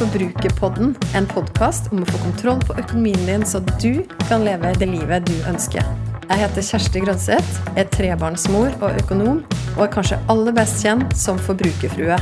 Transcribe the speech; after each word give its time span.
Forbrukerpodden. 0.00 0.94
En 1.12 1.26
podkast 1.28 1.90
om 1.92 2.00
å 2.00 2.06
få 2.08 2.18
kontroll 2.22 2.60
på 2.64 2.72
økonomien 2.80 3.20
din, 3.28 3.42
så 3.44 3.58
du 3.82 3.98
kan 4.30 4.46
leve 4.46 4.70
det 4.80 4.86
livet 4.88 5.26
du 5.28 5.34
ønsker. 5.44 5.84
Jeg 6.24 6.40
heter 6.40 6.64
Kjersti 6.64 7.02
Grønseth, 7.04 7.58
er 7.76 7.84
trebarnsmor 7.92 8.72
og 8.78 8.96
økonom, 9.02 9.42
og 9.74 9.82
er 9.84 9.90
kanskje 9.92 10.16
aller 10.32 10.56
best 10.56 10.80
kjent 10.80 11.12
som 11.20 11.36
forbrukerfrue. 11.44 12.16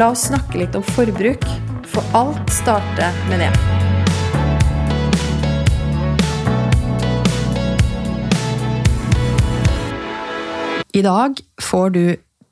La 0.00 0.08
oss 0.08 0.24
snakke 0.30 0.62
litt 0.62 0.78
om 0.78 0.86
forbruk, 0.94 1.44
for 1.92 2.16
alt 2.16 2.40
starter 2.48 3.12
med 3.28 3.44
det. 3.44 3.52
I 10.96 11.04
dag 11.04 11.44
får 11.60 11.92
du 11.92 12.02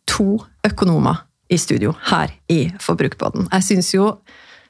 to 0.05 0.29
økonomer 0.69 1.25
i 1.49 1.57
studio 1.57 1.97
her 2.13 2.37
i 2.53 2.61
Forbrukerpodden. 2.77 3.49
Jeg 3.57 3.69
syns 3.71 3.95
jo 3.97 4.13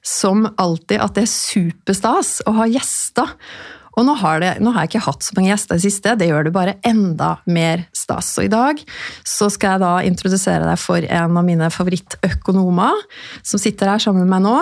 som 0.06 0.46
alltid 0.56 1.00
at 1.02 1.16
det 1.16 1.26
er 1.26 1.34
superstas 1.34 2.38
å 2.48 2.56
ha 2.60 2.68
gjester. 2.70 3.36
Og 3.98 4.06
nå 4.06 4.14
har, 4.20 4.38
det, 4.40 4.50
nå 4.62 4.72
har, 4.72 4.86
jeg 4.86 4.94
ikke 4.94 5.06
hatt 5.08 5.26
så 5.26 5.34
mange 5.36 5.50
gjester 5.50 5.76
i 5.76 5.80
det 5.80 5.84
siste, 5.88 6.16
det 6.16 6.30
gjør 6.30 6.46
det 6.46 6.54
bare 6.54 6.76
enda 6.86 7.34
mer 7.50 7.84
stas. 7.96 8.30
Så 8.36 8.46
i 8.46 8.52
dag 8.52 8.80
så 9.26 9.50
skal 9.52 9.76
jeg 9.76 9.82
da 9.82 9.92
introdusere 10.06 10.66
deg 10.68 10.80
for 10.80 11.04
en 11.04 11.36
av 11.36 11.46
mine 11.46 11.70
favorittøkonomer, 11.74 13.06
som 13.42 13.60
sitter 13.60 13.92
her 13.92 14.02
sammen 14.02 14.24
med 14.24 14.32
meg 14.36 14.44
nå. 14.46 14.56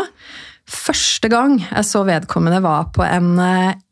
Første 0.69 1.31
gang 1.33 1.55
jeg 1.63 1.87
så 1.89 2.03
vedkommende 2.05 2.61
var 2.65 2.91
på 2.97 3.05
en 3.07 3.39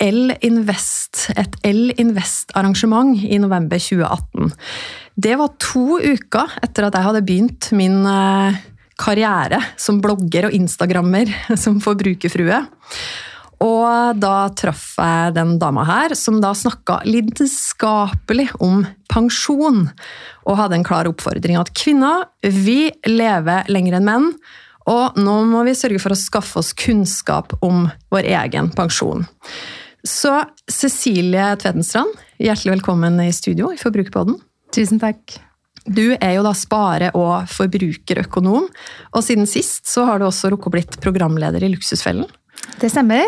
L-Invest, 0.03 1.31
et 1.33 1.57
L-Invest-arrangement 1.65 3.15
i 3.25 3.39
november 3.41 3.81
2018. 3.81 4.53
Det 5.17 5.39
var 5.41 5.55
to 5.63 6.01
uker 6.03 6.59
etter 6.65 6.89
at 6.89 6.99
jeg 6.99 7.07
hadde 7.07 7.25
begynt 7.25 7.71
min 7.77 8.03
eh, 8.05 8.59
karriere 9.01 9.61
som 9.81 10.01
blogger 10.03 10.49
og 10.49 10.57
instagrammer 10.57 11.33
som 11.63 11.81
forbrukerfrue. 11.85 12.61
Og 13.65 14.19
da 14.21 14.35
traff 14.53 14.99
jeg 15.01 15.33
den 15.39 15.55
dama 15.61 15.87
her, 15.89 16.13
som 16.19 16.43
da 16.43 16.51
snakka 16.53 17.01
lidenskapelig 17.09 18.51
om 18.61 18.83
pensjon, 19.09 19.87
og 20.45 20.59
hadde 20.61 20.77
en 20.77 20.85
klar 20.85 21.09
oppfordring 21.09 21.57
at 21.57 21.73
kvinner, 21.77 22.27
vi 22.45 22.91
lever 23.09 23.73
lenger 23.73 23.97
enn 23.97 24.09
menn, 24.11 24.29
og 24.87 25.17
nå 25.19 25.39
må 25.49 25.65
vi 25.67 25.75
sørge 25.75 26.03
for 26.03 26.15
å 26.15 26.21
skaffe 26.21 26.61
oss 26.61 26.75
kunnskap 26.77 27.57
om 27.65 27.89
vår 28.13 28.29
egen 28.45 28.69
pensjon. 28.77 29.25
Så 30.07 30.37
Cecilie 30.71 31.49
Tvedenstrand, 31.59 32.13
hjertelig 32.39 32.77
velkommen 32.77 33.19
i 33.25 33.33
studio 33.35 33.73
i 33.75 33.81
Forbrukerpodden. 33.81 34.39
Tusen 34.77 35.03
takk. 35.03 35.41
Du 35.87 36.17
er 36.17 36.37
jo 36.37 36.45
da 36.47 36.53
spare- 36.57 37.13
og 37.15 37.49
forbrukerøkonom, 37.53 38.69
og 39.15 39.25
siden 39.25 39.47
sist 39.47 39.87
så 39.91 40.07
har 40.09 40.19
du 40.19 40.27
også 40.27 40.51
rukket 40.53 40.71
å 40.71 40.75
blitt 40.75 41.01
programleder 41.03 41.63
i 41.63 41.71
Luksusfellen. 41.75 42.27
Det 42.81 42.91
stemmer. 42.91 43.25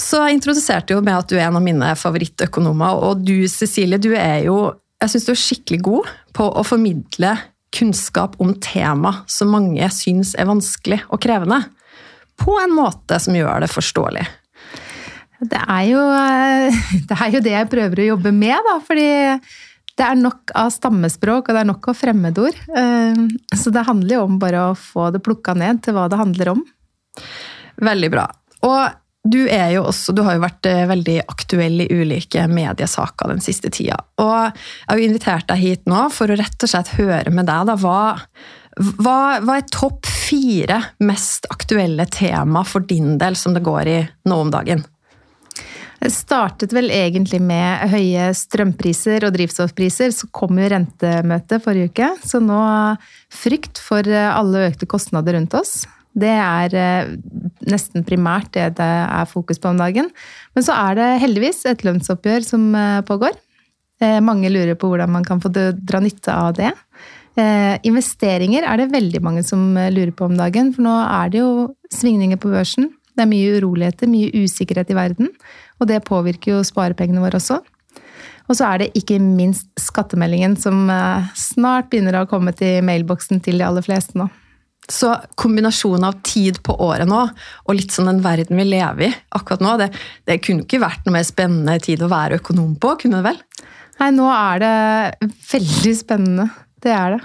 Så 0.00 0.22
jeg 0.24 0.38
introduserte 0.38 0.94
jo 0.94 1.02
med 1.04 1.18
at 1.18 1.28
du 1.28 1.36
er 1.36 1.48
en 1.48 1.58
av 1.58 1.64
mine 1.64 1.92
favorittøkonomer, 1.98 3.02
og 3.04 3.24
du 3.26 3.44
Cecilie, 3.50 4.00
du 4.00 4.14
er 4.16 4.46
jo 4.46 4.60
jeg 5.00 5.14
syns 5.14 5.26
du 5.26 5.32
er 5.32 5.40
skikkelig 5.40 5.80
god 5.84 6.08
på 6.36 6.46
å 6.60 6.64
formidle 6.66 7.32
kunnskap 7.72 8.34
om 8.42 8.52
tema 8.60 9.22
som 9.30 9.52
mange 9.54 9.86
syns 9.94 10.34
er 10.36 10.48
vanskelig 10.50 11.00
og 11.08 11.22
krevende, 11.24 11.62
på 12.40 12.56
en 12.60 12.74
måte 12.74 13.16
som 13.20 13.36
gjør 13.36 13.64
det 13.64 13.70
forståelig. 13.72 14.26
Det 15.40 15.60
er 15.60 15.84
jo 15.88 16.02
det, 17.08 17.16
er 17.16 17.32
jo 17.32 17.42
det 17.44 17.54
jeg 17.54 17.70
prøver 17.72 18.02
å 18.02 18.08
jobbe 18.10 18.32
med, 18.36 18.56
da. 18.66 18.76
Fordi 18.84 19.08
det 20.00 20.06
er 20.06 20.16
nok 20.16 20.54
av 20.56 20.70
stammespråk, 20.72 21.50
og 21.50 21.56
det 21.56 21.60
er 21.60 21.68
nok 21.68 21.90
av 21.92 21.98
fremmedord. 21.98 22.56
Eh, 22.76 23.20
så 23.56 23.72
det 23.74 23.84
handler 23.88 24.16
jo 24.16 24.24
om 24.24 24.38
bare 24.40 24.70
å 24.70 24.78
få 24.78 25.10
det 25.12 25.20
plukka 25.26 25.54
ned 25.58 25.82
til 25.84 25.96
hva 25.96 26.06
det 26.08 26.20
handler 26.20 26.54
om. 26.54 26.62
Veldig 27.84 28.10
bra. 28.12 28.24
Og 28.64 28.80
du, 29.28 29.42
jo 29.44 29.82
også, 29.84 30.14
du 30.16 30.22
har 30.24 30.38
jo 30.38 30.44
vært 30.46 30.68
eh, 30.70 30.86
veldig 30.88 31.18
aktuell 31.28 31.82
i 31.84 31.90
ulike 31.92 32.46
mediesaker 32.48 33.34
den 33.34 33.44
siste 33.44 33.68
tida. 33.72 33.98
Og 34.22 34.32
jeg 34.32 34.88
har 34.88 35.02
jo 35.02 35.10
invitert 35.10 35.50
deg 35.50 35.60
hit 35.60 35.84
nå 35.90 36.06
for 36.14 36.32
å 36.32 36.38
rett 36.40 36.64
og 36.64 36.72
slett 36.72 36.94
høre 36.96 37.32
med 37.34 37.50
deg 37.50 37.68
da, 37.68 37.76
hva, 37.82 38.00
hva, 39.04 39.18
hva 39.44 39.58
er 39.58 39.68
topp 39.68 40.08
fire 40.08 40.80
mest 41.04 41.50
aktuelle 41.52 42.08
tema 42.08 42.64
for 42.64 42.88
din 42.88 43.18
del 43.20 43.36
som 43.36 43.52
det 43.56 43.64
går 43.66 43.92
i 43.92 44.00
nå 44.30 44.40
om 44.46 44.54
dagen? 44.54 44.86
Startet 46.08 46.72
vel 46.72 46.88
egentlig 46.94 47.42
med 47.44 47.90
høye 47.92 48.30
strømpriser 48.32 49.26
og 49.26 49.34
drivstoffpriser. 49.34 50.14
Så 50.16 50.30
kom 50.32 50.56
jo 50.56 50.70
rentemøtet 50.72 51.60
forrige 51.64 51.92
uke. 51.92 52.08
Så 52.24 52.40
nå 52.40 52.60
frykt 53.28 53.82
for 53.84 54.08
alle 54.08 54.70
økte 54.70 54.88
kostnader 54.88 55.36
rundt 55.36 55.58
oss. 55.60 55.82
Det 56.10 56.30
er 56.30 56.74
eh, 56.74 57.12
nesten 57.70 58.04
primært 58.06 58.50
det 58.56 58.72
det 58.80 58.88
er 58.88 59.30
fokus 59.30 59.60
på 59.62 59.70
om 59.70 59.78
dagen. 59.78 60.10
Men 60.56 60.66
så 60.66 60.74
er 60.74 60.98
det 60.98 61.08
heldigvis 61.22 61.62
et 61.70 61.84
lønnsoppgjør 61.86 62.46
som 62.46 62.66
eh, 62.74 63.00
pågår. 63.06 63.38
Eh, 64.02 64.18
mange 64.24 64.50
lurer 64.50 64.78
på 64.78 64.90
hvordan 64.90 65.12
man 65.14 65.26
kan 65.26 65.42
få 65.42 65.52
dra 65.52 66.02
nytte 66.02 66.34
av 66.34 66.54
det. 66.58 66.74
Investeringer 67.86 68.66
er 68.66 68.76
det 68.76 68.90
veldig 68.90 69.20
mange 69.22 69.40
som 69.46 69.62
lurer 69.94 70.10
på 70.12 70.26
om 70.26 70.34
dagen, 70.36 70.72
for 70.74 70.84
nå 70.84 70.96
er 71.06 71.30
det 71.30 71.38
jo 71.38 71.52
svingninger 71.94 72.36
på 72.42 72.50
børsen. 72.52 72.88
Det 73.14 73.22
er 73.22 73.30
mye 73.30 73.54
uroligheter, 73.54 74.10
mye 74.10 74.42
usikkerhet 74.42 74.90
i 74.92 74.96
verden. 74.98 75.30
Og 75.80 75.88
det 75.88 76.02
påvirker 76.06 76.56
jo 76.56 76.64
sparepengene 76.66 77.22
våre 77.24 77.40
også. 77.40 77.60
Og 78.50 78.58
så 78.58 78.66
er 78.66 78.82
det 78.82 78.90
ikke 78.98 79.20
minst 79.22 79.68
skattemeldingen 79.78 80.56
som 80.58 80.88
eh, 80.90 81.30
snart 81.38 81.90
begynner 81.90 82.18
å 82.20 82.28
komme 82.30 82.52
til 82.56 82.82
mailboksen 82.86 83.42
til 83.44 83.60
de 83.60 83.66
aller 83.66 83.84
fleste 83.86 84.18
nå. 84.18 84.26
Så 84.90 85.12
kombinasjonen 85.38 86.08
av 86.08 86.16
tid 86.26 86.58
på 86.66 86.74
året 86.82 87.06
nå 87.06 87.20
og 87.22 87.76
litt 87.76 87.94
sånn 87.94 88.08
den 88.10 88.24
verden 88.24 88.58
vi 88.58 88.64
lever 88.66 89.06
i 89.06 89.10
akkurat 89.38 89.62
nå, 89.62 89.76
det, 89.78 89.90
det 90.26 90.40
kunne 90.42 90.64
ikke 90.64 90.80
vært 90.82 91.06
noe 91.06 91.14
mer 91.14 91.28
spennende 91.28 91.76
tid 91.84 92.02
å 92.02 92.10
være 92.10 92.40
økonom 92.40 92.72
på, 92.80 92.96
kunne 93.04 93.20
det 93.20 93.28
vel? 93.28 93.38
Nei, 94.00 94.08
nå 94.16 94.26
er 94.32 94.62
det 94.64 95.30
veldig 95.52 95.94
spennende. 95.94 96.48
Det 96.82 96.90
er 96.96 97.14
det. 97.14 97.20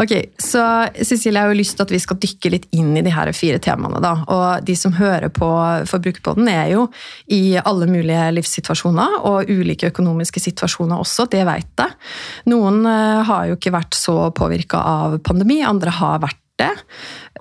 Ok, 0.00 0.12
så 0.38 0.62
Cecilie, 0.94 1.38
jeg 1.38 1.42
har 1.42 1.52
jo 1.52 1.58
lyst 1.58 1.76
til 1.78 1.86
at 1.86 1.94
vi 1.94 2.00
skal 2.02 2.18
dykke 2.20 2.52
litt 2.52 2.66
inn 2.76 2.92
i 2.98 3.02
de 3.04 3.12
her 3.14 3.30
fire 3.36 3.60
temaene. 3.62 4.02
da, 4.02 4.12
og 4.28 4.66
De 4.66 4.76
som 4.78 4.94
hører 4.94 5.32
på 5.34 5.48
Forbrukerpodden, 5.90 6.48
er 6.48 6.74
jo 6.74 6.86
i 7.32 7.56
alle 7.58 7.88
mulige 7.90 8.28
livssituasjoner 8.36 9.20
og 9.28 9.50
ulike 9.50 9.90
økonomiske 9.90 10.42
situasjoner 10.44 11.00
også, 11.00 11.26
det 11.32 11.42
vet 11.48 11.72
jeg. 11.80 11.96
Noen 12.52 12.84
eh, 12.86 13.24
har 13.26 13.48
jo 13.48 13.58
ikke 13.58 13.74
vært 13.74 13.96
så 13.98 14.30
påvirka 14.36 14.80
av 14.80 15.18
pandemi, 15.26 15.60
andre 15.66 15.94
har 16.00 16.22
vært 16.22 16.40
det. 16.60 16.70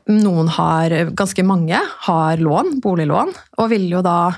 Noen 0.10 0.50
har, 0.56 0.94
ganske 1.18 1.44
mange, 1.46 1.80
har 2.08 2.42
lån, 2.42 2.80
boliglån, 2.84 3.34
og 3.60 3.72
vil 3.74 3.90
jo 3.92 4.04
da 4.06 4.34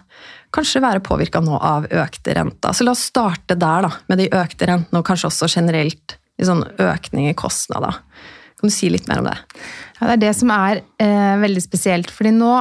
kanskje 0.52 0.82
være 0.84 1.04
påvirka 1.06 1.40
nå 1.44 1.56
av 1.56 1.86
økte 1.88 2.36
renter. 2.36 2.76
Så 2.76 2.84
la 2.84 2.96
oss 2.96 3.06
starte 3.08 3.56
der, 3.56 3.88
da, 3.88 3.92
med 4.12 4.20
de 4.20 4.28
økte 4.36 4.68
rentene, 4.68 5.00
og 5.00 5.08
kanskje 5.08 5.30
også 5.30 5.52
generelt 5.54 6.18
i 6.42 6.50
sånn 6.50 6.66
økning 6.82 7.30
i 7.30 7.38
kostnader. 7.38 8.02
Kan 8.60 8.70
du 8.70 8.74
si 8.74 8.92
litt 8.94 9.08
mer 9.10 9.24
om 9.24 9.30
det? 9.30 9.38
Ja, 10.00 10.08
Det 10.08 10.14
er 10.18 10.24
det 10.28 10.36
som 10.38 10.52
er 10.54 10.84
eh, 11.02 11.34
veldig 11.42 11.64
spesielt. 11.64 12.12
fordi 12.12 12.34
nå 12.36 12.54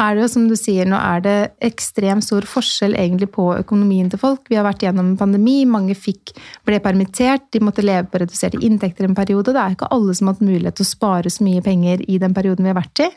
er 0.00 0.14
det 0.14 0.22
jo, 0.22 0.28
som 0.32 0.46
du 0.48 0.54
sier, 0.56 0.88
nå 0.88 0.96
er 0.96 1.22
det 1.24 1.36
ekstremt 1.66 2.24
stor 2.24 2.46
forskjell 2.48 2.94
egentlig 2.96 3.28
på 3.34 3.44
økonomien 3.58 4.08
til 4.10 4.20
folk. 4.22 4.46
Vi 4.48 4.56
har 4.56 4.64
vært 4.64 4.84
gjennom 4.86 5.12
en 5.12 5.18
pandemi, 5.20 5.64
mange 5.68 5.96
fikk, 5.98 6.32
ble 6.64 6.78
permittert, 6.80 7.50
de 7.52 7.60
måtte 7.60 7.84
leve 7.84 8.08
på 8.08 8.22
reduserte 8.22 8.60
inntekter 8.64 9.04
en 9.06 9.16
periode. 9.18 9.52
Det 9.52 9.60
er 9.60 9.76
ikke 9.76 9.90
alle 9.92 10.14
som 10.16 10.30
har 10.30 10.38
hatt 10.38 10.46
mulighet 10.46 10.78
til 10.78 10.86
å 10.86 10.92
spare 10.92 11.32
så 11.32 11.44
mye 11.44 11.64
penger 11.66 12.04
i 12.08 12.20
den 12.22 12.36
perioden 12.36 12.64
vi 12.64 12.72
har 12.72 12.80
vært 12.80 13.04
i. 13.04 13.10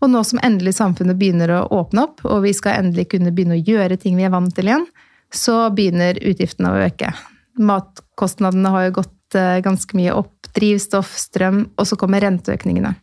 Og 0.00 0.10
nå 0.10 0.24
som 0.24 0.40
endelig 0.42 0.74
samfunnet 0.78 1.18
begynner 1.20 1.52
å 1.54 1.62
åpne 1.76 2.08
opp, 2.08 2.24
og 2.24 2.42
vi 2.46 2.54
skal 2.56 2.80
endelig 2.80 3.10
kunne 3.12 3.32
begynne 3.36 3.60
å 3.60 3.64
gjøre 3.64 4.00
ting 4.00 4.16
vi 4.18 4.26
er 4.26 4.32
vant 4.32 4.54
til 4.56 4.72
igjen, 4.72 4.88
så 5.30 5.68
begynner 5.76 6.18
utgiftene 6.26 6.72
å 6.72 6.84
øke. 6.88 7.12
Matkostnadene 7.60 8.72
har 8.72 8.88
jo 8.88 8.98
gått 9.02 9.14
eh, 9.38 9.60
ganske 9.64 9.96
mye 9.98 10.14
opp. 10.16 10.34
Drivstoff, 10.56 11.14
strøm, 11.18 11.62
og 11.78 11.86
så 11.86 11.98
kommer 11.98 12.24
renteøkningene. 12.24 12.94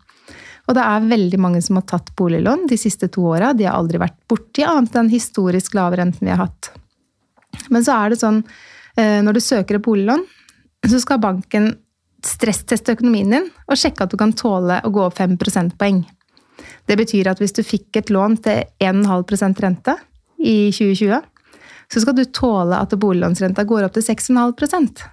Og 0.67 0.75
det 0.75 0.83
er 0.83 1.05
veldig 1.07 1.39
mange 1.39 1.61
som 1.63 1.79
har 1.79 1.85
tatt 1.87 2.11
boliglån 2.19 2.65
de 2.67 2.77
siste 2.79 3.07
to 3.13 3.23
åra. 3.29 3.53
De 3.55 3.67
har 3.67 3.77
aldri 3.77 4.01
vært 4.01 4.17
borti 4.27 4.65
annet 4.67 4.97
enn 4.99 5.11
historisk 5.11 5.77
lave 5.77 5.99
renten 6.01 6.27
vi 6.27 6.33
har 6.33 6.43
hatt. 6.43 6.71
Men 7.71 7.85
så 7.85 7.95
er 7.95 8.11
det 8.11 8.19
sånn, 8.19 8.41
eh, 8.99 9.21
når 9.23 9.37
du 9.37 9.43
søker 9.43 9.79
et 9.79 9.85
boliglån, 9.85 10.25
så 10.87 10.99
skal 10.99 11.23
banken 11.23 11.71
stressteste 12.25 12.97
økonomien 12.97 13.31
din 13.31 13.49
og 13.69 13.79
sjekke 13.79 14.03
at 14.03 14.11
du 14.11 14.17
kan 14.19 14.33
tåle 14.35 14.81
å 14.83 14.91
gå 14.91 15.05
opp 15.05 15.17
5 15.17 15.37
prosentpoeng. 15.39 16.03
Det 16.87 16.97
betyr 16.99 17.29
at 17.31 17.39
hvis 17.39 17.55
du 17.55 17.63
fikk 17.63 17.99
et 17.99 18.11
lån 18.11 18.37
til 18.43 18.63
1,5% 18.83 19.61
rente 19.63 19.95
i 20.39 20.71
2020, 20.73 21.21
så 21.87 22.03
skal 22.03 22.17
du 22.17 22.25
tåle 22.25 22.79
at 22.79 22.95
boliglånsrenta 22.99 23.63
går 23.67 23.87
opp 23.87 23.95
til 23.95 24.03
6,5 24.03 25.05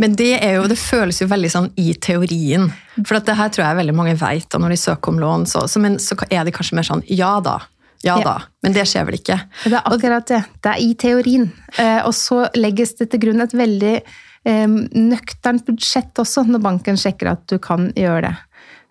men 0.00 0.14
det, 0.16 0.30
er 0.40 0.58
jo, 0.58 0.68
det 0.70 0.78
føles 0.80 1.20
jo 1.20 1.28
veldig 1.28 1.50
sånn 1.52 1.66
i 1.80 1.92
teorien. 2.00 2.68
For 3.02 3.18
det 3.20 3.36
her 3.36 3.50
tror 3.52 3.66
jeg 3.66 3.80
veldig 3.82 3.96
mange 3.96 4.14
vet 4.18 4.56
når 4.56 4.74
de 4.74 4.78
søker 4.80 5.12
om 5.12 5.20
lån. 5.22 5.44
Så, 5.50 5.66
så, 5.68 5.82
men 5.82 5.98
så 6.02 6.16
er 6.30 6.46
det 6.46 6.54
kanskje 6.56 6.78
mer 6.78 6.88
sånn 6.88 7.04
ja 7.08 7.36
da. 7.44 7.60
Ja 8.06 8.20
da, 8.22 8.36
men 8.62 8.74
det 8.76 8.84
skjer 8.86 9.08
vel 9.08 9.16
ikke? 9.18 9.40
Det 9.64 9.74
er 9.74 9.88
akkurat 9.90 10.26
det. 10.30 10.42
Det 10.62 10.70
er 10.70 10.82
i 10.84 10.92
teorien. 10.98 11.48
Eh, 11.82 11.98
og 12.06 12.14
så 12.14 12.44
legges 12.54 12.94
det 13.00 13.08
til 13.10 13.24
grunn 13.24 13.42
et 13.42 13.56
veldig 13.58 13.94
eh, 13.98 14.68
nøkternt 14.68 15.66
budsjett 15.66 16.22
også, 16.22 16.46
når 16.46 16.62
banken 16.62 17.00
sjekker 17.00 17.32
at 17.32 17.42
du 17.50 17.56
kan 17.62 17.90
gjøre 17.98 18.28
det. 18.28 18.34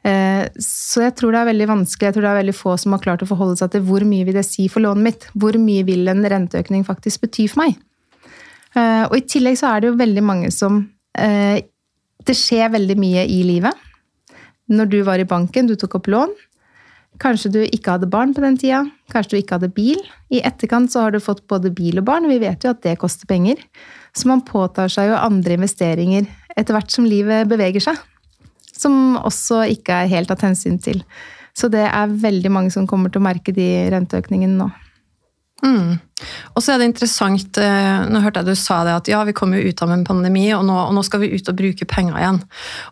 Eh, 0.08 0.44
så 0.64 1.08
jeg 1.08 1.16
tror 1.20 1.34
det 1.34 1.40
er 1.40 1.52
veldig 1.54 1.70
vanskelig, 1.72 2.10
jeg 2.10 2.18
tror 2.18 2.28
det 2.28 2.34
er 2.34 2.42
veldig 2.42 2.58
få 2.60 2.76
som 2.84 2.94
har 2.96 3.04
klart 3.04 3.24
å 3.24 3.30
forholde 3.32 3.58
seg 3.62 3.72
til 3.74 3.88
hvor 3.88 4.04
mye 4.08 4.28
vil 4.28 4.38
det 4.38 4.46
si 4.48 4.68
for 4.72 4.84
lånet 4.84 5.08
mitt? 5.08 5.30
Hvor 5.40 5.56
mye 5.62 5.88
vil 5.88 6.12
en 6.12 6.28
renteøkning 6.36 6.86
faktisk 6.88 7.24
bety 7.24 7.48
for 7.52 7.64
meg? 7.64 7.80
Eh, 8.78 9.04
og 9.08 9.16
i 9.18 9.26
tillegg 9.26 9.58
så 9.60 9.72
er 9.72 9.82
det 9.82 9.92
jo 9.92 10.00
veldig 10.00 10.24
mange 10.26 10.52
som 10.54 10.84
eh, 11.18 11.64
Det 12.28 12.36
skjer 12.36 12.74
veldig 12.74 12.98
mye 13.00 13.24
i 13.26 13.42
livet. 13.48 13.86
Når 14.68 14.92
du 14.92 15.00
var 15.08 15.22
i 15.22 15.28
banken, 15.28 15.70
du 15.70 15.78
tok 15.80 15.96
opp 16.02 16.10
lån. 16.12 16.34
Kanskje 17.24 17.52
du 17.54 17.62
ikke 17.64 17.96
hadde 17.96 18.10
barn 18.12 18.34
på 18.36 18.44
den 18.44 18.58
tida. 18.60 18.84
Kanskje 19.14 19.32
du 19.32 19.38
ikke 19.40 19.58
hadde 19.58 19.72
bil. 19.74 20.02
I 20.30 20.44
etterkant 20.46 20.92
så 20.92 21.06
har 21.06 21.16
du 21.16 21.24
fått 21.24 21.46
både 21.50 21.72
bil 21.74 22.02
og 22.02 22.06
barn. 22.10 22.28
Vi 22.30 22.42
vet 22.44 22.68
jo 22.68 22.74
at 22.76 22.84
det 22.84 22.98
koster 23.02 23.30
penger. 23.30 23.64
Så 24.14 24.28
man 24.30 24.44
påtar 24.46 24.92
seg 24.92 25.10
jo 25.14 25.18
andre 25.22 25.56
investeringer 25.58 26.28
etter 26.58 26.76
hvert 26.76 26.92
som 26.92 27.08
livet 27.08 27.48
beveger 27.50 27.86
seg 27.88 28.04
som 28.78 29.18
også 29.18 29.64
ikke 29.74 30.04
er 30.04 30.12
helt 30.12 30.32
tatt 30.32 30.46
hensyn 30.46 30.78
til. 30.82 31.04
Så 31.58 31.70
det 31.74 31.86
er 31.88 32.18
veldig 32.22 32.52
mange 32.54 32.74
som 32.74 32.88
kommer 32.90 33.12
til 33.12 33.22
å 33.22 33.28
merke 33.28 33.54
de 33.56 33.68
renteøkningene 33.94 34.60
nå. 34.60 34.70
Mm. 35.66 35.98
Og 36.58 36.62
så 36.62 36.74
er 36.74 36.82
det 36.82 36.88
interessant, 36.90 37.58
eh, 37.62 38.04
nå 38.10 38.20
hørte 38.22 38.42
jeg 38.42 38.50
du 38.50 38.58
sa 38.58 38.80
det, 38.86 38.94
at 38.98 39.10
ja, 39.10 39.20
vi 39.26 39.34
kommer 39.38 39.58
jo 39.58 39.70
ut 39.70 39.82
av 39.86 39.92
en 39.94 40.04
pandemi, 40.06 40.46
og 40.54 40.64
nå, 40.66 40.76
og 40.88 40.94
nå, 40.94 41.04
skal 41.06 41.22
vi 41.22 41.30
ut 41.34 41.50
og 41.50 41.58
bruke 41.58 41.86
penger 41.90 42.18
igjen. 42.18 42.40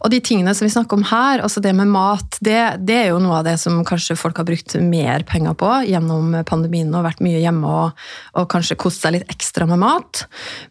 Og 0.06 0.12
de 0.14 0.20
tingene 0.26 0.54
som 0.58 0.66
vi 0.66 0.74
snakker 0.74 0.98
om 0.98 1.06
her, 1.10 1.42
altså 1.46 1.62
det 1.62 1.74
med 1.78 1.90
mat, 1.94 2.38
det, 2.46 2.58
det, 2.86 2.98
er 3.04 3.08
jo 3.12 3.22
noe 3.22 3.40
av 3.40 3.48
det 3.48 3.56
som 3.62 3.80
kanskje 3.86 4.18
folk 4.18 4.42
har 4.42 4.48
brukt 4.50 4.78
mer 4.82 5.26
penger 5.30 5.58
på 5.58 5.72
gjennom 5.90 6.36
pandemien 6.50 6.94
og 6.94 7.06
vært 7.08 7.24
mye 7.26 7.42
hjemme 7.42 7.70
og, 7.70 8.06
og 8.38 8.50
kanskje 8.54 8.78
kost 8.82 9.06
seg 9.06 9.18
litt 9.18 9.34
ekstra 9.34 9.70
med 9.70 9.82
mat. 9.82 10.26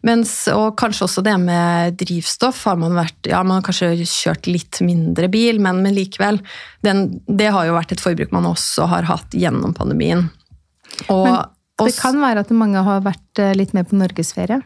Mens, 0.07 0.37
og 0.55 0.77
kanskje 0.79 1.09
også 1.09 1.27
det 1.27 1.37
med 1.43 1.99
drivstoff 2.03 2.63
har 2.71 2.79
man 2.79 2.95
vært, 2.99 3.19
ja, 3.31 3.43
man 3.47 3.61
har 3.61 3.67
kanskje 3.67 3.97
kjørt 4.03 4.51
litt 4.51 4.83
mindre 4.83 5.31
bil, 5.33 5.59
men, 5.63 5.83
men 5.83 5.95
likevel, 5.95 6.39
den, 6.87 7.07
det 7.27 7.51
har 7.55 7.67
jo 7.67 7.79
vært 7.79 7.95
et 7.95 8.03
forbruk 8.03 8.35
man 8.35 8.51
også 8.51 8.87
har 8.95 9.11
hatt 9.11 9.35
gjennom 9.35 9.75
pandemien. 9.75 10.29
Og, 11.11 11.27
men 11.27 11.43
det 11.83 11.97
kan 11.99 12.21
være 12.23 12.45
at 12.45 12.55
mange 12.55 12.83
har 12.87 13.03
vært 13.05 13.43
eh, 13.43 13.55
litt 13.59 13.75
med 13.75 13.89
på 13.91 13.99
norgesferie. 13.99 14.63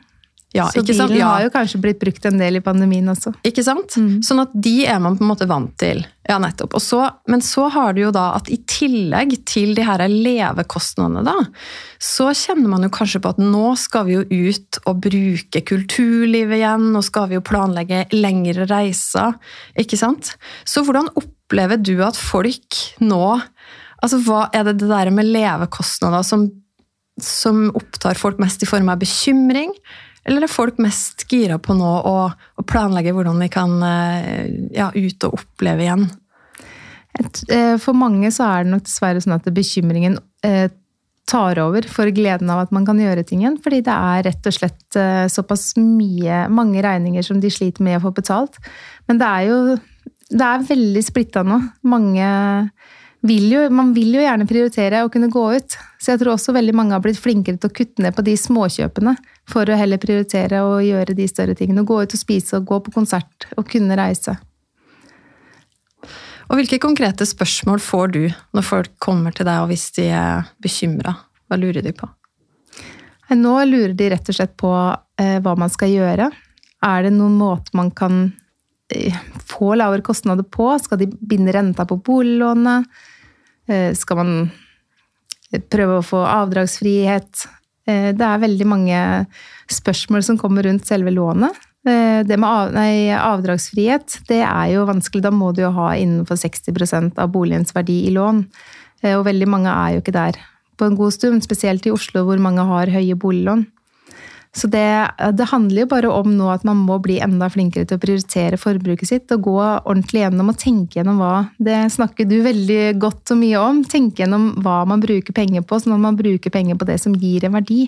Ja, 0.53 0.71
så 0.73 0.81
bilen 0.83 1.13
ja. 1.13 1.27
har 1.29 1.43
jo 1.45 1.51
kanskje 1.53 1.79
blitt 1.83 1.99
brukt 2.01 2.25
en 2.25 2.39
del 2.41 2.57
i 2.57 2.63
pandemien 2.65 3.09
også. 3.13 3.35
Ikke 3.45 3.61
sant? 3.67 3.99
Mm. 4.01 4.23
Sånn 4.25 4.41
at 4.41 4.53
de 4.57 4.79
er 4.89 4.97
man 5.05 5.19
på 5.19 5.25
en 5.27 5.29
måte 5.29 5.49
vant 5.49 5.75
til. 5.81 6.01
Ja, 6.25 6.39
nettopp. 6.41 6.79
Så, 6.81 7.03
men 7.29 7.43
så 7.45 7.67
har 7.73 7.93
du 7.93 8.01
jo 8.07 8.13
da 8.17 8.31
at 8.39 8.49
i 8.53 8.57
tillegg 8.69 9.35
til 9.49 9.75
de 9.77 9.85
her 9.85 10.07
levekostnadene, 10.09 11.21
da, 11.27 11.35
så 12.01 12.31
kjenner 12.33 12.73
man 12.73 12.87
jo 12.87 12.93
kanskje 12.97 13.21
på 13.25 13.35
at 13.35 13.43
nå 13.43 13.75
skal 13.81 14.09
vi 14.09 14.17
jo 14.17 14.25
ut 14.25 14.81
og 14.89 15.03
bruke 15.05 15.63
kulturlivet 15.69 16.63
igjen. 16.63 16.89
Nå 16.97 17.05
skal 17.05 17.29
vi 17.29 17.37
jo 17.37 17.45
planlegge 17.45 18.07
lengre 18.17 18.65
reiser. 18.71 19.37
Ikke 19.77 20.01
sant? 20.01 20.33
Så 20.65 20.85
hvordan 20.87 21.13
opplever 21.13 21.77
du 21.77 21.99
at 22.05 22.17
folk 22.17 22.87
nå 23.05 23.37
Altså, 23.99 24.21
hva 24.23 24.45
Er 24.55 24.63
det 24.63 24.77
det 24.79 24.87
der 24.93 25.09
med 25.11 25.27
levekostnader 25.27 26.23
som 26.23 26.45
som 27.25 27.69
opptar 27.77 28.19
folk 28.19 28.41
mest 28.43 28.63
i 28.63 28.69
form 28.69 28.91
av 28.93 29.01
bekymring? 29.01 29.73
Eller 30.29 30.45
er 30.45 30.53
folk 30.53 30.81
mest 30.83 31.25
gira 31.31 31.59
på 31.63 31.77
nå 31.77 31.93
å, 32.05 32.17
planlegge 32.69 33.15
hvordan 33.17 33.41
de 33.41 33.49
kan 33.53 33.79
eh, 33.87 34.49
ja, 34.77 34.91
ut 34.93 35.29
og 35.29 35.39
oppleve 35.39 35.87
igjen? 35.87 36.05
Eh, 37.19 37.77
for 37.81 37.97
mange 37.97 38.31
så 38.35 38.45
er 38.49 38.67
det 38.67 38.75
nok 38.75 38.85
dessverre 38.85 39.23
sånn 39.25 39.39
at 39.39 39.49
bekymringen 39.55 40.19
eh, 40.45 40.69
tar 41.29 41.61
over 41.63 41.87
for 41.89 42.11
gleden 42.15 42.51
av 42.53 42.67
at 42.67 42.75
man 42.77 42.87
kan 42.89 43.01
gjøre 43.01 43.25
ting 43.29 43.43
igjen. 43.43 43.57
Fordi 43.65 43.81
det 43.85 43.95
er 43.95 44.27
rett 44.29 44.49
og 44.49 44.57
slett 44.57 44.99
såpass 45.33 45.75
mye, 45.77 46.47
mange 46.49 46.81
regninger 46.85 47.25
som 47.25 47.41
de 47.41 47.51
sliter 47.53 47.85
med 47.85 47.99
å 47.99 48.07
få 48.07 48.15
betalt. 48.17 48.57
Men 49.09 49.21
det 49.21 49.29
er 49.29 49.49
jo 49.51 49.59
det 50.29 50.45
er 50.45 50.65
veldig 50.69 51.03
splitta 51.05 51.43
nå. 51.47 51.59
Mange 51.89 52.29
vil 53.21 53.53
jo, 53.53 53.63
man 53.75 53.93
vil 53.97 54.15
jo 54.15 54.23
gjerne 54.23 54.47
prioritere 54.49 55.03
å 55.05 55.11
kunne 55.13 55.31
gå 55.33 55.45
ut. 55.59 55.77
Så 55.99 56.13
jeg 56.13 56.21
tror 56.23 56.37
også 56.37 56.55
veldig 56.55 56.75
mange 56.77 56.95
har 56.95 57.03
blitt 57.03 57.19
flinkere 57.21 57.59
til 57.59 57.71
å 57.71 57.75
kutte 57.75 58.05
ned 58.05 58.15
på 58.15 58.25
de 58.27 58.37
småkjøpene 58.39 59.17
for 59.51 59.69
å 59.69 59.79
heller 59.79 60.01
prioritere 60.03 60.63
å 60.63 60.79
gjøre 60.85 61.17
de 61.19 61.27
større 61.31 61.57
tingene. 61.59 61.87
Gå 61.87 62.03
ut 62.03 62.15
og 62.15 62.21
spise 62.21 62.61
og 62.61 62.69
gå 62.69 62.79
på 62.87 62.95
konsert 62.95 63.49
og 63.57 63.67
kunne 63.71 63.99
reise. 63.99 64.37
Og 66.49 66.57
hvilke 66.57 66.79
konkrete 66.81 67.27
spørsmål 67.29 67.83
får 67.85 68.13
du 68.15 68.23
når 68.57 68.65
folk 68.65 68.95
kommer 69.03 69.35
til 69.37 69.49
deg 69.49 69.65
og 69.65 69.73
hvis 69.73 69.91
de 69.99 70.09
er 70.17 70.47
bekymra? 70.65 71.19
Hva 71.49 71.59
lurer 71.61 71.85
de 71.85 71.93
på? 71.97 72.09
Nå 73.37 73.55
lurer 73.69 73.93
de 73.97 74.09
rett 74.15 74.31
og 74.31 74.37
slett 74.37 74.55
på 74.57 74.71
eh, 75.21 75.37
hva 75.45 75.53
man 75.61 75.69
skal 75.73 75.93
gjøre. 75.93 76.31
Er 76.87 77.05
det 77.05 77.13
noen 77.13 77.35
måte 77.37 77.75
man 77.77 77.91
kan 77.93 78.31
få 79.49 79.75
lavere 79.77 80.05
kostnader 80.05 80.47
på? 80.49 80.71
Skal 80.81 81.03
de 81.03 81.09
binde 81.09 81.53
renta 81.53 81.87
på 81.89 81.99
boliglånet? 82.05 82.89
Eh, 83.69 83.93
skal 83.95 84.21
man 84.21 84.35
prøve 85.73 86.01
å 86.01 86.05
få 86.07 86.23
avdragsfrihet? 86.25 87.47
Eh, 87.89 88.11
det 88.17 88.25
er 88.25 88.45
veldig 88.45 88.69
mange 88.69 89.01
spørsmål 89.73 90.25
som 90.25 90.41
kommer 90.41 90.65
rundt 90.65 90.89
selve 90.89 91.13
lånet. 91.13 91.57
Eh, 91.89 92.25
det 92.27 92.39
med 92.41 92.49
av, 92.49 92.73
nei, 92.75 93.13
avdragsfrihet, 93.15 94.21
det 94.29 94.43
er 94.43 94.75
jo 94.75 94.89
vanskelig. 94.89 95.25
Da 95.25 95.33
må 95.33 95.53
du 95.53 95.63
jo 95.67 95.73
ha 95.77 95.93
innenfor 95.97 96.41
60% 96.41 97.21
av 97.21 97.33
boligens 97.33 97.75
verdi 97.77 98.07
i 98.09 98.15
lån. 98.15 98.45
Og 99.15 99.21
veldig 99.29 99.47
mange 99.47 99.71
er 99.71 99.95
jo 99.95 100.01
ikke 100.03 100.17
der 100.17 100.39
på 100.79 100.87
en 100.89 100.97
god 100.99 101.15
stund, 101.15 101.45
spesielt 101.45 101.87
i 101.87 101.93
Oslo 101.95 102.25
hvor 102.27 102.41
mange 102.43 102.65
har 102.67 102.91
høye 102.91 103.15
boliglån. 103.19 103.67
Så 104.59 104.67
det, 104.71 104.85
det, 105.39 105.47
handler 105.53 105.85
jo 105.85 105.91
bare 105.91 106.11
om 106.11 106.33
nå 106.35 106.49
at 106.51 106.65
man 106.67 106.81
må 106.83 106.99
bli 107.03 107.19
enda 107.23 107.47
flinkere 107.53 107.87
til 107.87 107.99
å 107.99 108.03
prioritere 108.03 108.59
forbruket 108.61 109.11
sitt 109.11 109.35
og 109.35 109.45
gå 109.47 109.57
ordentlig 109.61 110.25
gjennom 110.25 110.51
og 110.53 110.59
tenke 110.59 110.99
gjennom 110.99 111.21
hva 111.23 111.33
Det 111.63 111.77
snakker 111.95 112.27
du 112.29 112.41
veldig 112.45 112.99
godt 112.99 113.35
og 113.35 113.41
mye 113.41 113.63
om. 113.63 113.83
Tenke 113.87 114.25
gjennom 114.25 114.51
hva 114.65 114.81
man 114.89 115.03
bruker 115.05 115.37
penger 115.37 115.63
på, 115.63 115.79
sånn 115.79 115.97
at 115.97 116.05
man 116.09 116.19
bruker 116.19 116.55
penger 116.55 116.79
på 116.79 116.89
det 116.89 116.99
som 117.03 117.15
gir 117.15 117.47
en 117.47 117.55
verdi. 117.59 117.87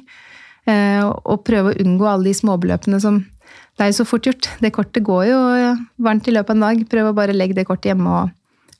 Eh, 0.68 1.02
og 1.02 1.44
prøve 1.46 1.72
å 1.72 1.78
unngå 1.82 2.06
alle 2.06 2.30
de 2.30 2.36
småbeløpene 2.36 3.00
som 3.02 3.22
Det 3.78 3.86
er 3.86 3.92
jo 3.94 4.02
så 4.02 4.04
fort 4.04 4.26
gjort. 4.28 4.46
Det 4.60 4.74
kortet 4.76 5.02
går 5.06 5.22
jo 5.30 5.38
varmt 6.04 6.26
i 6.28 6.34
løpet 6.34 6.52
av 6.52 6.58
en 6.58 6.66
dag. 6.66 6.82
Prøv 6.90 7.10
å 7.10 7.16
bare 7.16 7.34
legge 7.34 7.56
det 7.56 7.64
kortet 7.66 7.94
hjemme 7.94 8.10
og 8.12 8.34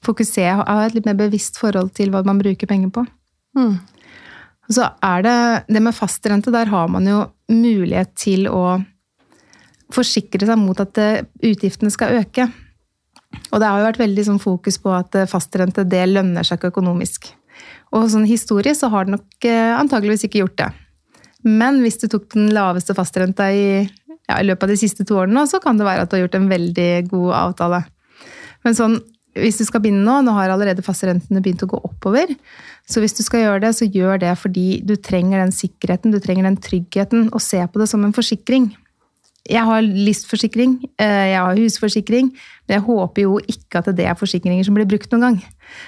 fokusere. 0.04 0.60
Ha 0.60 0.84
et 0.84 0.96
litt 0.96 1.08
mer 1.08 1.16
bevisst 1.16 1.56
forhold 1.58 1.94
til 1.96 2.12
hva 2.12 2.20
man 2.26 2.38
bruker 2.38 2.68
penger 2.68 2.92
på. 2.92 3.06
Mm. 3.56 3.78
Og 4.70 4.76
så 4.76 4.86
er 5.02 5.24
det 5.26 5.36
det 5.74 5.82
med 5.82 5.96
fastrente. 5.96 6.52
Der 6.54 6.70
har 6.70 6.90
man 6.92 7.08
jo 7.08 7.24
mulighet 7.50 8.14
til 8.18 8.48
å 8.50 8.80
forsikre 9.94 10.46
seg 10.46 10.58
mot 10.60 10.78
at 10.80 10.98
eh, 11.02 11.24
utgiftene 11.50 11.92
skal 11.92 12.20
øke. 12.20 12.46
Og 13.50 13.60
det 13.60 13.66
har 13.66 13.80
jo 13.80 13.88
vært 13.88 14.02
veldig 14.02 14.26
sånn 14.26 14.42
fokus 14.42 14.78
på 14.82 14.92
at 14.94 15.16
eh, 15.18 15.28
fastrente 15.30 15.86
det 15.86 16.04
lønner 16.10 16.46
seg 16.46 16.60
ikke 16.60 16.72
økonomisk. 16.74 17.32
Og 17.96 18.06
sånn 18.12 18.28
historisk 18.28 18.82
så 18.82 18.90
har 18.92 19.06
det 19.06 19.16
nok 19.16 19.48
eh, 19.48 19.74
antageligvis 19.76 20.26
ikke 20.28 20.44
gjort 20.44 20.58
det. 20.62 20.70
Men 21.46 21.80
hvis 21.82 21.98
du 22.02 22.06
tok 22.10 22.28
den 22.34 22.50
laveste 22.54 22.94
fastrenta 22.94 23.48
i, 23.52 23.64
ja, 24.28 24.38
i 24.38 24.46
løpet 24.46 24.66
av 24.66 24.74
de 24.74 24.80
siste 24.80 25.06
to 25.08 25.18
årene, 25.22 25.46
så 25.50 25.60
kan 25.62 25.80
det 25.80 25.88
være 25.88 26.04
at 26.04 26.10
du 26.10 26.18
har 26.18 26.26
gjort 26.26 26.38
en 26.38 26.50
veldig 26.50 26.90
god 27.10 27.32
avtale. 27.44 27.82
Men 28.66 28.76
sånn 28.76 29.00
hvis 29.38 29.60
du 29.60 29.64
skal 29.66 29.82
begynne 29.84 30.02
nå, 30.06 30.20
nå 30.26 30.34
har 30.34 30.50
allerede 30.50 30.84
fastrentene 30.84 31.42
begynt 31.42 31.62
å 31.66 31.70
gå 31.70 31.80
oppover, 31.86 32.32
så 32.90 33.02
hvis 33.02 33.14
du 33.14 33.22
skal 33.22 33.44
gjøre 33.44 33.62
det, 33.66 33.72
så 33.78 33.86
gjør 33.86 34.22
det 34.22 34.32
fordi 34.40 34.68
du 34.86 34.96
trenger 34.98 35.42
den 35.42 35.54
sikkerheten, 35.54 36.14
du 36.14 36.18
trenger 36.22 36.48
den 36.48 36.58
tryggheten, 36.58 37.28
og 37.30 37.44
se 37.44 37.62
på 37.62 37.82
det 37.82 37.86
som 37.90 38.02
en 38.06 38.16
forsikring. 38.16 38.72
Jeg 39.48 39.64
har 39.64 39.80
listforsikring, 39.80 40.74
eh, 41.00 41.32
jeg 41.32 41.40
har 41.40 41.56
husforsikring, 41.56 42.26
men 42.68 42.74
jeg 42.76 42.84
håper 42.84 43.22
jo 43.22 43.38
ikke 43.48 43.80
at 43.80 43.88
det 43.96 44.04
er 44.04 44.18
forsikringer 44.18 44.66
som 44.66 44.76
blir 44.76 44.84
brukt 44.86 45.10
noen 45.10 45.22
gang. 45.24 45.38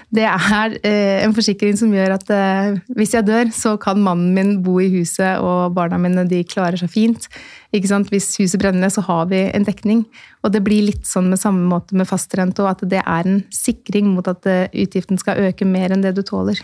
Det 0.09 0.25
er 0.25 0.79
eh, 0.81 1.21
en 1.21 1.35
forsikring 1.37 1.77
som 1.77 1.93
gjør 1.93 2.15
at 2.17 2.33
eh, 2.33 2.81
hvis 2.97 3.13
jeg 3.13 3.27
dør, 3.27 3.53
så 3.53 3.77
kan 3.77 4.01
mannen 4.01 4.33
min 4.33 4.63
bo 4.65 4.79
i 4.81 4.89
huset, 4.95 5.37
og 5.45 5.75
barna 5.77 5.99
mine 6.01 6.25
de 6.31 6.41
klarer 6.49 6.81
seg 6.81 6.91
fint. 6.91 7.29
Hvis 7.73 8.41
huset 8.41 8.61
brenner 8.61 8.89
så 8.89 9.05
har 9.05 9.29
vi 9.29 9.45
en 9.53 9.69
dekning. 9.69 10.07
Og 10.43 10.53
det 10.53 10.65
blir 10.65 10.89
litt 10.89 11.05
sånn 11.07 11.29
med 11.29 11.41
samme 11.43 11.69
måte 11.69 11.95
med 11.95 12.09
fastrente, 12.09 12.65
og 12.65 12.73
at 12.73 12.89
det 12.89 13.05
er 13.05 13.29
en 13.29 13.45
sikring 13.53 14.15
mot 14.17 14.27
at 14.29 14.49
utgiften 14.49 15.21
skal 15.21 15.45
øke 15.45 15.69
mer 15.69 15.93
enn 15.93 16.03
det 16.03 16.17
du 16.17 16.25
tåler. 16.25 16.61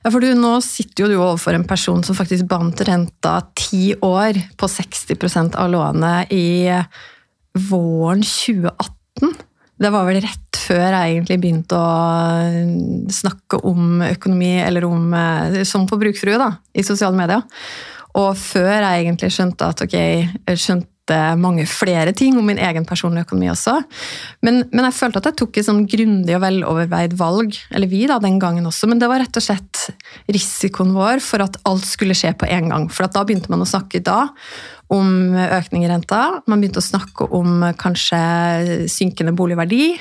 Ja, 0.00 0.08
for 0.08 0.24
du, 0.24 0.30
Nå 0.32 0.54
sitter 0.64 1.04
jo 1.04 1.10
du 1.10 1.18
overfor 1.18 1.56
en 1.56 1.66
person 1.68 2.00
som 2.06 2.16
faktisk 2.16 2.48
bandt 2.48 2.80
renta 2.88 3.36
ti 3.58 3.92
år 4.00 4.38
på 4.56 4.68
60 4.68 5.54
av 5.60 5.68
lånet 5.72 6.32
i 6.32 6.70
våren 7.68 8.24
2018. 8.24 9.34
Det 9.80 9.90
var 9.92 10.06
vel 10.08 10.20
rett 10.24 10.60
før 10.60 10.86
jeg 10.86 11.14
egentlig 11.14 11.38
begynte 11.40 11.76
å 11.76 13.10
snakke 13.12 13.60
om 13.68 14.02
økonomi, 14.06 14.54
eller 14.60 14.84
om 14.88 15.12
som 15.64 15.86
som 15.88 16.00
Brukfrue, 16.00 16.38
da, 16.38 16.52
i 16.72 16.84
sosiale 16.84 17.16
medier. 17.16 17.44
Og 18.20 18.36
før 18.38 18.70
jeg 18.76 19.04
egentlig 19.04 19.32
skjønte 19.34 19.68
at 19.72 19.84
ok, 19.84 19.96
skjønte 20.54 20.88
vite 21.10 21.36
mange 21.40 21.66
flere 21.68 22.12
ting 22.16 22.38
om 22.38 22.46
min 22.46 22.58
egen 22.58 22.86
personlige 22.86 23.26
økonomi 23.26 23.50
også. 23.50 23.76
Men, 24.46 24.64
men 24.70 24.86
jeg 24.86 24.96
følte 24.96 25.20
at 25.20 25.30
jeg 25.30 25.38
tok 25.40 25.58
et 25.58 25.68
sånn 25.68 25.84
grundig 25.90 26.36
og 26.36 26.42
veloverveid 26.44 27.16
valg, 27.18 27.56
eller 27.74 27.90
vi 27.90 28.06
da, 28.10 28.20
den 28.22 28.38
gangen 28.42 28.66
også. 28.66 28.88
Men 28.90 29.00
det 29.00 29.10
var 29.10 29.22
rett 29.22 29.36
og 29.36 29.44
slett 29.44 29.88
risikoen 30.30 30.94
vår 30.96 31.22
for 31.24 31.44
at 31.44 31.58
alt 31.68 31.86
skulle 31.88 32.16
skje 32.16 32.34
på 32.38 32.48
en 32.50 32.70
gang. 32.70 32.90
For 32.92 33.08
da 33.10 33.24
begynte 33.26 33.50
man 33.52 33.64
å 33.64 33.68
snakke 33.68 34.02
da 34.04 34.28
om 34.90 35.36
økning 35.38 35.84
i 35.84 35.88
renta. 35.90 36.40
Man 36.50 36.62
begynte 36.62 36.80
å 36.82 36.84
snakke 36.84 37.28
om 37.36 37.62
kanskje 37.78 38.88
synkende 38.90 39.34
boligverdi. 39.38 39.92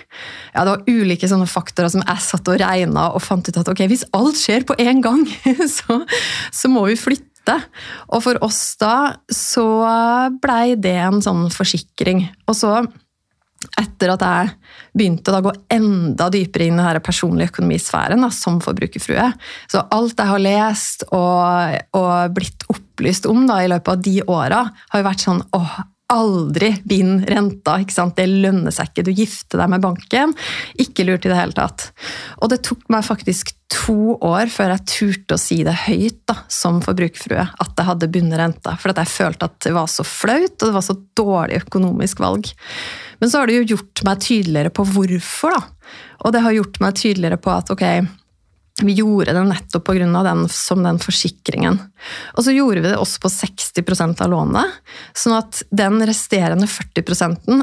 Ja, 0.56 0.64
det 0.66 0.72
var 0.72 0.88
ulike 0.90 1.30
sånne 1.30 1.46
faktorer 1.50 1.92
som 1.94 2.02
jeg 2.02 2.26
satt 2.26 2.50
og 2.50 2.58
regna 2.62 3.12
og 3.14 3.22
fant 3.22 3.46
ut 3.46 3.60
at 3.62 3.70
ok, 3.70 3.86
hvis 3.92 4.08
alt 4.18 4.40
skjer 4.42 4.66
på 4.66 4.78
en 4.82 5.04
gang, 5.06 5.26
så, 5.78 6.02
så 6.50 6.74
må 6.74 6.88
vi 6.90 6.98
flytte. 7.00 7.29
Og 8.10 8.24
for 8.26 8.40
oss 8.46 8.64
da 8.82 8.96
så 9.34 9.68
blei 10.42 10.76
det 10.80 10.98
en 11.02 11.22
sånn 11.24 11.48
forsikring. 11.54 12.26
Og 12.50 12.58
så 12.58 12.74
etter 13.80 14.14
at 14.14 14.24
jeg 14.24 14.52
begynte 14.96 15.34
å 15.36 15.42
gå 15.44 15.52
enda 15.76 16.30
dypere 16.32 16.70
inn 16.70 16.78
i 16.78 16.84
denne 16.84 17.04
personlige 17.04 17.52
økonomisfæren 17.54 18.24
da, 18.24 18.30
som 18.34 18.60
forbrukerfrue. 18.64 19.28
Så 19.72 19.84
alt 19.96 20.20
jeg 20.20 20.32
har 20.32 20.44
lest 20.44 21.06
og, 21.10 21.76
og 22.00 22.36
blitt 22.36 22.64
opplyst 22.72 23.28
om 23.30 23.46
da, 23.50 23.60
i 23.64 23.72
løpet 23.72 23.92
av 23.94 24.06
de 24.06 24.16
åra, 24.26 24.64
har 24.92 25.04
jo 25.04 25.08
vært 25.10 25.26
sånn 25.26 25.44
åh, 25.58 25.80
aldri 26.10 26.72
bind 26.90 27.24
renta. 27.30 27.78
ikke 27.82 27.96
sant? 27.96 28.18
Det 28.18 28.26
lønner 28.30 28.74
seg 28.74 28.90
ikke. 28.90 29.06
Du 29.06 29.12
gifter 29.14 29.62
deg 29.62 29.72
med 29.72 29.84
banken. 29.84 30.34
Ikke 30.82 31.06
lurt 31.08 31.28
i 31.28 31.32
det 31.32 31.38
hele 31.38 31.56
tatt. 31.58 31.90
Og 32.42 32.52
det 32.52 32.62
tok 32.66 32.86
meg 32.92 33.06
faktisk 33.06 33.54
to 33.70 34.16
år 34.26 34.50
før 34.50 34.74
jeg 34.74 34.86
turte 34.90 35.38
å 35.38 35.42
si 35.42 35.60
det 35.66 35.76
høyt 35.86 36.24
da, 36.30 36.40
som 36.50 36.80
forbrukerfrue, 36.82 37.46
at 37.46 37.74
jeg 37.78 37.88
hadde 37.88 38.10
bundet 38.12 38.42
renta. 38.42 38.76
For 38.82 38.94
jeg 38.94 39.12
følte 39.12 39.50
at 39.50 39.60
det 39.66 39.74
var 39.78 39.90
så 39.92 40.06
flaut, 40.08 40.56
og 40.58 40.66
det 40.66 40.76
var 40.76 40.86
så 40.86 40.98
dårlig 41.20 41.62
økonomisk 41.64 42.24
valg. 42.24 42.50
Men 43.22 43.30
så 43.30 43.42
har 43.42 43.50
det 43.50 43.60
jo 43.60 43.76
gjort 43.76 44.04
meg 44.08 44.24
tydeligere 44.26 44.74
på 44.74 44.88
hvorfor, 44.90 45.54
da. 45.54 45.94
Og 46.26 46.34
det 46.34 46.42
har 46.44 46.58
gjort 46.58 46.82
meg 46.84 46.98
tydeligere 47.00 47.40
på 47.42 47.54
at 47.54 47.70
ok, 47.74 47.86
vi 48.84 48.96
gjorde 49.00 49.34
det 49.34 49.44
nettopp 49.44 49.86
pga. 49.86 50.24
den 50.24 50.48
som 50.50 50.84
den 50.84 51.00
forsikringen. 51.00 51.80
Og 52.38 52.44
så 52.44 52.54
gjorde 52.56 52.82
vi 52.82 52.90
det 52.90 52.98
også 52.98 53.22
på 53.22 53.32
60% 53.32 54.22
av 54.24 54.30
lånet. 54.32 54.80
Sånn 55.18 55.36
at 55.38 55.62
den 55.70 56.00
resterende 56.08 56.68
40 56.68 57.04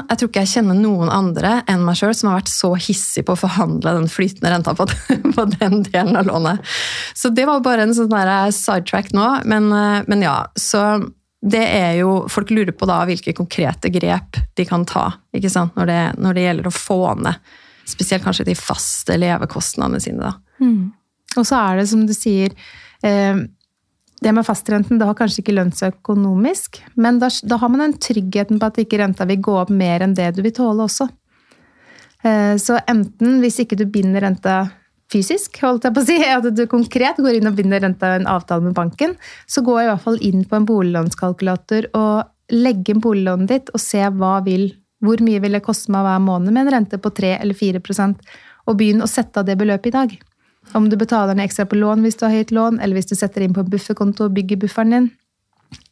Jeg 0.09 0.17
tror 0.17 0.29
ikke 0.29 0.43
jeg 0.45 0.53
kjenner 0.53 0.77
noen 0.77 1.09
andre 1.09 1.61
enn 1.67 1.85
meg 1.85 1.97
sjøl 1.99 2.15
som 2.15 2.31
har 2.31 2.41
vært 2.41 2.53
så 2.53 2.73
hissig 2.75 3.25
på 3.25 3.35
å 3.35 3.41
forhandle 3.43 3.95
den 3.99 4.09
flytende 4.11 4.53
renta 4.53 4.75
på, 4.77 4.87
den 5.59 5.83
delen 5.83 6.17
av 6.17 6.27
lånet. 6.29 6.65
Så 7.13 7.29
det 7.29 7.47
var 7.49 7.65
bare 7.65 7.87
en 7.87 7.95
sånn 7.97 8.13
sidetrack 8.53 9.13
nå. 9.13 9.29
Men, 9.45 9.69
men 10.07 10.25
ja, 10.25 10.43
så 10.55 10.99
det 11.41 11.63
er 11.69 11.91
jo 11.99 12.25
Folk 12.33 12.49
lurer 12.49 12.73
på 12.73 12.87
da 12.89 13.03
hvilke 13.05 13.33
konkrete 13.37 13.91
grep 13.93 14.39
de 14.57 14.65
kan 14.65 14.87
ta 14.89 15.11
ikke 15.37 15.51
sant? 15.53 15.75
Når, 15.77 15.85
det, 15.85 16.01
når 16.17 16.33
det 16.33 16.45
gjelder 16.47 16.69
å 16.69 16.73
få 16.73 17.01
ned 17.21 17.37
spesielt 17.87 18.23
kanskje 18.23 18.47
de 18.47 18.55
faste 18.55 19.17
levekostnadene 19.17 19.99
sine. 20.03 20.19
da. 20.27 20.33
Mm. 20.59 20.91
Og 21.37 21.47
så 21.47 21.59
er 21.59 21.81
det 21.81 21.87
som 21.91 22.05
du 22.07 22.13
sier 22.15 22.53
eh, 23.05 23.43
Det 24.23 24.33
med 24.33 24.45
fastrenten 24.47 24.99
det 24.99 25.07
har 25.07 25.17
kanskje 25.17 25.43
ikke 25.43 25.55
lønt 25.57 25.77
seg 25.77 25.93
økonomisk, 25.99 26.81
men 26.95 27.19
da, 27.21 27.29
da, 27.43 27.59
har 27.61 27.69
man 27.69 27.85
den 27.85 27.99
tryggheten 28.01 28.59
på 28.59 28.71
at 28.71 28.81
ikke 28.81 29.01
renta 29.03 29.27
vil 29.29 29.43
gå 29.45 29.55
opp 29.61 29.69
mer 29.69 30.01
enn 30.01 30.17
det 30.17 30.31
du 30.37 30.41
vil 30.41 30.55
tåle 30.57 30.87
også. 30.87 31.05
Eh, 32.25 32.55
så 32.57 32.79
enten, 32.89 33.37
hvis 33.43 33.61
ikke 33.61 33.77
du 33.77 33.85
binder 33.93 34.25
renta 34.25 34.57
fysisk, 35.11 35.59
holdt 35.63 35.87
jeg 35.87 35.95
på 35.95 36.03
å 36.03 36.07
si, 36.07 36.17
at 36.37 36.49
du 36.55 36.63
konkret 36.69 37.21
går 37.21 37.37
inn 37.39 37.49
og 37.49 37.59
binder 37.59 37.83
renta 37.83 38.15
i 38.15 38.21
en 38.21 38.31
avtale 38.31 38.65
med 38.65 38.75
banken, 38.77 39.15
så 39.45 39.63
gå 39.65 39.77
i 39.81 39.87
hvert 39.89 40.03
fall 40.03 40.19
inn 40.25 40.43
på 40.47 40.57
en 40.57 40.67
boliglånskalkulator 40.67 41.91
og 41.97 42.57
legge 42.57 42.93
inn 42.93 43.03
boliglånet 43.03 43.51
ditt 43.51 43.71
og 43.75 43.83
se 43.83 44.01
hva 44.19 44.37
vil, 44.45 44.69
hvor 45.03 45.21
mye 45.23 45.41
vil 45.43 45.57
det 45.57 45.65
koste 45.65 45.91
meg 45.93 46.05
hver 46.07 46.23
måned 46.23 46.53
med 46.53 46.65
en 46.65 46.73
rente 46.77 46.99
på 47.01 47.11
3 47.13 47.35
eller 47.37 47.57
4 47.57 47.83
og 48.67 48.75
begynn 48.79 49.03
å 49.03 49.09
sette 49.09 49.39
av 49.39 49.47
det 49.47 49.57
beløpet 49.59 49.91
i 49.91 49.95
dag. 49.95 50.15
Om 50.75 50.89
du 50.91 50.97
betaler 50.99 51.37
ned 51.37 51.47
ekstra 51.47 51.67
på 51.69 51.79
lån 51.79 52.03
hvis 52.05 52.19
du 52.19 52.25
har 52.27 52.35
høyt 52.35 52.51
lån, 52.55 52.81
eller 52.81 52.99
hvis 52.99 53.09
du 53.11 53.15
setter 53.15 53.45
inn 53.45 53.55
på 53.55 53.63
en 53.63 53.71
bufferkonto 53.71 54.27
og 54.27 54.35
bygger 54.35 54.59
bufferen 54.65 54.93
din. 54.93 55.09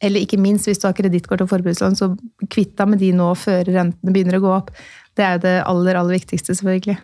Eller 0.04 0.24
ikke 0.24 0.40
minst 0.40 0.70
hvis 0.70 0.80
du 0.82 0.88
har 0.90 0.96
kredittkort 0.96 1.44
og 1.44 1.52
forbrukslån, 1.52 1.98
så 2.00 2.12
kvitt 2.52 2.76
deg 2.80 2.92
med 2.92 3.02
de 3.04 3.12
nå 3.16 3.32
før 3.40 3.66
rentene 3.68 4.14
begynner 4.16 4.40
å 4.40 4.46
gå 4.46 4.54
opp. 4.56 4.72
Det 5.16 5.26
er 5.26 5.36
jo 5.36 5.44
det 5.48 5.58
aller, 5.64 6.00
aller 6.00 6.18
viktigste, 6.18 6.56
selvfølgelig. 6.56 6.98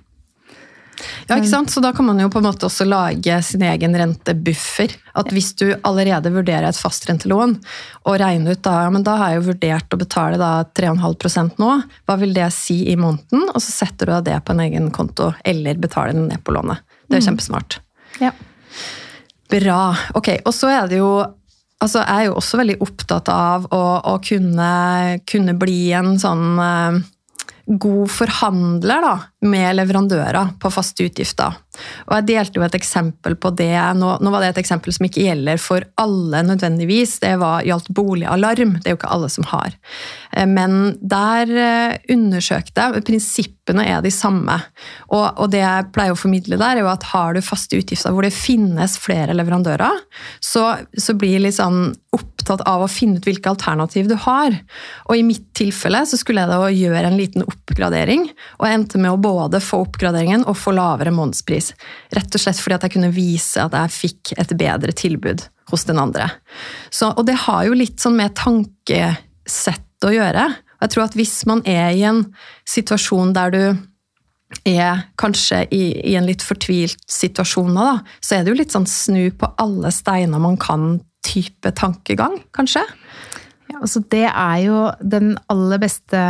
Ja, 1.28 1.38
ikke 1.38 1.50
sant? 1.50 1.72
Så 1.72 1.82
da 1.84 1.92
kan 1.96 2.06
man 2.06 2.20
jo 2.22 2.28
på 2.32 2.42
en 2.42 2.46
måte 2.46 2.68
også 2.68 2.86
lage 2.86 3.38
sin 3.46 3.63
egen 3.66 3.96
rentebuffer. 3.98 4.94
At 5.18 5.32
hvis 5.34 5.51
du 5.58 5.72
allerede 5.88 6.32
vurderer 6.34 6.68
et 6.70 6.78
fastrentelån 6.78 7.56
og 8.04 8.20
regner 8.22 8.56
ut 8.56 8.63
da, 8.66 8.75
ja, 8.86 8.92
men 8.94 9.06
da 9.08 9.18
har 9.20 9.32
jeg 9.32 9.42
jo 9.42 9.48
vurdert 9.50 9.96
å 9.96 10.01
betale 10.01 10.40
da 10.42 10.51
3,5% 10.78 11.62
nå, 11.62 11.74
hva 12.06 12.20
vil 12.22 12.36
det 12.38 12.51
si 12.56 12.84
i 12.92 12.98
måneden? 13.00 13.48
Og 13.50 13.60
så 13.63 13.74
setter 13.82 14.12
du 14.12 14.16
av 14.20 14.25
det 14.28 14.38
på 14.46 14.56
en 14.56 14.63
egen 14.68 14.92
konto, 14.94 15.32
eller 15.48 15.82
betaler 15.82 16.18
den 16.18 16.30
ned 16.32 16.44
på 16.46 16.56
lånet. 16.56 16.84
Det 17.12 17.20
er 17.20 17.25
mm. 17.25 17.27
kjempesmart. 17.27 17.80
Ja. 18.24 18.32
Bra. 19.51 19.84
Ok, 20.15 20.34
og 20.48 20.53
så 20.56 20.72
er 20.72 20.89
det 20.91 21.03
jo 21.03 21.13
Altså, 21.82 22.03
jeg 22.06 22.13
er 22.13 22.27
jo 22.27 22.36
også 22.38 22.60
veldig 22.60 22.75
opptatt 22.86 23.30
av 23.34 23.63
å, 23.74 23.86
å 24.06 24.12
kunne, 24.22 24.65
kunne, 25.25 25.56
bli 25.58 25.80
en 25.98 26.12
sånn 26.22 26.60
uh, 26.62 27.00
god 27.65 28.12
forhandler 28.12 29.03
da, 29.03 29.13
med 29.48 29.75
leverandører 29.77 30.56
på 30.62 30.72
faste 30.74 31.06
utgifter. 31.08 31.58
Og 32.10 32.15
Jeg 32.18 32.27
delte 32.27 32.60
jo 32.60 32.65
et 32.65 32.75
eksempel 32.75 33.38
på 33.39 33.51
det. 33.56 33.75
Nå, 33.98 34.10
nå, 34.20 34.32
var 34.34 34.44
det 34.44 34.51
et 34.51 34.62
eksempel 34.63 34.94
som 34.94 35.08
ikke 35.08 35.24
gjelder 35.24 35.62
for 35.62 35.86
alle 36.01 36.44
nødvendigvis. 36.46 37.18
Det 37.24 37.34
var, 37.41 37.63
gjaldt 37.65 37.91
boligalarm. 37.96 38.75
Det 38.80 38.91
er 38.91 38.96
jo 38.96 39.00
ikke 39.00 39.13
alle 39.15 39.30
som 39.32 39.48
har. 39.51 39.77
Eh, 40.36 40.48
men 40.50 40.98
der 41.00 41.53
eh, 41.56 41.98
undersøkte 42.13 42.89
jeg 42.89 43.06
Prinsippene 43.08 43.86
er 43.88 44.03
de 44.03 44.12
samme. 44.13 44.58
Og, 45.10 45.25
og, 45.38 45.48
det 45.53 45.63
jeg 45.63 45.89
pleier 45.96 46.15
å 46.15 46.20
formidle 46.20 46.60
der, 46.60 46.82
er 46.82 46.86
jo 46.86 46.91
at 46.91 47.08
har 47.13 47.38
du 47.38 47.41
faste 47.46 47.80
utgifter 47.80 48.13
hvor 48.13 48.27
det 48.27 48.36
finnes 48.36 48.98
flere 49.01 49.36
leverandører, 49.38 50.03
så, 50.44 50.74
så 50.98 51.15
blir 51.18 51.41
litt 51.44 51.58
sånn 51.58 51.94
opptatt 52.41 52.63
av 52.67 52.83
å 52.83 52.89
finne 52.91 53.21
ut 53.21 53.27
hvilke 53.27 53.51
alternativ 53.51 54.10
du 54.10 54.15
har. 54.25 54.55
Og 55.07 55.17
i 55.17 55.25
mitt 55.25 55.45
tilfelle 55.57 56.01
så 56.10 56.19
skulle 56.19 56.43
jeg 56.43 56.51
da 56.51 56.71
gjøre 56.74 57.05
en 57.07 57.19
liten 57.19 57.45
oppgradering, 57.45 58.27
og 58.60 58.67
jeg 58.67 58.79
endte 58.79 59.01
med 59.01 59.13
å 59.13 59.21
både 59.21 59.62
få 59.63 59.83
oppgraderingen 59.86 60.45
og 60.50 60.57
få 60.60 60.74
lavere 60.75 61.13
månedspris. 61.15 61.71
Rett 62.17 62.38
og 62.38 62.43
slett 62.43 62.60
fordi 62.62 62.79
at 62.79 62.88
jeg 62.88 62.95
kunne 62.98 63.13
vise 63.15 63.62
at 63.63 63.77
jeg 63.77 63.98
fikk 63.98 64.33
et 64.41 64.55
bedre 64.57 64.95
tilbud 64.98 65.45
hos 65.71 65.86
den 65.88 66.01
andre. 66.01 66.27
Så, 66.89 67.13
og 67.13 67.25
det 67.29 67.38
har 67.45 67.63
jo 67.67 67.77
litt 67.77 68.01
sånn 68.03 68.17
med 68.19 68.36
tankesett 68.39 70.07
å 70.07 70.12
gjøre. 70.12 70.50
Jeg 70.81 70.93
tror 70.93 71.05
at 71.05 71.15
hvis 71.17 71.38
man 71.50 71.62
er 71.69 71.93
i 71.93 72.03
en 72.10 72.25
situasjon 72.67 73.33
der 73.38 73.53
du 73.53 73.63
er 74.67 75.05
kanskje 75.21 75.63
i, 75.71 75.83
i 76.12 76.17
en 76.19 76.27
litt 76.27 76.43
fortvilt 76.43 77.00
situasjon 77.07 77.77
da, 77.77 78.01
så 78.19 78.36
er 78.36 78.43
det 78.43 78.51
jo 78.51 78.60
litt 78.60 78.74
sånn 78.74 78.89
snu 78.89 79.29
på 79.38 79.48
alle 79.62 79.93
steiner 79.95 80.41
man 80.43 80.57
kan 80.60 81.00
type 81.25 81.72
tankegang, 81.78 82.40
kanskje? 82.56 82.84
Ja, 83.72 83.80
Altså 83.80 84.01
det 84.12 84.25
er 84.28 84.58
jo 84.66 84.80
den 85.00 85.34
aller 85.51 85.80
beste, 85.82 86.22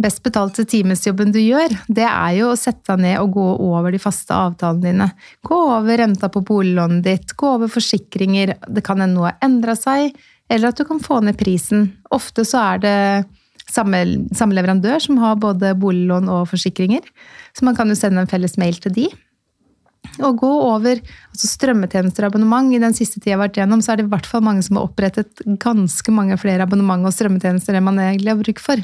best 0.00 0.22
betalte 0.24 0.66
timesjobben 0.68 1.32
du 1.34 1.40
gjør. 1.42 1.74
Det 1.88 2.06
er 2.06 2.36
jo 2.38 2.52
å 2.52 2.58
sette 2.58 2.94
deg 2.94 3.02
ned 3.04 3.18
og 3.22 3.34
gå 3.34 3.46
over 3.66 3.94
de 3.94 4.00
faste 4.02 4.36
avtalene 4.36 4.84
dine. 4.86 5.08
Gå 5.44 5.58
over 5.78 5.98
renta 6.00 6.30
på 6.30 6.44
boliglånet 6.46 7.04
ditt, 7.06 7.34
gå 7.36 7.54
over 7.56 7.72
forsikringer. 7.72 8.56
Det 8.68 8.84
kan 8.86 9.02
hende 9.02 9.18
noe 9.18 9.32
har 9.32 9.40
endra 9.44 9.74
seg, 9.78 10.14
eller 10.48 10.70
at 10.70 10.78
du 10.78 10.86
kan 10.86 11.02
få 11.02 11.22
ned 11.24 11.38
prisen. 11.40 11.88
Ofte 12.14 12.46
så 12.46 12.62
er 12.74 12.84
det 12.84 12.98
samme, 13.70 14.04
samme 14.36 14.56
leverandør 14.56 15.02
som 15.02 15.18
har 15.22 15.40
både 15.40 15.74
boliglån 15.80 16.30
og 16.32 16.48
forsikringer. 16.52 17.04
Så 17.56 17.66
man 17.66 17.76
kan 17.76 17.90
jo 17.90 17.98
sende 17.98 18.22
en 18.22 18.30
felles 18.30 18.58
mail 18.60 18.78
til 18.82 18.94
de. 18.94 19.08
Å 20.22 20.30
gå 20.38 20.50
over 20.68 21.00
altså 21.00 21.48
strømmetjenester 21.50 22.26
og 22.26 22.32
abonnement 22.32 22.70
I 22.74 22.78
den 22.82 22.94
siste 22.94 23.18
tida 23.18 23.32
jeg 23.32 23.38
har 23.38 23.44
vært 23.46 23.58
gjennom, 23.58 23.82
så 23.82 23.92
er 23.92 23.98
det 23.98 24.06
i 24.06 24.12
hvert 24.12 24.28
fall 24.30 24.44
mange 24.46 24.62
som 24.62 24.78
har 24.78 24.86
opprettet 24.86 25.42
ganske 25.62 26.14
mange 26.14 26.38
flere 26.40 26.66
abonnement 26.66 27.08
og 27.08 27.14
strømmetjenester 27.16 27.74
enn 27.74 27.86
man 27.88 28.02
egentlig 28.02 28.30
har 28.30 28.40
bruk 28.40 28.62
for. 28.62 28.82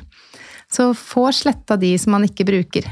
Så 0.70 0.90
få 0.98 1.28
sletta 1.34 1.78
de 1.80 1.92
som 1.98 2.14
man 2.16 2.26
ikke 2.26 2.46
bruker. 2.48 2.86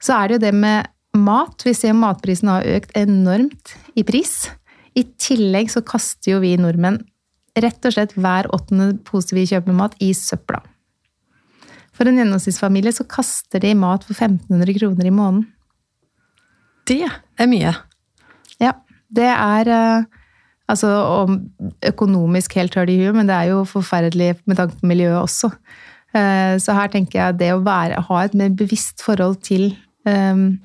Så 0.00 0.16
er 0.16 0.28
det 0.28 0.38
jo 0.38 0.44
det 0.46 0.54
med 0.56 0.88
mat. 1.16 1.64
Vi 1.66 1.74
ser 1.76 1.96
matprisen 1.96 2.52
har 2.52 2.68
økt 2.68 2.92
enormt 2.96 3.74
i 3.98 4.04
pris. 4.06 4.48
I 4.96 5.04
tillegg 5.20 5.70
så 5.72 5.84
kaster 5.86 6.34
jo 6.34 6.42
vi 6.44 6.56
nordmenn 6.60 7.00
rett 7.60 7.84
og 7.86 7.94
slett 7.94 8.14
hver 8.16 8.48
åttende 8.54 8.92
pose 9.06 9.34
vi 9.34 9.46
kjøper 9.48 9.74
mat, 9.76 9.96
i 10.00 10.12
søpla. 10.16 10.60
For 11.96 12.08
en 12.08 12.20
gjennomsnittsfamilie 12.20 12.92
så 12.94 13.04
kaster 13.10 13.60
de 13.62 13.74
mat 13.76 14.06
for 14.06 14.16
1500 14.16 14.78
kroner 14.78 15.08
i 15.08 15.12
måneden. 15.12 15.48
Det 16.90 17.44
er 17.46 17.50
mye. 17.50 17.74
Ja. 18.62 18.74
Det 19.10 19.26
er 19.26 19.68
eh, 19.74 20.08
altså 20.70 20.90
økonomisk 21.86 22.54
helt 22.58 22.76
hørt 22.78 22.92
i 22.92 22.98
huet, 23.00 23.16
men 23.16 23.30
det 23.30 23.36
er 23.36 23.52
jo 23.52 23.64
forferdelig 23.68 24.36
med 24.46 24.60
tanke 24.60 24.78
på 24.78 24.90
miljøet 24.90 25.18
også. 25.18 25.50
Eh, 26.14 26.56
så 26.62 26.74
her 26.76 26.90
tenker 26.92 27.18
jeg 27.18 27.38
det 27.40 27.52
å 27.54 27.62
være, 27.66 28.02
ha 28.06 28.24
et 28.24 28.36
mer 28.38 28.52
bevisst 28.54 29.02
forhold 29.02 29.40
til 29.46 29.72
um, 30.06 30.60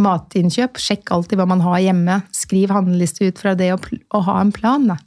matinnkjøp. 0.00 0.80
Sjekk 0.80 1.12
alltid 1.14 1.40
hva 1.40 1.48
man 1.48 1.64
har 1.64 1.80
hjemme. 1.84 2.20
Skriv 2.36 2.72
handleliste 2.74 3.28
ut 3.28 3.40
fra 3.40 3.54
det 3.58 3.72
å, 3.74 4.22
ha 4.24 4.40
en 4.40 4.52
plan. 4.54 4.88
Da. 4.90 4.98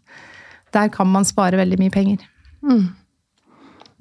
Der 0.78 0.92
kan 0.94 1.10
man 1.12 1.28
spare 1.28 1.60
veldig 1.62 1.80
mye 1.82 1.94
penger. 1.94 2.26
Mm. 2.66 2.90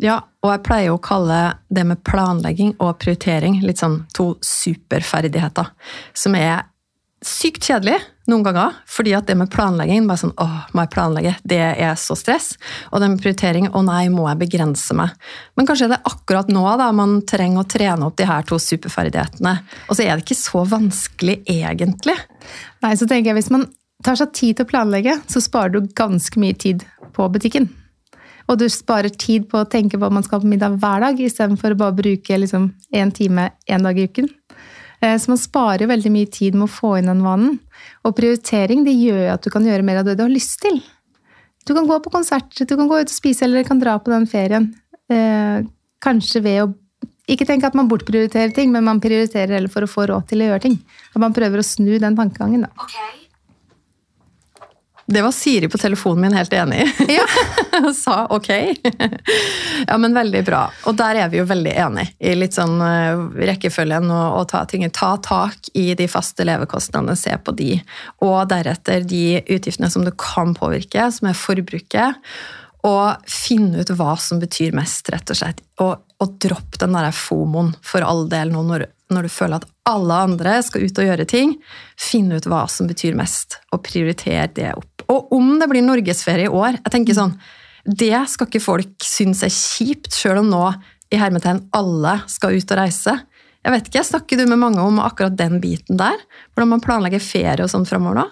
Ja, 0.00 0.16
og 0.40 0.54
jeg 0.54 0.64
pleier 0.64 0.95
å 0.95 1.02
kalle 1.02 1.40
det 1.69 1.85
med 1.85 2.00
planlegging 2.09 2.73
og 2.78 2.97
prioritering 3.02 3.59
litt 3.61 3.83
sånn 3.83 4.02
to 4.16 4.33
superferdigheter. 4.45 5.69
Som 6.16 6.37
er 6.38 6.64
sykt 7.21 7.66
kjedelig 7.69 7.99
noen 8.30 8.45
ganger, 8.47 8.76
fordi 8.88 9.12
at 9.16 9.26
det 9.28 9.35
med 9.37 9.50
planlegging 9.52 10.07
bare 10.09 10.23
sånn, 10.23 10.33
åh, 10.40 10.62
må 10.73 10.85
jeg 10.85 10.92
planlegge? 10.95 11.35
Det 11.52 11.59
er 11.61 11.99
så 12.00 12.16
stress. 12.16 12.54
Og 12.95 13.02
det 13.02 13.11
med 13.12 13.21
prioritering 13.21 13.69
å 13.76 13.83
nei, 13.85 14.07
må 14.12 14.25
jeg 14.30 14.40
begrense 14.40 14.97
meg? 14.97 15.12
Men 15.59 15.69
kanskje 15.69 15.90
det 15.90 15.99
er 15.99 16.14
akkurat 16.14 16.52
nå 16.52 16.62
da 16.80 16.88
man 16.97 17.19
trenger 17.28 17.64
å 17.64 17.69
trene 17.69 18.09
opp 18.09 18.16
de 18.21 18.28
her 18.30 18.47
to 18.49 18.61
superferdighetene. 18.62 19.57
Og 19.88 19.99
så 19.99 20.07
er 20.07 20.14
det 20.14 20.25
ikke 20.25 20.38
så 20.38 20.64
vanskelig 20.71 21.40
egentlig. 21.45 22.16
Nei, 22.87 22.95
så 22.97 23.09
tenker 23.11 23.35
jeg 23.35 23.42
Hvis 23.42 23.52
man 23.52 23.69
tar 24.07 24.16
seg 24.16 24.33
tid 24.33 24.57
til 24.57 24.69
å 24.69 24.71
planlegge, 24.71 25.19
så 25.28 25.45
sparer 25.45 25.76
du 25.76 25.92
ganske 25.92 26.40
mye 26.40 26.57
tid 26.57 26.87
på 27.12 27.28
butikken. 27.28 27.69
Og 28.50 28.59
du 28.59 28.66
sparer 28.73 29.12
tid 29.14 29.47
på 29.50 29.61
å 29.61 29.69
tenke 29.71 29.97
på 29.97 30.02
hva 30.02 30.12
man 30.12 30.25
skal 30.26 30.40
ha 30.40 30.45
på 30.45 30.50
middag 30.50 30.78
hver 30.83 31.04
dag, 31.04 31.21
istedenfor 31.23 31.75
å 31.76 31.80
bare 31.85 31.99
bruke 32.00 32.38
liksom 32.42 32.73
én 32.90 33.12
time 33.14 33.52
én 33.71 33.87
dag 33.87 33.99
i 33.99 34.09
uken. 34.11 34.26
Eh, 35.00 35.16
så 35.16 35.30
man 35.30 35.40
sparer 35.40 35.90
veldig 35.90 36.12
mye 36.12 36.30
tid 36.35 36.59
med 36.59 36.66
å 36.66 36.73
få 36.73 36.97
inn 36.99 37.11
den 37.11 37.23
vanen. 37.25 37.61
Og 38.04 38.16
prioritering 38.19 38.83
det 38.85 38.97
gjør 38.99 39.37
at 39.37 39.47
du 39.47 39.52
kan 39.54 39.66
gjøre 39.66 39.87
mer 39.87 40.02
av 40.02 40.09
det 40.09 40.19
du 40.19 40.25
har 40.26 40.33
lyst 40.33 40.59
til. 40.64 40.80
Du 41.64 41.75
kan 41.76 41.87
gå 41.87 42.00
på 42.02 42.12
konsert, 42.12 42.50
du 42.57 42.75
kan 42.75 42.88
gå 42.90 42.99
ut 42.99 43.11
og 43.12 43.14
spise, 43.14 43.45
eller 43.47 43.62
du 43.62 43.69
kan 43.69 43.80
dra 43.80 43.99
på 44.02 44.12
den 44.12 44.26
ferien. 44.28 44.73
Eh, 45.11 45.66
kanskje 46.02 46.45
ved 46.45 46.62
å 46.66 46.71
Ikke 47.30 47.47
tenke 47.47 47.69
at 47.69 47.76
man 47.78 47.87
bortprioriterer 47.87 48.50
ting, 48.50 48.73
men 48.75 48.83
man 48.83 48.99
prioriterer 48.99 49.52
heller 49.54 49.71
for 49.71 49.87
å 49.87 49.90
få 49.90 50.09
råd 50.11 50.25
til 50.26 50.40
å 50.42 50.49
gjøre 50.49 50.64
ting. 50.64 50.73
At 51.14 51.21
man 51.23 51.30
prøver 51.37 51.62
å 51.62 51.62
snu 51.62 51.92
den 52.02 52.16
tankegangen, 52.19 52.64
da. 52.66 52.71
Okay. 52.75 53.29
Det 55.11 55.23
var 55.23 55.33
Siri 55.33 55.69
på 55.69 55.79
telefonen 55.79 56.21
min 56.21 56.33
helt 56.33 56.52
enig 56.52 56.85
i. 56.85 57.14
Ja. 57.17 57.25
Sa 57.95 58.26
ok. 58.31 58.49
ja, 59.87 59.99
men 59.99 60.14
veldig 60.14 60.45
bra. 60.47 60.61
Og 60.87 60.95
der 60.95 61.19
er 61.25 61.33
vi 61.33 61.40
jo 61.40 61.47
veldig 61.50 61.73
enige 61.83 62.12
i 62.23 62.37
litt 62.38 62.55
sånn 62.55 62.76
uh, 62.79 63.25
rekkefølgen 63.35 64.07
og, 64.07 64.37
og 64.38 64.47
ta 64.52 64.62
ting. 64.71 64.87
Ta 64.95 65.17
tak 65.19 65.73
i 65.75 65.88
de 65.99 66.07
faste 66.11 66.47
levekostnadene, 66.47 67.19
se 67.19 67.35
på 67.43 67.57
de. 67.59 67.81
Og 68.23 68.38
deretter 68.52 69.02
de 69.02 69.40
utgiftene 69.50 69.90
som 69.90 70.07
du 70.07 70.12
kan 70.14 70.55
påvirke, 70.55 71.09
som 71.11 71.33
er 71.33 71.43
forbruket. 71.43 72.23
Og 72.87 73.26
finne 73.26 73.83
ut 73.83 73.90
hva 73.99 74.14
som 74.14 74.38
betyr 74.38 74.79
mest, 74.79 75.11
rett 75.11 75.35
og 75.35 75.43
slett. 75.43 75.59
Og, 75.83 75.99
og 76.23 76.38
dropp 76.38 76.79
den 76.79 76.95
der 76.95 77.11
fomoen 77.11 77.75
for 77.83 78.07
all 78.07 78.29
del 78.31 78.55
nå 78.55 78.62
når, 78.71 78.87
når 79.14 79.26
du 79.26 79.33
føler 79.33 79.61
at 79.61 79.69
alle 79.90 80.19
andre 80.26 80.59
skal 80.64 80.85
ut 80.87 81.00
og 81.00 81.09
gjøre 81.09 81.26
ting. 81.29 81.57
Finn 81.99 82.31
ut 82.33 82.47
hva 82.49 82.64
som 82.71 82.88
betyr 82.90 83.19
mest, 83.19 83.59
og 83.75 83.83
prioriter 83.87 84.50
det 84.57 84.73
opp. 84.76 85.07
Og 85.11 85.33
om 85.37 85.57
det 85.61 85.69
blir 85.71 85.85
norgesferie 85.85 86.49
i 86.49 86.52
år 86.52 86.79
jeg 86.79 86.95
tenker 86.95 87.19
sånn, 87.19 87.35
Det 87.81 88.12
skal 88.29 88.47
ikke 88.47 88.61
folk 88.61 89.05
synes 89.05 89.40
er 89.43 89.50
kjipt, 89.50 90.12
sjøl 90.12 90.43
om 90.43 90.50
nå 90.52 90.67
i 91.11 91.19
hermetegn 91.19 91.62
alle 91.75 92.21
skal 92.29 92.55
ut 92.55 92.73
og 92.75 92.79
reise. 92.79 93.14
Jeg 93.64 93.73
vet 93.75 93.88
ikke, 93.88 94.05
Snakker 94.05 94.38
du 94.38 94.47
med 94.47 94.61
mange 94.61 94.85
om 94.85 95.00
akkurat 95.02 95.37
den 95.37 95.61
biten 95.61 95.99
der? 96.00 96.21
Hvordan 96.52 96.75
man 96.76 96.85
planlegger 96.85 97.25
ferie 97.25 97.64
og 97.64 97.73
sånn 97.73 97.88
framover 97.88 98.21
nå? 98.21 98.26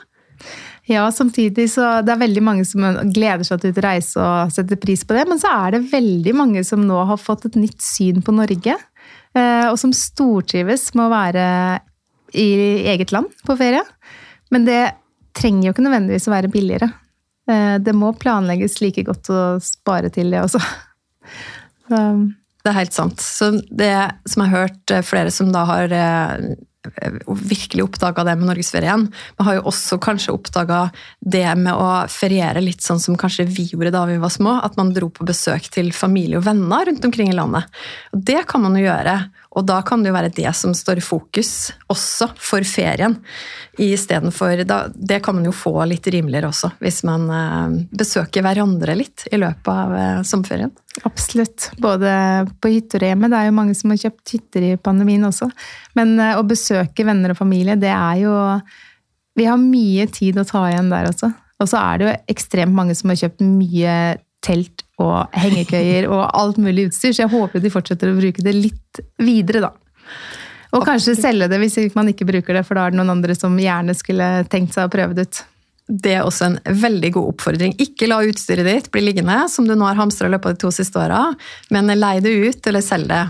Ja, 0.88 1.10
samtidig 1.12 1.66
så 1.68 1.98
det 2.00 2.14
er 2.14 2.20
veldig 2.22 2.42
mange 2.44 2.64
som 2.64 2.80
gleder 3.12 3.44
seg 3.44 3.60
til 3.60 3.76
å 3.76 3.84
reise 3.84 4.20
og 4.24 4.52
setter 4.54 4.78
pris 4.80 5.02
på 5.04 5.16
det. 5.16 5.26
Men 5.28 5.40
så 5.40 5.50
er 5.66 5.76
det 5.76 5.90
veldig 5.90 6.32
mange 6.36 6.62
som 6.64 6.86
nå 6.88 7.02
har 7.10 7.20
fått 7.20 7.44
et 7.50 7.58
nytt 7.60 7.84
syn 7.84 8.22
på 8.24 8.32
Norge. 8.32 8.78
Eh, 9.36 9.66
og 9.68 9.76
som 9.80 9.92
stortrives 9.94 10.90
med 10.96 11.06
å 11.06 11.12
være 11.12 11.44
i 12.38 12.48
eget 12.92 13.12
land 13.14 13.32
på 13.46 13.56
ferie. 13.58 13.84
Men 14.52 14.66
det 14.68 14.82
trenger 15.38 15.68
jo 15.68 15.74
ikke 15.74 15.84
nødvendigvis 15.86 16.28
å 16.28 16.34
være 16.34 16.52
billigere. 16.52 16.90
Eh, 17.48 17.76
det 17.82 17.94
må 17.96 18.12
planlegges 18.16 18.80
like 18.82 19.04
godt 19.08 19.30
å 19.32 19.42
spare 19.64 20.12
til 20.14 20.34
det 20.34 20.44
også. 20.46 20.62
Det 22.58 22.72
er 22.72 22.82
helt 22.82 22.92
sant. 22.92 23.22
Så 23.22 23.46
det 23.70 23.94
som 24.28 24.42
jeg 24.42 24.50
har 24.50 24.64
hørt 24.66 24.92
eh, 24.92 25.04
flere 25.06 25.30
som 25.32 25.48
da 25.54 25.62
har 25.64 25.92
virkelig 27.26 27.84
oppdaga 27.84 28.24
det 28.24 28.36
med 28.38 28.48
norgesferien. 28.48 29.08
Vi 29.38 29.44
har 29.44 29.58
jo 29.58 29.64
også 29.70 29.98
kanskje 30.02 30.34
oppdaga 30.34 30.88
det 31.20 31.46
med 31.58 31.74
å 31.74 32.06
feriere 32.12 32.62
litt 32.62 32.84
sånn 32.84 33.00
som 33.02 33.18
kanskje 33.18 33.48
vi 33.50 33.66
gjorde 33.72 33.92
da 33.94 34.04
vi 34.08 34.18
var 34.22 34.32
små. 34.32 34.58
At 34.64 34.78
man 34.78 34.94
dro 34.96 35.10
på 35.12 35.26
besøk 35.28 35.68
til 35.74 35.90
familie 35.96 36.38
og 36.38 36.46
venner 36.46 36.88
rundt 36.88 37.04
omkring 37.04 37.32
i 37.32 37.36
landet. 37.36 37.68
Og 38.14 38.22
det 38.30 38.44
kan 38.50 38.64
man 38.64 38.78
jo 38.78 38.86
gjøre. 38.86 39.18
Og 39.56 39.64
da 39.64 39.78
kan 39.86 40.02
det 40.02 40.10
jo 40.10 40.16
være 40.16 40.32
det 40.36 40.50
som 40.56 40.74
står 40.76 41.00
i 41.00 41.04
fokus 41.04 41.52
også 41.88 42.28
for 42.36 42.66
ferien. 42.68 43.16
Istedenfor 43.80 44.60
Det 44.92 45.20
kan 45.24 45.38
man 45.38 45.46
jo 45.46 45.54
få 45.56 45.72
litt 45.88 46.06
rimeligere 46.12 46.50
også, 46.50 46.72
hvis 46.82 47.00
man 47.08 47.24
eh, 47.32 47.78
besøker 47.96 48.44
hverandre 48.44 48.96
litt 48.98 49.24
i 49.32 49.40
løpet 49.40 49.72
av 49.72 49.96
eh, 49.96 50.20
sommerferien. 50.28 50.74
Absolutt. 51.08 51.70
Både 51.80 52.10
på 52.60 52.74
hytter 52.74 53.06
og 53.06 53.12
hjemme. 53.12 53.32
Det 53.32 53.40
er 53.40 53.48
jo 53.48 53.56
mange 53.56 53.76
som 53.78 53.94
har 53.94 54.02
kjøpt 54.02 54.34
hytter 54.34 54.68
i 54.68 54.76
pandemien 54.76 55.24
også. 55.30 55.48
Men 55.96 56.16
eh, 56.20 56.36
å 56.36 56.46
besøke 56.46 57.06
venner 57.08 57.32
og 57.32 57.40
familie, 57.40 57.78
det 57.80 57.94
er 57.94 58.24
jo 58.26 58.36
Vi 59.38 59.46
har 59.46 59.60
mye 59.62 60.08
tid 60.10 60.38
å 60.40 60.44
ta 60.44 60.66
igjen 60.66 60.90
der 60.90 61.08
også. 61.08 61.30
Og 61.62 61.68
så 61.70 61.78
er 61.80 61.98
det 61.98 62.06
jo 62.06 62.16
ekstremt 62.34 62.74
mange 62.74 62.94
som 62.98 63.10
har 63.10 63.20
kjøpt 63.22 63.42
mye 63.46 63.94
telt 64.44 64.84
og 65.02 65.34
hengekøyer 65.36 66.08
og 66.10 66.24
alt 66.36 66.58
mulig 66.62 66.88
utstyr, 66.88 67.14
så 67.14 67.24
jeg 67.24 67.32
håper 67.32 67.62
de 67.62 67.72
fortsetter 67.72 68.10
å 68.10 68.18
bruke 68.18 68.44
det 68.44 68.54
litt 68.56 69.02
videre, 69.22 69.68
da. 69.68 69.72
Og 70.76 70.84
kanskje 70.84 71.16
selge 71.16 71.48
det 71.48 71.60
hvis 71.62 71.78
man 71.96 72.10
ikke 72.10 72.26
bruker 72.28 72.58
det, 72.58 72.64
for 72.68 72.76
da 72.76 72.86
er 72.86 72.92
det 72.92 73.00
noen 73.00 73.14
andre 73.16 73.36
som 73.38 73.54
gjerne 73.58 73.94
skulle 73.96 74.26
tenkt 74.52 74.76
seg 74.76 74.88
å 74.88 74.92
prøve 74.92 75.16
det 75.16 75.28
ut. 75.28 75.40
Det 75.88 76.18
er 76.18 76.26
også 76.26 76.44
en 76.50 76.58
veldig 76.82 77.10
god 77.14 77.30
oppfordring. 77.30 77.72
Ikke 77.80 78.10
la 78.10 78.20
utstyret 78.28 78.66
ditt 78.68 78.90
bli 78.92 79.06
liggende, 79.06 79.46
som 79.48 79.64
du 79.64 79.72
nå 79.72 79.86
har 79.88 79.96
hamstra 79.96 80.28
i 80.28 80.34
løpet 80.34 80.50
av 80.50 80.56
de 80.56 80.62
to 80.66 80.72
siste 80.74 81.00
åra, 81.00 81.22
men 81.72 81.88
lei 81.96 82.18
det 82.24 82.34
ut 82.36 82.68
eller 82.68 82.84
selg 82.84 83.08
det. 83.08 83.22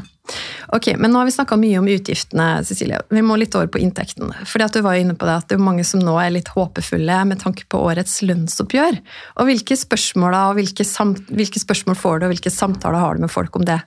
Ok, 0.76 0.90
men 1.00 1.12
Nå 1.12 1.22
har 1.22 1.28
vi 1.28 1.34
snakka 1.34 1.56
mye 1.60 1.78
om 1.80 1.88
utgiftene, 1.88 2.48
Cecilie. 2.66 3.00
Vi 3.08 3.22
må 3.24 3.38
litt 3.40 3.54
over 3.56 3.70
på 3.72 3.80
inntekten. 3.80 4.32
Fordi 4.48 4.66
at 4.66 4.76
du 4.76 4.82
var 4.84 4.98
inne 5.00 5.16
på 5.16 5.28
Det 5.28 5.36
at 5.40 5.48
det 5.48 5.56
er 5.56 5.64
mange 5.64 5.84
som 5.88 6.02
nå 6.04 6.16
er 6.20 6.34
litt 6.34 6.50
håpefulle 6.52 7.20
med 7.30 7.40
tanke 7.40 7.64
på 7.68 7.80
årets 7.88 8.20
lønnsoppgjør. 8.26 9.00
Og 9.40 9.48
Hvilke 9.48 9.78
spørsmål, 9.78 10.34
da, 10.36 10.42
og 10.50 10.58
hvilke, 10.60 10.84
hvilke 11.32 11.62
spørsmål 11.62 11.96
får 11.96 12.18
du, 12.18 12.26
og 12.26 12.34
hvilke 12.34 12.52
samtaler 12.52 13.00
har 13.00 13.16
du 13.16 13.24
med 13.24 13.32
folk 13.32 13.56
om 13.56 13.64
det? 13.68 13.80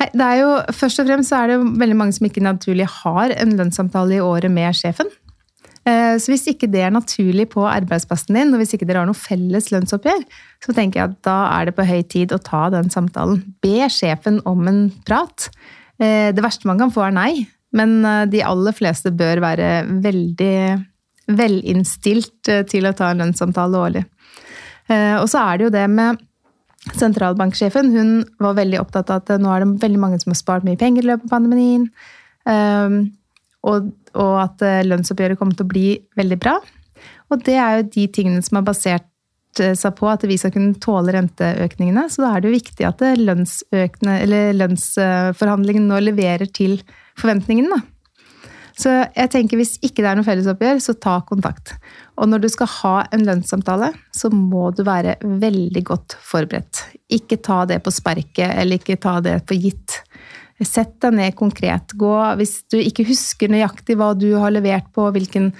Hei, 0.00 0.08
det 0.10 0.26
er 0.26 0.40
jo, 0.42 0.54
først 0.74 1.00
og 1.00 1.06
fremst 1.06 1.34
er 1.36 1.52
det 1.52 1.60
veldig 1.62 1.98
mange 1.98 2.16
som 2.16 2.26
ikke 2.26 2.42
naturlig 2.42 2.88
har 2.90 3.34
en 3.36 3.54
lønnssamtale 3.58 4.18
i 4.18 4.24
året 4.24 4.50
med 4.50 4.74
sjefen. 4.74 5.12
Eh, 5.84 6.16
så 6.16 6.32
hvis 6.32 6.46
ikke 6.48 6.68
det 6.72 6.80
er 6.86 6.92
naturlig 6.94 7.50
på 7.52 7.64
arbeidsplassen 7.68 8.38
din, 8.38 8.54
og 8.54 8.62
hvis 8.62 8.72
ikke 8.76 8.86
dere 8.88 9.02
har 9.02 9.08
noe 9.08 9.18
felles 9.18 9.68
lønnsoppgjør, 9.72 10.22
så 10.64 10.74
tenker 10.76 11.00
jeg 11.00 11.10
at 11.10 11.18
da 11.26 11.36
er 11.58 11.68
det 11.68 11.76
på 11.76 11.84
høy 11.88 12.00
tid 12.08 12.32
å 12.32 12.40
ta 12.40 12.66
den 12.72 12.88
samtalen. 12.92 13.42
Be 13.64 13.84
sjefen 13.92 14.40
om 14.48 14.64
en 14.70 14.86
prat. 15.04 15.50
Eh, 16.00 16.30
det 16.32 16.44
verste 16.44 16.70
man 16.70 16.80
kan 16.80 16.92
få, 16.94 17.04
er 17.04 17.16
nei, 17.16 17.44
men 17.76 17.98
eh, 18.00 18.24
de 18.32 18.40
aller 18.46 18.76
fleste 18.76 19.12
bør 19.12 19.44
være 19.44 19.70
veldig 20.04 20.56
velinnstilt 21.34 22.52
til 22.68 22.88
å 22.88 22.92
ta 22.96 23.10
en 23.10 23.22
lønnssamtale 23.22 23.78
årlig. 23.80 24.02
Og 24.92 25.24
så 25.32 25.40
er 25.40 25.56
det 25.56 25.64
jo 25.64 25.70
det 25.72 25.84
med 25.88 26.18
sentralbanksjefen. 27.00 27.88
Hun 27.94 28.10
var 28.44 28.58
veldig 28.58 28.76
opptatt 28.82 29.08
av 29.08 29.22
at 29.22 29.40
nå 29.40 29.48
er 29.48 29.64
det 29.64 29.80
veldig 29.86 30.02
mange 30.02 30.18
som 30.20 30.34
har 30.34 30.36
spart 30.36 30.66
mye 30.68 30.76
penger 30.76 31.00
i 31.00 31.08
løpet 31.08 31.24
av 31.24 31.32
pandemien. 31.32 31.86
Og 33.64 33.88
og 34.14 34.42
at 34.42 34.62
eh, 34.66 34.86
lønnsoppgjøret 34.86 35.38
kommer 35.40 35.54
til 35.58 35.66
å 35.66 35.72
bli 35.72 35.88
veldig 36.18 36.38
bra. 36.42 36.54
Og 37.32 37.36
det 37.46 37.56
er 37.58 37.70
jo 37.78 37.90
de 37.96 38.04
tingene 38.14 38.42
som 38.44 38.56
har 38.60 38.66
basert 38.66 39.08
eh, 39.62 39.76
seg 39.78 39.92
på 39.98 40.04
at 40.10 40.22
vi 40.28 40.36
skal 40.40 40.52
kunne 40.54 40.80
tåle 40.82 41.10
renteøkningene. 41.16 42.02
Så 42.12 42.18
da 42.24 42.28
er 42.32 42.38
det 42.40 42.48
jo 42.50 42.58
viktig 42.58 42.84
at 42.88 42.98
lønnsforhandlingene 43.22 45.90
nå 45.90 45.96
leverer 46.04 46.48
til 46.50 46.72
forventningene. 47.20 47.78
Så 48.74 48.90
jeg 48.90 49.30
tenker 49.30 49.60
hvis 49.60 49.76
ikke 49.86 50.02
det 50.02 50.08
er 50.10 50.16
noe 50.18 50.26
fellesoppgjør, 50.26 50.78
så 50.82 50.92
ta 50.98 51.20
kontakt. 51.28 51.66
Og 52.18 52.24
når 52.30 52.38
du 52.42 52.48
skal 52.50 52.68
ha 52.80 52.96
en 53.14 53.22
lønnssamtale, 53.26 53.88
så 54.14 54.26
må 54.34 54.64
du 54.74 54.82
være 54.86 55.14
veldig 55.22 55.82
godt 55.86 56.16
forberedt. 56.18 56.74
Ikke 57.14 57.38
ta 57.38 57.62
det 57.70 57.78
på 57.84 57.90
sparket, 57.94 58.50
eller 58.50 58.74
ikke 58.80 59.02
ta 59.02 59.20
det 59.22 59.36
på 59.46 59.54
gitt. 59.62 59.90
Sett 60.62 60.94
deg 61.02 61.16
ned 61.16 61.34
konkret. 61.38 61.96
Gå, 61.98 62.12
hvis 62.38 62.60
du 62.70 62.78
ikke 62.78 63.06
husker 63.08 63.50
nøyaktig 63.50 63.96
hva 63.98 64.12
du 64.14 64.28
har 64.38 64.54
levert 64.54 64.86
på, 64.94 65.08
hvilken 65.16 65.50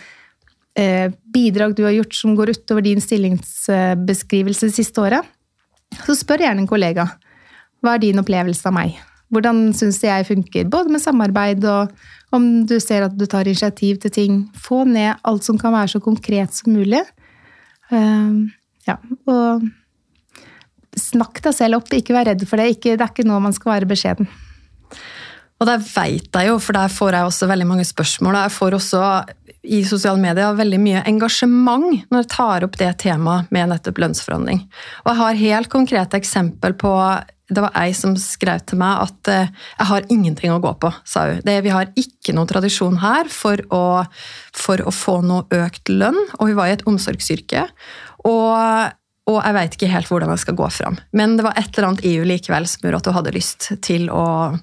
eh, 0.79 1.11
bidrag 1.35 1.75
du 1.75 1.83
har 1.87 1.97
gjort 1.97 2.15
som 2.15 2.37
går 2.39 2.55
utover 2.55 2.87
din 2.87 3.03
stillingsbeskrivelse 3.03 4.71
det 4.71 4.77
siste 4.77 5.03
året, 5.03 5.27
så 6.05 6.15
spør 6.19 6.47
gjerne 6.47 6.65
en 6.65 6.71
kollega. 6.71 7.09
Hva 7.83 7.97
er 7.97 8.07
din 8.07 8.23
opplevelse 8.23 8.71
av 8.71 8.77
meg? 8.79 8.95
Hvordan 9.35 9.73
syns 9.75 9.99
jeg 10.05 10.29
funker, 10.29 10.69
både 10.71 10.95
med 10.95 11.03
samarbeid 11.03 11.65
og 11.67 11.91
om 12.35 12.45
du 12.67 12.77
ser 12.83 13.07
at 13.07 13.15
du 13.19 13.27
tar 13.31 13.49
initiativ 13.49 14.01
til 14.03 14.13
ting. 14.15 14.39
Få 14.59 14.83
ned 14.89 15.21
alt 15.23 15.47
som 15.47 15.59
kan 15.61 15.75
være 15.75 15.95
så 15.95 16.01
konkret 16.03 16.55
som 16.57 16.75
mulig. 16.75 17.03
Uh, 17.93 18.51
ja, 18.89 18.99
og 19.31 19.67
snakk 20.99 21.43
deg 21.45 21.55
selv 21.57 21.81
opp, 21.81 21.93
ikke 21.95 22.15
vær 22.17 22.31
redd 22.31 22.43
for 22.49 22.61
det. 22.61 22.75
Ikke, 22.77 22.97
det 22.97 23.05
er 23.05 23.13
ikke 23.13 23.27
nå 23.29 23.39
man 23.43 23.55
skal 23.55 23.77
være 23.77 23.91
beskjeden. 23.91 24.31
Og 25.62 25.69
det 25.69 25.77
veit 25.87 26.29
jeg 26.35 26.51
jo, 26.51 26.59
for 26.61 26.77
der 26.77 26.93
får 26.93 27.17
jeg 27.17 27.29
også 27.29 27.49
veldig 27.49 27.67
mange 27.69 27.87
spørsmål. 27.87 28.35
Og 28.35 28.43
jeg 28.43 28.55
får 28.57 28.77
også 28.79 29.03
i 29.64 29.81
sosiale 29.88 30.21
medier 30.21 30.57
veldig 30.59 30.81
mye 30.83 31.05
engasjement 31.09 32.03
når 32.12 32.25
jeg 32.25 32.33
tar 32.35 32.67
opp 32.67 32.75
det 32.81 32.90
temaet 33.01 33.53
med 33.55 33.71
nettopp 33.71 34.01
lønnsforhandling. 34.03 34.64
Og 35.05 35.12
jeg 35.12 35.21
har 35.23 35.45
helt 35.45 35.73
konkrete 35.73 36.21
eksempel 36.21 36.77
på 36.77 36.93
det 37.53 37.61
var 37.61 37.75
ei 37.77 37.93
som 37.97 38.14
skrev 38.17 38.62
til 38.64 38.79
meg 38.81 39.03
at 39.05 39.29
eh, 39.29 39.51
'jeg 39.53 39.87
har 39.87 40.07
ingenting 40.09 40.51
å 40.51 40.62
gå 40.64 40.73
på', 40.81 40.95
sa 41.05 41.27
hun. 41.29 41.43
Det, 41.45 41.62
'Vi 41.62 41.69
har 41.71 41.93
ikke 41.95 42.33
noen 42.33 42.49
tradisjon 42.49 42.97
her 42.99 43.29
for 43.29 43.61
å, 43.69 44.07
for 44.53 44.81
å 44.81 44.90
få 44.90 45.21
noe 45.21 45.45
økt 45.53 45.93
lønn', 45.93 46.25
og 46.40 46.49
hun 46.49 46.57
var 46.57 46.67
i 46.69 46.73
et 46.73 46.87
omsorgsyrke. 46.88 47.69
Og, 48.25 48.93
og 49.29 49.38
jeg 49.45 49.55
veit 49.55 49.77
ikke 49.77 49.93
helt 49.93 50.09
hvordan 50.09 50.33
jeg 50.33 50.38
skal 50.38 50.57
gå 50.57 50.71
fram. 50.73 50.97
Men 51.12 51.37
det 51.37 51.45
var 51.45 51.53
et 51.57 51.69
eller 51.77 51.88
annet 51.88 52.05
henne 52.05 52.31
likevel 52.33 52.67
som 52.67 52.81
gjorde 52.81 52.97
at 52.97 53.07
hun 53.07 53.19
hadde 53.21 53.37
lyst 53.37 53.69
til 53.83 54.09
å, 54.09 54.57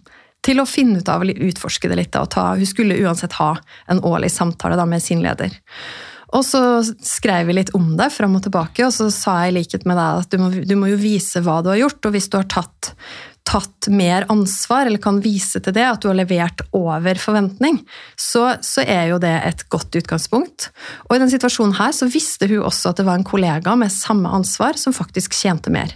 til 0.45 0.61
å 0.61 0.67
finne 0.69 1.01
ut 1.01 1.09
av 1.11 1.21
eller 1.23 1.41
utforske 1.49 1.89
det 1.91 1.99
litt. 1.99 2.15
Ta, 2.33 2.47
hun 2.57 2.69
skulle 2.69 2.99
uansett 3.03 3.37
ha 3.37 3.53
en 3.91 4.01
årlig 4.05 4.31
samtale 4.33 4.79
da, 4.79 4.87
med 4.89 5.03
sin 5.03 5.21
leder. 5.23 5.53
Og 6.31 6.45
så 6.47 6.61
skrev 7.03 7.49
vi 7.49 7.57
litt 7.57 7.73
om 7.75 7.89
det 7.99 8.07
fram 8.15 8.37
og 8.37 8.45
tilbake, 8.45 8.85
og 8.87 8.93
så 8.95 9.09
sa 9.11 9.41
jeg 9.43 9.51
i 9.51 9.55
likhet 9.59 9.87
med 9.89 9.99
deg 9.99 10.21
at 10.23 10.31
du 10.31 10.39
må, 10.39 10.49
du 10.63 10.77
må, 10.79 10.87
jo 10.93 10.99
vise 11.01 11.41
hva 11.43 11.59
du 11.63 11.71
har 11.73 11.81
gjort. 11.81 12.07
Og 12.07 12.15
hvis 12.15 12.29
du 12.31 12.37
har 12.39 12.47
tatt, 12.51 12.93
tatt, 13.47 13.87
mer 13.91 14.25
ansvar, 14.31 14.85
eller 14.85 15.01
kan 15.01 15.19
vise 15.23 15.59
til 15.63 15.73
det, 15.75 15.83
at 15.83 16.01
du 16.03 16.09
har 16.11 16.17
levert 16.17 16.61
over 16.77 17.17
forventning, 17.19 17.79
så, 18.15 18.55
så, 18.63 18.83
er 18.85 19.09
jo 19.11 19.19
det 19.21 19.33
et 19.47 19.63
godt 19.73 19.97
utgangspunkt. 19.97 20.69
Og 21.07 21.15
i 21.15 21.19
denne 21.19 21.33
situasjonen 21.33 21.75
her 21.79 21.93
så 21.95 22.07
visste 22.11 22.49
hun 22.51 22.65
også 22.67 22.91
at 22.91 23.01
det 23.01 23.07
var 23.07 23.19
en 23.19 23.27
kollega 23.27 23.73
med 23.79 23.93
samme 23.93 24.29
ansvar 24.31 24.79
som 24.79 24.95
faktisk 24.95 25.35
tjente 25.37 25.73
mer. 25.73 25.93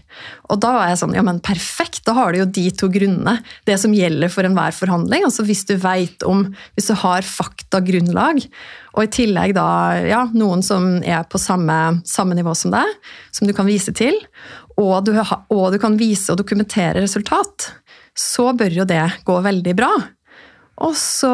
Og 0.50 0.60
da 0.64 0.74
var 0.76 0.90
jeg 0.92 1.02
sånn, 1.02 1.16
ja 1.18 1.24
men 1.26 1.42
perfekt, 1.44 2.04
da 2.08 2.16
har 2.18 2.34
du 2.34 2.42
jo 2.42 2.50
de 2.58 2.66
to 2.76 2.90
grunnene. 2.94 3.38
Det 3.68 3.78
som 3.82 3.94
gjelder 3.96 4.32
for 4.34 4.48
enhver 4.48 4.76
forhandling. 4.76 5.28
altså 5.28 5.46
Hvis 5.46 5.66
du 5.70 5.76
vet 5.82 6.26
om, 6.28 6.48
hvis 6.76 6.90
du 6.92 6.98
har 7.06 7.26
faktagrunnlag, 7.26 8.44
og 8.96 9.04
i 9.04 9.12
tillegg 9.12 9.56
da 9.58 9.68
ja, 10.08 10.22
noen 10.32 10.62
som 10.64 11.02
er 11.04 11.26
på 11.28 11.40
samme, 11.42 12.00
samme 12.08 12.38
nivå 12.38 12.54
som 12.56 12.72
deg, 12.72 12.94
som 13.36 13.48
du 13.48 13.54
kan 13.56 13.68
vise 13.68 13.92
til, 13.96 14.16
og 14.82 15.08
du, 15.08 15.14
og 15.16 15.66
du 15.74 15.80
kan 15.82 15.98
vise 16.00 16.34
og 16.34 16.40
dokumentere 16.42 17.04
resultat, 17.04 17.72
så 18.16 18.52
bør 18.56 18.82
jo 18.82 18.88
det 18.88 19.04
gå 19.28 19.40
veldig 19.44 19.76
bra. 19.78 19.92
Og 20.86 20.96
så, 21.00 21.32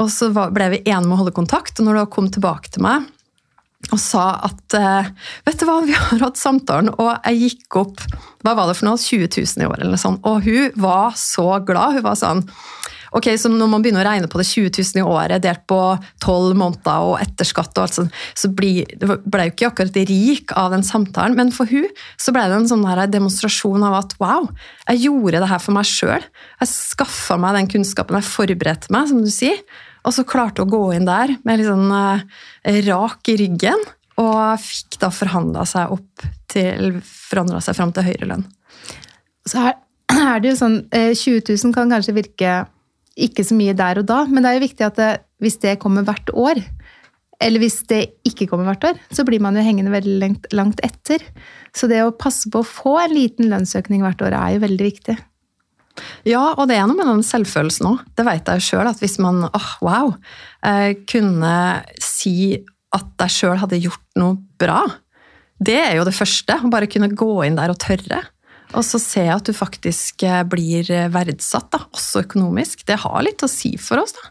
og 0.00 0.08
så 0.10 0.30
ble 0.32 0.70
vi 0.72 0.82
enige 0.82 1.04
om 1.04 1.14
å 1.14 1.20
holde 1.22 1.36
kontakt, 1.36 1.78
og 1.78 1.86
når 1.86 2.00
du 2.00 2.14
kom 2.14 2.30
tilbake 2.34 2.72
til 2.74 2.86
meg 2.86 3.10
og 3.92 4.00
sa 4.00 4.38
at 4.46 4.76
eh, 4.78 5.08
vet 5.44 5.60
du 5.60 5.66
hva, 5.68 5.74
vi 5.84 5.92
har 5.92 6.22
hatt 6.22 6.40
samtalen, 6.40 6.88
og 6.96 7.10
jeg 7.28 7.40
gikk 7.42 7.78
opp 7.82 8.04
hva 8.44 8.54
var 8.56 8.70
det 8.70 8.78
for 8.78 8.88
noe, 8.88 9.00
20 9.00 9.28
000 9.28 9.64
i 9.64 9.68
år, 9.68 9.82
eller 9.84 10.00
sånt, 10.00 10.24
og 10.24 10.44
hun 10.46 10.72
var 10.80 11.12
så 11.20 11.58
glad. 11.66 11.98
Hun 11.98 12.06
var 12.06 12.16
sånn 12.16 12.40
Ok, 13.14 13.28
så 13.38 13.48
Når 13.48 13.68
man 13.70 13.82
begynner 13.84 14.02
å 14.02 14.08
regne 14.08 14.28
på 14.30 14.40
det 14.40 14.46
20 14.48 14.72
000 14.74 14.98
i 14.98 15.06
året 15.06 15.42
delt 15.44 15.62
på 15.70 15.78
12 16.24 16.56
måneder 16.58 17.08
og 17.12 17.20
etter 17.22 17.46
skatt, 17.46 17.70
og 17.78 17.86
alt 17.86 17.98
sånt, 18.00 18.16
så 18.34 18.50
ble, 18.50 18.82
ble 18.98 19.46
jo 19.46 19.54
ikke 19.54 19.70
akkurat 19.70 19.98
rik 20.10 20.54
av 20.58 20.74
den 20.74 20.82
samtalen. 20.86 21.36
Men 21.38 21.52
for 21.54 21.70
hun 21.70 21.86
så 22.18 22.34
ble 22.34 22.42
det 22.50 22.58
en 22.58 22.70
sånn 22.72 22.86
her 22.88 23.04
demonstrasjon 23.10 23.86
av 23.86 24.00
at 24.00 24.16
wow, 24.18 24.48
jeg 24.90 25.04
gjorde 25.06 25.44
det 25.44 25.50
her 25.52 25.62
for 25.62 25.78
meg 25.78 25.86
sjøl. 25.86 26.26
Jeg 26.58 26.72
skaffa 26.72 27.38
meg 27.38 27.60
den 27.60 27.70
kunnskapen, 27.76 28.18
jeg 28.18 28.32
forberedte 28.32 28.90
meg, 28.94 29.06
som 29.12 29.22
du 29.22 29.30
sier. 29.30 29.62
Og 30.04 30.12
så 30.12 30.26
klarte 30.28 30.64
å 30.64 30.68
gå 30.68 30.82
inn 30.96 31.06
der 31.08 31.36
med 31.46 31.60
litt 31.60 31.70
sånn 31.70 31.94
eh, 31.94 32.82
rak 32.90 33.30
i 33.30 33.38
ryggen. 33.40 33.86
Og 34.20 34.58
fikk 34.62 34.98
da 35.02 35.14
forhandla 35.14 35.64
seg 35.66 35.94
opp 35.94 36.26
til 36.50 37.00
Forandra 37.02 37.58
seg 37.64 37.74
fram 37.78 37.94
til 37.94 38.06
høyere 38.06 38.28
lønn. 38.30 38.44
Så 39.46 39.62
her 39.62 39.78
er 40.34 40.42
det 40.42 40.52
jo 40.52 40.60
sånn 40.60 40.78
20 40.90 41.38
eh, 41.38 41.42
000 41.50 41.74
kan 41.74 41.90
kanskje 41.94 42.18
virke 42.18 42.62
ikke 43.14 43.44
så 43.46 43.56
mye 43.56 43.74
der 43.78 44.00
og 44.00 44.08
da, 44.08 44.24
men 44.26 44.42
det 44.42 44.50
er 44.50 44.58
jo 44.58 44.66
viktig 44.66 44.86
at 44.86 44.98
det, 44.98 45.10
hvis 45.42 45.60
det 45.62 45.78
kommer 45.82 46.06
hvert 46.06 46.32
år, 46.34 46.60
eller 47.42 47.62
hvis 47.62 47.82
det 47.90 48.00
ikke 48.26 48.48
kommer 48.50 48.68
hvert 48.68 48.86
år, 48.88 48.98
så 49.14 49.24
blir 49.26 49.42
man 49.42 49.56
jo 49.58 49.64
hengende 49.66 49.92
veldig 49.92 50.16
langt, 50.22 50.48
langt 50.54 50.82
etter. 50.86 51.22
Så 51.74 51.88
det 51.90 52.00
å 52.04 52.14
passe 52.14 52.50
på 52.50 52.62
å 52.62 52.66
få 52.66 52.96
en 53.02 53.14
liten 53.14 53.50
lønnsøkning 53.50 54.04
hvert 54.04 54.22
år 54.24 54.36
er 54.38 54.54
jo 54.54 54.64
veldig 54.64 54.86
viktig. 54.86 55.16
Ja, 56.26 56.42
og 56.56 56.66
det 56.70 56.78
er 56.78 56.86
noe 56.88 56.98
med 56.98 57.10
den 57.10 57.24
selvfølelsen 57.26 57.88
òg. 57.90 58.04
Det 58.18 58.26
vet 58.26 58.50
jeg 58.50 58.66
sjøl, 58.66 58.88
at 58.90 59.02
hvis 59.02 59.18
man 59.22 59.44
åh, 59.46 59.54
oh, 59.54 59.72
wow, 59.86 60.14
eh, 60.66 60.94
kunne 61.10 61.54
si 62.02 62.54
at 62.94 63.26
jeg 63.26 63.34
sjøl 63.34 63.60
hadde 63.62 63.82
gjort 63.82 64.06
noe 64.18 64.38
bra, 64.58 64.82
det 65.64 65.78
er 65.80 65.98
jo 65.98 66.06
det 66.06 66.16
første. 66.16 66.56
Å 66.58 66.70
bare 66.72 66.90
kunne 66.90 67.12
gå 67.14 67.30
inn 67.46 67.58
der 67.58 67.72
og 67.74 67.78
tørre. 67.82 68.24
Og 68.74 68.84
så 68.86 68.98
ser 69.02 69.28
jeg 69.28 69.36
at 69.36 69.48
du 69.48 69.54
faktisk 69.56 70.24
eh, 70.26 70.42
blir 70.50 70.88
eh, 70.92 71.10
verdsatt, 71.12 71.70
da, 71.74 71.84
også 71.94 72.24
økonomisk. 72.24 72.84
Det 72.88 72.98
har 73.04 73.22
litt 73.26 73.44
å 73.44 73.50
si 73.50 73.74
for 73.80 74.02
oss, 74.02 74.14
da. 74.16 74.30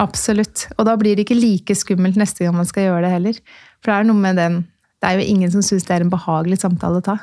Absolutt. 0.00 0.66
Og 0.78 0.86
da 0.88 0.96
blir 0.96 1.16
det 1.16 1.26
ikke 1.26 1.36
like 1.36 1.76
skummelt 1.76 2.16
neste 2.16 2.46
gang 2.46 2.56
man 2.56 2.68
skal 2.68 2.88
gjøre 2.88 3.04
det 3.04 3.12
heller. 3.12 3.40
For 3.82 3.92
det 3.92 3.98
er 3.98 4.08
noe 4.08 4.22
med 4.22 4.40
den 4.40 4.62
Det 5.02 5.10
er 5.10 5.18
jo 5.18 5.30
ingen 5.32 5.50
som 5.50 5.64
syns 5.66 5.82
det 5.82 5.96
er 5.96 6.04
en 6.04 6.12
behagelig 6.12 6.60
samtale 6.62 7.00
å 7.00 7.02
ta. 7.02 7.16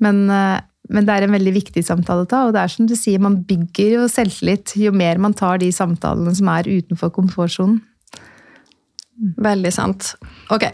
Men, 0.00 0.22
eh, 0.32 0.60
men, 0.88 1.04
det 1.04 1.12
er 1.12 1.26
en 1.26 1.34
veldig 1.36 1.52
viktig 1.58 1.82
samtale 1.84 2.24
å 2.24 2.28
ta, 2.28 2.46
og 2.46 2.54
det 2.56 2.62
er 2.62 2.72
som 2.72 2.86
du 2.88 2.94
sier, 2.96 3.20
man 3.20 3.42
bygger 3.44 3.98
jo 3.98 4.06
selvtillit 4.08 4.72
jo 4.80 4.92
mer 4.96 5.20
man 5.20 5.36
tar 5.36 5.60
de 5.60 5.68
samtalene 5.72 6.32
som 6.34 6.48
er 6.48 6.70
utenfor 6.70 7.12
komfortsonen. 7.12 7.82
Veldig 9.44 9.72
sant. 9.76 10.14
Ok, 10.52 10.64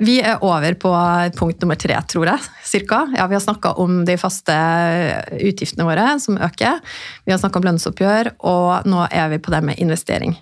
vi 0.00 0.16
er 0.24 0.40
over 0.44 0.76
på 0.80 0.90
punkt 1.36 1.60
nummer 1.60 1.76
tre, 1.76 1.96
tror 2.08 2.30
jeg. 2.30 2.50
Cirka. 2.64 3.02
Ja, 3.16 3.26
vi 3.28 3.36
har 3.36 3.44
snakka 3.44 3.74
om 3.82 4.02
de 4.08 4.16
faste 4.20 4.56
utgiftene 5.36 5.84
våre 5.88 6.14
som 6.22 6.40
øker. 6.40 6.80
Vi 7.26 7.34
har 7.34 7.40
snakka 7.42 7.60
om 7.60 7.66
lønnsoppgjør, 7.68 8.34
og 8.48 8.88
nå 8.88 9.04
er 9.10 9.28
vi 9.34 9.40
på 9.44 9.52
det 9.52 9.60
med 9.68 9.82
investering. 9.82 10.38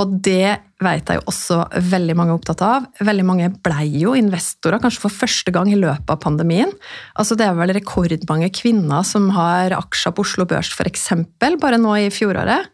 Og 0.00 0.12
det 0.24 0.56
vet 0.82 1.08
jeg 1.08 1.18
jo 1.18 1.24
også 1.28 1.58
veldig 1.92 2.14
mange 2.16 2.32
er 2.32 2.38
opptatt 2.38 2.62
av. 2.64 2.86
Veldig 3.04 3.26
mange 3.28 3.48
blei 3.64 3.90
jo 4.00 4.14
investorer, 4.16 4.80
kanskje 4.80 5.04
for 5.04 5.16
første 5.22 5.52
gang 5.52 5.68
i 5.72 5.78
løpet 5.78 6.12
av 6.12 6.20
pandemien. 6.22 6.72
Altså 7.16 7.36
Det 7.36 7.48
er 7.48 7.58
vel 7.58 7.74
rekordmange 7.76 8.48
kvinner 8.56 9.04
som 9.08 9.28
har 9.36 9.76
aksjer 9.76 10.16
på 10.16 10.24
Oslo 10.24 10.48
Børs 10.48 10.72
f.eks., 10.72 11.10
bare 11.40 11.80
nå 11.80 11.96
i 12.00 12.08
fjoråret. 12.12 12.72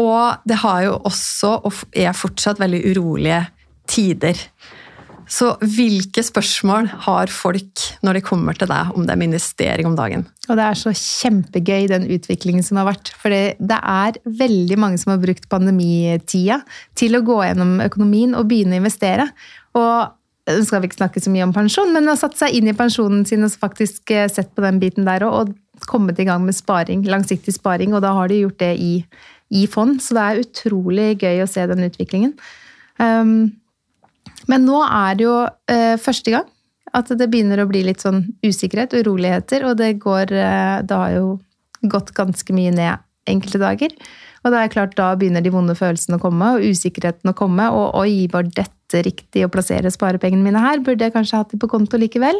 Og 0.00 0.48
det 0.48 0.60
har 0.60 0.82
jo 0.84 0.96
også, 1.08 1.52
og 1.64 1.84
er 1.96 2.16
fortsatt, 2.16 2.60
veldig 2.60 2.82
urolige 2.92 3.44
tider. 3.88 4.40
Så 5.26 5.48
hvilke 5.58 6.22
spørsmål 6.22 6.88
har 7.06 7.30
folk 7.34 7.82
når 8.06 8.18
de 8.18 8.24
kommer 8.24 8.54
til 8.58 8.70
deg 8.70 8.92
om 8.94 9.06
det 9.08 9.16
med 9.18 9.32
investering 9.32 9.88
om 9.88 9.96
dagen? 9.98 10.22
Og 10.46 10.58
det 10.58 10.66
er 10.66 10.78
så 10.78 10.92
kjempegøy, 10.94 11.88
den 11.90 12.06
utviklingen 12.14 12.62
som 12.66 12.78
har 12.78 12.86
vært. 12.92 13.10
For 13.18 13.34
det 13.34 13.78
er 13.80 14.20
veldig 14.24 14.78
mange 14.78 15.00
som 15.02 15.14
har 15.14 15.22
brukt 15.22 15.48
pandemitida 15.50 16.60
til 16.98 17.18
å 17.18 17.24
gå 17.26 17.40
gjennom 17.42 17.80
økonomien 17.84 18.36
og 18.38 18.46
begynne 18.52 18.78
å 18.78 18.82
investere. 18.84 19.26
Og 19.76 20.14
nå 20.46 20.62
skal 20.62 20.82
vi 20.82 20.90
ikke 20.90 21.00
snakke 21.00 21.22
så 21.22 21.32
mye 21.34 21.46
om 21.48 21.54
pensjon, 21.56 21.90
men 21.94 22.06
har 22.06 22.18
satt 22.20 22.38
seg 22.38 22.54
inn 22.54 22.70
i 22.70 22.76
pensjonen 22.78 23.26
sin 23.26 23.42
og 23.42 23.54
faktisk 23.58 24.12
eh, 24.14 24.28
sett 24.30 24.52
på 24.54 24.62
den 24.62 24.78
biten 24.82 25.08
der 25.08 25.26
og 25.26 25.56
kommet 25.90 26.20
i 26.22 26.28
gang 26.28 26.44
med 26.46 26.54
sparing, 26.56 27.02
langsiktig 27.10 27.56
sparing. 27.56 27.96
Og 27.96 28.04
da 28.04 28.14
har 28.14 28.30
de 28.30 28.44
gjort 28.44 28.62
det 28.62 28.76
i, 28.78 28.94
i 29.50 29.66
fond. 29.66 29.98
Så 30.02 30.14
det 30.14 30.22
er 30.22 30.42
utrolig 30.46 31.08
gøy 31.18 31.42
å 31.42 31.50
se 31.50 31.66
den 31.66 31.88
utviklingen. 31.90 32.36
Um, 33.02 33.50
men 34.50 34.66
nå 34.68 34.82
er 34.84 35.16
det 35.16 35.26
jo 35.26 35.38
eh, 35.72 35.96
første 36.00 36.34
gang 36.34 36.46
at 36.96 37.10
det 37.18 37.28
begynner 37.32 37.60
å 37.60 37.68
bli 37.68 37.82
litt 37.86 38.04
sånn 38.04 38.22
usikkerhet, 38.44 38.94
uroligheter, 38.96 39.66
og 39.68 39.76
det 39.80 39.96
går 40.02 40.32
eh, 40.32 40.78
Det 40.86 41.00
har 41.00 41.16
jo 41.16 41.26
gått 41.86 42.14
ganske 42.16 42.54
mye 42.56 42.72
ned 42.74 43.02
enkelte 43.26 43.60
dager. 43.60 43.92
Og 44.44 44.52
det 44.54 44.60
er 44.60 44.70
klart, 44.70 44.94
da 44.98 45.10
begynner 45.18 45.42
de 45.42 45.50
vonde 45.50 45.74
følelsene 45.76 46.20
å 46.20 46.22
komme, 46.22 46.52
og 46.54 46.64
usikkerheten 46.64 47.32
å 47.32 47.36
komme. 47.36 47.66
Og 47.74 47.98
oi, 47.98 48.28
var 48.32 48.46
dette 48.46 49.02
riktig 49.02 49.42
å 49.44 49.50
plassere 49.52 49.90
sparepengene 49.90 50.44
mine 50.44 50.62
her? 50.62 50.80
Burde 50.86 51.08
jeg 51.08 51.14
kanskje 51.16 51.40
hatt 51.42 51.52
de 51.52 51.60
på 51.60 51.70
konto 51.70 51.98
likevel? 52.00 52.38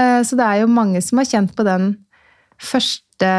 Eh, 0.00 0.20
så 0.24 0.38
det 0.38 0.46
er 0.46 0.62
jo 0.62 0.72
mange 0.72 1.02
som 1.04 1.20
har 1.20 1.28
kjent 1.28 1.54
på 1.58 1.66
den 1.68 1.92
første 2.58 3.34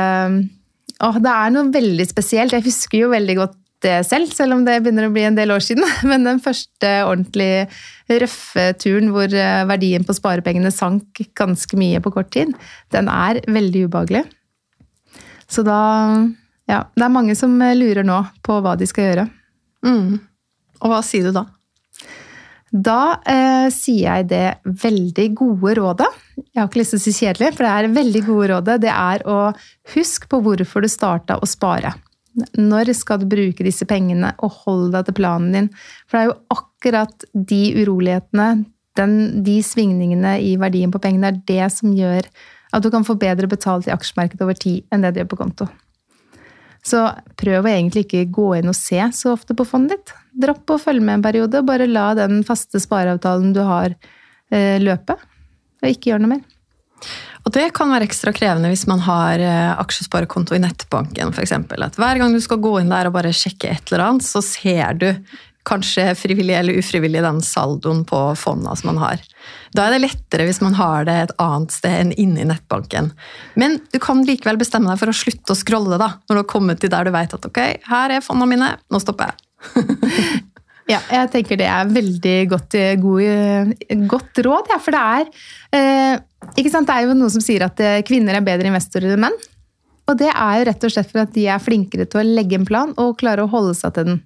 Åh, 1.00 1.16
det 1.24 1.32
er 1.32 1.52
noe 1.54 1.70
veldig 1.72 2.06
spesielt. 2.10 2.52
Jeg 2.52 2.66
husker 2.66 3.06
jo 3.06 3.12
veldig 3.14 3.36
godt 3.38 3.54
det 3.84 3.96
selv, 4.08 4.32
selv 4.36 4.58
om 4.58 4.66
det 4.68 4.80
begynner 4.84 5.08
å 5.08 5.14
bli 5.14 5.24
en 5.28 5.38
del 5.38 5.54
år 5.56 5.64
siden. 5.64 5.86
Men 6.10 6.28
den 6.28 6.42
første 6.44 6.92
ordentlig 7.08 7.70
røffe 8.10 8.72
turen 8.82 9.12
hvor 9.14 9.32
eh, 9.32 9.64
verdien 9.70 10.06
på 10.08 10.16
sparepengene 10.18 10.72
sank 10.74 11.22
ganske 11.38 11.80
mye 11.80 12.02
på 12.04 12.14
kort 12.16 12.32
tid, 12.36 12.54
den 12.96 13.12
er 13.12 13.42
veldig 13.48 13.88
ubehagelig. 13.90 14.26
Så 15.50 15.66
da 15.66 15.80
Ja, 16.70 16.84
det 16.94 17.02
er 17.02 17.10
mange 17.10 17.34
som 17.34 17.56
lurer 17.58 18.06
nå 18.06 18.20
på 18.46 18.60
hva 18.62 18.76
de 18.78 18.86
skal 18.86 19.08
gjøre. 19.08 19.24
Mm. 19.82 20.20
Og 20.84 20.92
hva 20.92 21.00
sier 21.02 21.26
du 21.26 21.34
da? 21.34 21.48
Da 22.70 23.18
eh, 23.26 23.68
sier 23.74 24.20
jeg 24.20 24.28
det 24.30 24.44
veldig 24.84 25.26
gode 25.40 25.74
rådet. 25.80 26.10
Jeg 26.38 26.60
har 26.60 26.68
ikke 26.70 26.82
lyst 26.84 26.94
til 26.94 27.00
å 27.00 27.04
si 27.08 27.14
kjedelig, 27.18 27.56
for 27.56 27.66
det 27.66 27.72
er 27.74 27.96
veldig 27.96 28.22
gode 28.28 28.52
rådet. 28.52 28.76
Det 28.86 28.92
er 28.94 29.26
å 29.26 29.40
huske 29.96 30.30
på 30.30 30.42
hvorfor 30.46 30.86
du 30.86 30.92
starta 30.92 31.40
å 31.42 31.50
spare. 31.50 31.96
Når 32.58 32.94
skal 32.98 33.22
du 33.22 33.28
bruke 33.32 33.66
disse 33.66 33.88
pengene, 33.90 34.34
og 34.44 34.62
hold 34.64 34.94
deg 34.96 35.08
til 35.08 35.18
planen 35.20 35.56
din? 35.56 35.72
For 36.08 36.18
det 36.18 36.22
er 36.22 36.30
jo 36.30 36.38
akkurat 36.56 37.28
de 37.34 37.62
urolighetene, 37.82 38.50
den, 39.00 39.20
de 39.46 39.60
svingningene 39.64 40.38
i 40.44 40.56
verdien 40.60 40.92
på 40.92 41.02
pengene, 41.04 41.32
er 41.32 41.44
det 41.48 41.70
som 41.76 41.94
gjør 41.96 42.28
at 42.76 42.86
du 42.86 42.90
kan 42.94 43.06
få 43.06 43.16
bedre 43.20 43.50
betalt 43.50 43.88
i 43.88 43.94
aksjemarkedet 43.94 44.44
over 44.46 44.58
tid 44.58 44.84
enn 44.94 45.06
det 45.06 45.16
du 45.16 45.24
gjør 45.24 45.32
på 45.32 45.40
konto. 45.40 45.70
Så 46.86 47.02
prøv 47.40 47.66
å 47.66 47.72
egentlig 47.72 48.06
ikke 48.06 48.28
gå 48.34 48.48
inn 48.60 48.72
og 48.72 48.78
se 48.78 49.02
så 49.16 49.34
ofte 49.36 49.56
på 49.58 49.66
fondet 49.68 49.98
ditt. 49.98 50.14
Dropp 50.46 50.76
å 50.76 50.80
følge 50.80 51.04
med 51.04 51.20
en 51.20 51.26
periode, 51.26 51.60
og 51.60 51.68
bare 51.68 51.90
la 51.90 52.14
den 52.18 52.40
faste 52.48 52.80
spareavtalen 52.80 53.52
du 53.56 53.62
har, 53.68 53.96
eh, 54.52 54.80
løpe. 54.80 55.18
Og 55.82 55.90
ikke 55.90 56.12
gjør 56.12 56.24
noe 56.24 56.38
mer. 56.38 56.44
Og 57.48 57.54
det 57.56 57.70
kan 57.76 57.92
være 57.92 58.06
ekstra 58.10 58.34
krevende 58.36 58.72
hvis 58.72 58.88
man 58.90 59.02
har 59.06 59.42
eh, 59.42 59.72
aksjesparekonto 59.80 60.58
i 60.58 60.64
nettbanken 60.64 61.34
f.eks. 61.34 61.56
At 61.56 62.00
hver 62.00 62.22
gang 62.22 62.36
du 62.36 62.42
skal 62.44 62.62
gå 62.62 62.76
inn 62.82 62.92
der 62.92 63.10
og 63.10 63.16
bare 63.16 63.34
sjekke 63.36 63.72
et 63.72 63.94
eller 63.94 64.06
annet, 64.06 64.28
så 64.28 64.44
ser 64.46 65.00
du 65.00 65.08
kanskje 65.70 66.16
frivillig 66.18 66.56
eller 66.56 66.80
ufrivillig 66.80 67.22
den 67.24 67.42
saldoen 67.46 68.04
på 68.08 68.20
fonda 68.40 68.74
som 68.76 68.92
man 68.92 69.02
har. 69.04 69.24
Da 69.76 69.86
er 69.86 69.96
det 69.96 70.04
lettere 70.06 70.48
hvis 70.48 70.62
man 70.64 70.78
har 70.80 71.06
det 71.08 71.18
et 71.24 71.36
annet 71.42 71.76
sted 71.76 71.96
enn 72.00 72.14
inne 72.16 72.44
i 72.44 72.48
nettbanken. 72.50 73.12
Men 73.60 73.78
du 73.94 74.00
kan 74.02 74.24
likevel 74.26 74.60
bestemme 74.62 74.90
deg 74.90 75.02
for 75.02 75.12
å 75.12 75.20
slutte 75.20 75.54
å 75.54 75.60
scrolle 75.60 76.00
da, 76.02 76.16
når 76.26 76.40
du 76.40 76.42
har 76.42 76.50
kommet 76.50 76.82
til 76.82 76.94
der 76.94 77.06
du 77.06 77.14
vet 77.14 77.36
at 77.36 77.46
ok, 77.46 77.62
her 77.90 78.16
er 78.16 78.26
fonda 78.26 78.50
mine, 78.50 78.72
nå 78.90 79.04
stopper 79.04 79.34
jeg. 79.34 79.46
ja, 80.90 81.00
jeg 81.14 81.30
tenker 81.36 81.60
det 81.60 81.68
er 81.70 81.92
veldig 81.94 82.38
godt, 82.50 82.76
god, 83.04 83.76
godt 84.10 84.42
råd, 84.46 84.72
ja, 84.74 84.80
for 84.82 84.96
det 84.96 85.04
er 85.06 85.30
eh, 85.78 86.70
sant? 86.72 86.90
Det 86.90 86.96
er 86.96 87.06
jo 87.06 87.18
noe 87.18 87.32
som 87.34 87.44
sier 87.44 87.68
at 87.68 87.80
eh, 87.84 88.02
kvinner 88.08 88.38
er 88.38 88.46
bedre 88.46 88.72
investorer 88.72 89.14
enn 89.14 89.28
menn. 89.28 89.38
Og 90.10 90.18
det 90.18 90.32
er 90.32 90.58
jo 90.58 90.66
rett 90.72 90.88
og 90.88 90.94
slett 90.96 91.12
for 91.12 91.22
at 91.22 91.36
de 91.36 91.46
er 91.54 91.62
flinkere 91.62 92.08
til 92.10 92.22
å 92.22 92.26
legge 92.26 92.58
en 92.58 92.66
plan 92.66 92.96
og 92.98 93.20
klare 93.20 93.46
å 93.46 93.52
holde 93.52 93.76
seg 93.78 93.94
til 93.94 94.10
den. 94.10 94.20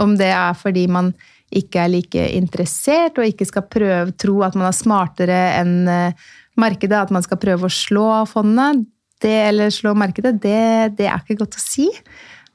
Om 0.00 0.16
det 0.16 0.30
er 0.32 0.56
fordi 0.56 0.86
man 0.88 1.12
ikke 1.52 1.82
er 1.82 1.92
like 1.92 2.22
interessert 2.32 3.18
og 3.20 3.28
ikke 3.28 3.44
skal 3.44 3.66
prøve 3.68 4.14
tro 4.16 4.38
at 4.46 4.56
man 4.56 4.70
er 4.70 4.76
smartere 4.76 5.40
enn 5.58 5.74
eh, 5.90 6.30
markedet, 6.56 6.96
at 6.96 7.12
man 7.12 7.24
skal 7.24 7.40
prøve 7.40 7.68
å 7.68 7.72
slå 7.72 8.08
fondet 8.30 8.86
det, 9.22 9.36
eller 9.52 9.70
slå 9.70 9.92
markedet, 9.94 10.34
det, 10.42 10.96
det, 10.98 11.06
er 11.06 11.20
ikke 11.20 11.42
godt 11.44 11.58
å 11.60 11.62
si. 11.62 11.88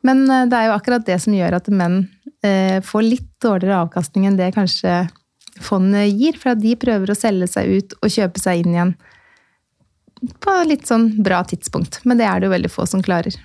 Men 0.06 0.26
eh, 0.26 0.46
det 0.50 0.58
er 0.58 0.70
jo 0.70 0.78
akkurat 0.78 1.06
det 1.08 1.20
som 1.24 1.36
gjør 1.36 1.60
at 1.60 1.70
menn 1.70 2.02
eh, 2.02 2.17
får 2.86 3.06
litt 3.06 3.30
dårligere 3.44 3.84
avkastning 3.86 4.28
enn 4.30 4.40
det 4.40 4.54
kanskje 4.56 5.06
fondet 5.64 6.12
gir, 6.14 6.38
for 6.38 6.54
at 6.54 6.62
de 6.62 6.76
prøver 6.80 7.12
å 7.12 7.18
selge 7.18 7.50
seg 7.52 7.72
ut 7.78 7.96
og 8.02 8.14
kjøpe 8.14 8.42
seg 8.42 8.64
inn 8.64 8.76
igjen 8.76 8.96
på 10.42 10.54
litt 10.66 10.88
sånn 10.90 11.12
bra 11.24 11.44
tidspunkt. 11.46 12.00
Men 12.06 12.20
det 12.20 12.26
er 12.26 12.40
det 12.40 12.50
jo 12.50 12.56
veldig 12.56 12.74
få 12.74 12.88
som 12.90 13.04
klarer. 13.06 13.36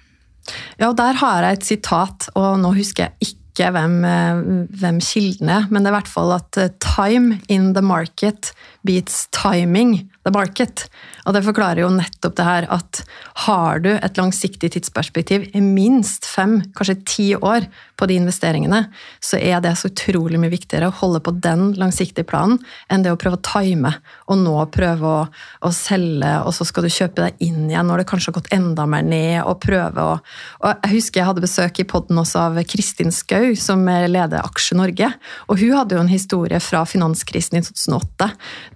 Ja, 0.80 0.88
og 0.88 0.96
der 0.98 1.18
har 1.20 1.46
jeg 1.46 1.58
et 1.58 1.68
sitat, 1.68 2.28
og 2.38 2.58
nå 2.62 2.72
husker 2.76 3.08
jeg 3.10 3.28
ikke 3.28 3.41
ikke 3.52 3.68
hvem, 3.74 3.96
eh, 4.08 4.42
hvem 4.80 5.00
kilden 5.04 5.50
er, 5.52 5.68
men 5.70 5.82
det 5.82 5.90
er 5.90 5.94
i 5.94 5.98
hvert 6.00 6.10
fall 6.10 6.32
at 6.32 6.56
eh, 6.56 6.72
time 6.80 7.38
in 7.52 7.74
the 7.76 7.84
market 7.84 8.52
beats 8.82 9.26
timing 9.30 10.08
the 10.24 10.32
market. 10.34 10.86
Og 11.26 11.34
det 11.34 11.44
forklarer 11.46 11.82
jo 11.82 11.90
nettopp 11.92 12.34
det 12.38 12.46
her 12.46 12.66
at 12.72 13.02
har 13.44 13.82
du 13.82 13.90
et 13.92 14.18
langsiktig 14.18 14.72
tidsperspektiv 14.74 15.48
i 15.54 15.62
minst 15.62 16.26
fem, 16.26 16.60
kanskje 16.76 16.98
ti 17.06 17.26
år 17.36 17.66
på 17.98 18.08
de 18.10 18.16
investeringene, 18.18 18.84
så 19.22 19.38
er 19.38 19.60
det 19.62 19.74
så 19.78 19.90
utrolig 19.90 20.40
mye 20.42 20.52
viktigere 20.52 20.90
å 20.90 20.96
holde 21.02 21.20
på 21.22 21.34
den 21.44 21.72
langsiktige 21.78 22.26
planen 22.26 22.58
enn 22.90 23.04
det 23.04 23.12
å 23.14 23.18
prøve 23.20 23.38
å 23.38 23.44
time 23.46 23.92
og 24.30 24.40
nå 24.42 24.56
prøve 24.74 25.06
å, 25.06 25.22
å 25.62 25.72
selge, 25.74 26.32
og 26.42 26.54
så 26.56 26.66
skal 26.66 26.86
du 26.86 26.92
kjøpe 26.92 27.26
deg 27.26 27.44
inn 27.46 27.68
igjen 27.70 27.90
når 27.90 28.02
det 28.02 28.08
kanskje 28.10 28.32
har 28.32 28.38
gått 28.40 28.52
enda 28.54 28.86
mer 28.90 29.06
ned, 29.06 29.42
og 29.44 29.60
prøve 29.62 30.08
å 30.14 30.18
og 30.62 30.68
Jeg 30.84 30.92
husker 30.92 31.20
jeg 31.20 31.26
hadde 31.26 31.42
besøk 31.42 31.78
i 31.82 31.86
poden 31.88 32.18
også 32.20 32.42
av 32.46 32.58
Kristin 32.68 33.12
Skau, 33.14 33.41
som 33.58 33.82
leder 33.86 34.42
Aksje 34.42 34.76
Norge. 34.78 35.08
Og 35.50 35.60
hun 35.60 35.74
hadde 35.76 35.96
jo 35.96 36.02
en 36.02 36.10
historie 36.10 36.60
fra 36.62 36.82
finanskrisen 36.88 37.58
i 37.58 37.62
2008, 37.66 38.28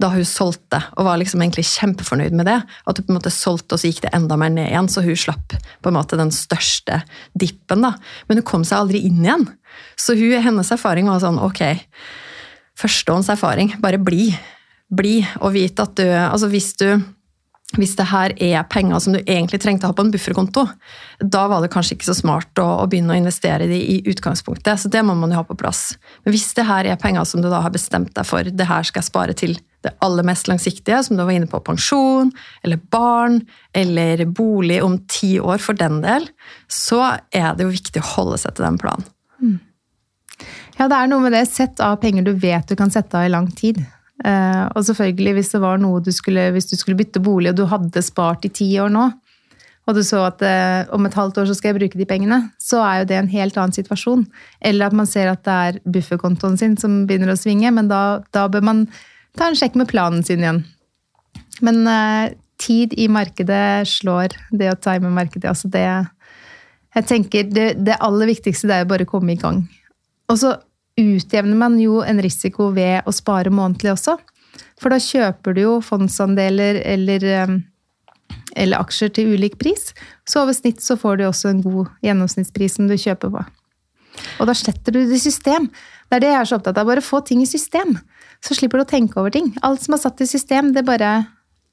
da 0.02 0.11
hun 0.12 0.26
solgte 0.29 0.83
og 0.96 1.09
var 1.09 1.20
liksom 1.20 1.42
egentlig 1.44 1.66
kjempefornøyd 1.70 2.37
med 2.37 2.48
det. 2.50 2.59
At 2.87 3.00
hun 3.00 3.07
på 3.07 3.14
en 3.14 3.18
måte 3.18 3.35
solgte, 3.35 3.76
og 3.76 3.83
så 3.83 3.90
gikk 3.90 4.05
det 4.07 4.12
enda 4.16 4.38
mer 4.40 4.52
ned 4.55 4.70
igjen, 4.70 4.90
så 4.92 5.05
hun 5.07 5.18
slapp 5.18 5.57
på 5.57 5.92
en 5.92 5.98
måte 5.98 6.18
den 6.20 6.33
største 6.35 7.02
dippen. 7.38 7.87
da. 7.87 7.94
Men 8.29 8.40
hun 8.40 8.48
kom 8.48 8.66
seg 8.66 8.85
aldri 8.85 9.05
inn 9.09 9.24
igjen. 9.24 9.48
Så 9.98 10.16
hun, 10.18 10.37
hennes 10.44 10.72
erfaring 10.72 11.11
var 11.11 11.22
sånn 11.24 11.40
ok, 11.42 11.62
førstehånds 12.81 13.33
erfaring, 13.33 13.74
bare 13.83 14.00
bli. 14.02 14.31
Bli 14.87 15.18
og 15.40 15.50
vite 15.57 15.83
at 15.83 15.96
du 15.98 16.05
Altså 16.07 16.46
hvis 16.46 16.68
du 16.79 16.87
hvis 17.74 17.96
det 17.98 18.07
her 18.07 18.31
er 18.38 18.66
penger 18.70 19.00
som 19.02 19.16
du 19.16 19.18
egentlig 19.24 19.59
trengte 19.61 19.88
å 19.88 19.90
ha 19.90 19.96
på 19.96 20.05
en 20.07 20.12
bufferkonto, 20.14 20.62
da 21.18 21.46
var 21.50 21.64
det 21.64 21.72
kanskje 21.72 21.96
ikke 21.96 22.07
så 22.07 22.14
smart 22.14 22.61
å, 22.62 22.66
å 22.85 22.87
begynne 22.87 23.16
å 23.16 23.18
investere 23.18 23.66
i 23.66 23.70
de 23.70 23.81
i 23.96 23.96
utgangspunktet. 24.12 24.79
Så 24.79 24.90
det 24.92 25.02
må 25.02 25.16
man 25.18 25.35
jo 25.35 25.40
ha 25.40 25.46
på 25.48 25.57
plass. 25.59 25.96
Men 26.22 26.37
hvis 26.37 26.52
det 26.55 26.68
her 26.68 26.87
er 26.87 27.00
penger 27.00 27.26
som 27.26 27.42
du 27.42 27.50
da 27.50 27.64
har 27.64 27.74
bestemt 27.74 28.14
deg 28.14 28.29
for, 28.29 28.46
det 28.46 28.68
her 28.70 28.87
skal 28.87 29.02
jeg 29.02 29.11
spare 29.11 29.35
til 29.37 29.59
det 29.83 29.92
aller 30.02 30.26
mest 30.26 30.46
langsiktige, 30.50 31.02
som 31.05 31.18
du 31.18 31.24
var 31.24 31.35
inne 31.35 31.50
på, 31.50 31.59
pensjon 31.66 32.31
eller 32.62 32.79
barn 32.94 33.40
eller 33.74 34.22
bolig 34.31 34.79
om 34.87 35.00
ti 35.11 35.35
år 35.42 35.59
for 35.62 35.79
den 35.79 36.00
del, 36.07 36.31
så 36.70 37.16
er 37.35 37.59
det 37.59 37.66
jo 37.66 37.74
viktig 37.74 38.02
å 38.02 38.12
holde 38.14 38.40
seg 38.46 38.55
til 38.55 38.68
den 38.68 38.79
planen. 38.83 39.11
Mm. 39.42 39.59
Ja, 40.79 40.87
det 40.87 40.96
er 40.96 41.11
noe 41.11 41.24
med 41.24 41.35
det. 41.35 41.46
Sett 41.50 41.83
av 41.83 41.98
penger 41.98 42.26
du 42.26 42.35
vet 42.38 42.70
du 42.70 42.79
kan 42.79 42.94
sette 42.94 43.18
av 43.18 43.26
i 43.26 43.33
lang 43.33 43.50
tid. 43.59 43.83
Uh, 44.24 44.64
og 44.72 44.85
selvfølgelig, 44.88 45.35
hvis 45.37 45.52
det 45.52 45.61
var 45.61 45.81
noe 45.83 46.00
du 46.00 46.12
skulle, 46.14 46.48
hvis 46.55 46.70
du 46.70 46.76
skulle 46.79 46.96
bytte 46.98 47.20
bolig, 47.20 47.50
og 47.52 47.59
du 47.59 47.66
hadde 47.68 48.05
spart 48.05 48.46
i 48.48 48.52
ti 48.55 48.70
år 48.81 48.92
nå, 48.92 49.11
og 49.87 49.94
du 49.94 50.02
så 50.02 50.24
at 50.26 50.42
eh, 50.42 50.88
om 50.94 51.07
et 51.07 51.14
halvt 51.14 51.37
år 51.40 51.46
så 51.48 51.55
skal 51.55 51.70
jeg 51.70 51.79
bruke 51.79 51.98
de 51.98 52.09
pengene, 52.11 52.40
så 52.59 52.81
er 52.83 53.00
jo 53.00 53.11
det 53.11 53.18
en 53.20 53.31
helt 53.31 53.59
annen 53.61 53.74
situasjon. 53.74 54.24
Eller 54.59 54.88
at 54.88 54.96
man 54.98 55.07
ser 55.07 55.31
at 55.31 55.44
det 55.46 55.59
er 55.68 55.79
bufferkontoen 55.94 56.59
sin 56.59 56.74
som 56.81 57.05
begynner 57.07 57.31
å 57.31 57.38
svinge, 57.38 57.70
men 57.74 57.90
da, 57.90 58.18
da 58.35 58.48
bør 58.50 58.66
man 58.66 58.83
ta 59.38 59.46
en 59.46 59.59
sjekk 59.59 59.79
med 59.79 59.90
planen 59.92 60.26
sin 60.26 60.42
igjen. 60.42 60.64
Men 61.62 61.87
eh, 61.87 62.35
tid 62.59 62.96
i 62.98 63.07
markedet 63.12 63.87
slår 63.87 64.35
det 64.50 64.72
å 64.72 64.79
time 64.83 65.12
markedet. 65.14 65.46
Altså 65.52 65.70
det 65.70 65.87
Jeg 66.96 67.07
tenker 67.07 67.44
det, 67.44 67.66
det 67.85 68.00
aller 68.00 68.26
viktigste 68.33 68.66
det 68.66 68.74
er 68.74 68.85
jo 68.87 68.90
bare 68.90 69.07
å 69.07 69.11
komme 69.11 69.37
i 69.37 69.40
gang. 69.40 69.62
Og 70.33 70.38
så 70.40 70.57
utjevner 70.96 71.56
man 71.56 71.78
jo 71.80 72.00
en 72.04 72.20
risiko 72.22 72.70
ved 72.76 73.06
å 73.06 73.14
spare 73.14 73.52
månedlig 73.52 73.92
også. 73.92 74.16
For 74.80 74.92
da 74.92 75.00
kjøper 75.00 75.56
du 75.56 75.62
jo 75.62 75.74
fondsandeler 75.85 76.80
eller, 76.85 77.26
um, 77.44 77.59
eller, 78.56 78.80
aksjer 78.80 79.12
til 79.16 79.35
ulik 79.37 79.59
pris. 79.61 79.92
Så 80.28 80.42
over 80.42 80.56
snitt 80.56 80.82
så 80.85 80.98
får 81.00 81.20
du 81.20 81.26
også 81.28 81.52
en 81.52 81.62
god 81.64 81.92
gjennomsnittspris 82.04 82.78
som 82.78 82.88
du 82.88 82.96
kjøper 83.00 83.32
på. 83.32 83.44
Og 84.40 84.48
da 84.48 84.54
sletter 84.56 84.94
du 84.94 85.02
det 85.02 85.18
i 85.18 85.20
system. 85.20 85.68
Det 86.09 86.18
er 86.18 86.24
det 86.24 86.32
jeg 86.32 86.40
er 86.40 86.48
så 86.48 86.61
opptatt 86.61 86.78
av. 86.80 86.88
Bare 86.88 87.04
få 87.04 87.20
ting 87.24 87.42
i 87.44 87.48
system. 87.48 87.98
Så 88.44 88.56
slipper 88.56 88.80
du 88.80 88.87
å 88.87 88.88
tenke 88.88 89.20
over 89.20 89.32
ting. 89.32 89.50
Alt 89.64 89.85
som 89.85 89.96
er 89.96 90.00
satt 90.00 90.22
i 90.24 90.28
system, 90.28 90.72
det 90.76 90.87
bare 90.88 91.18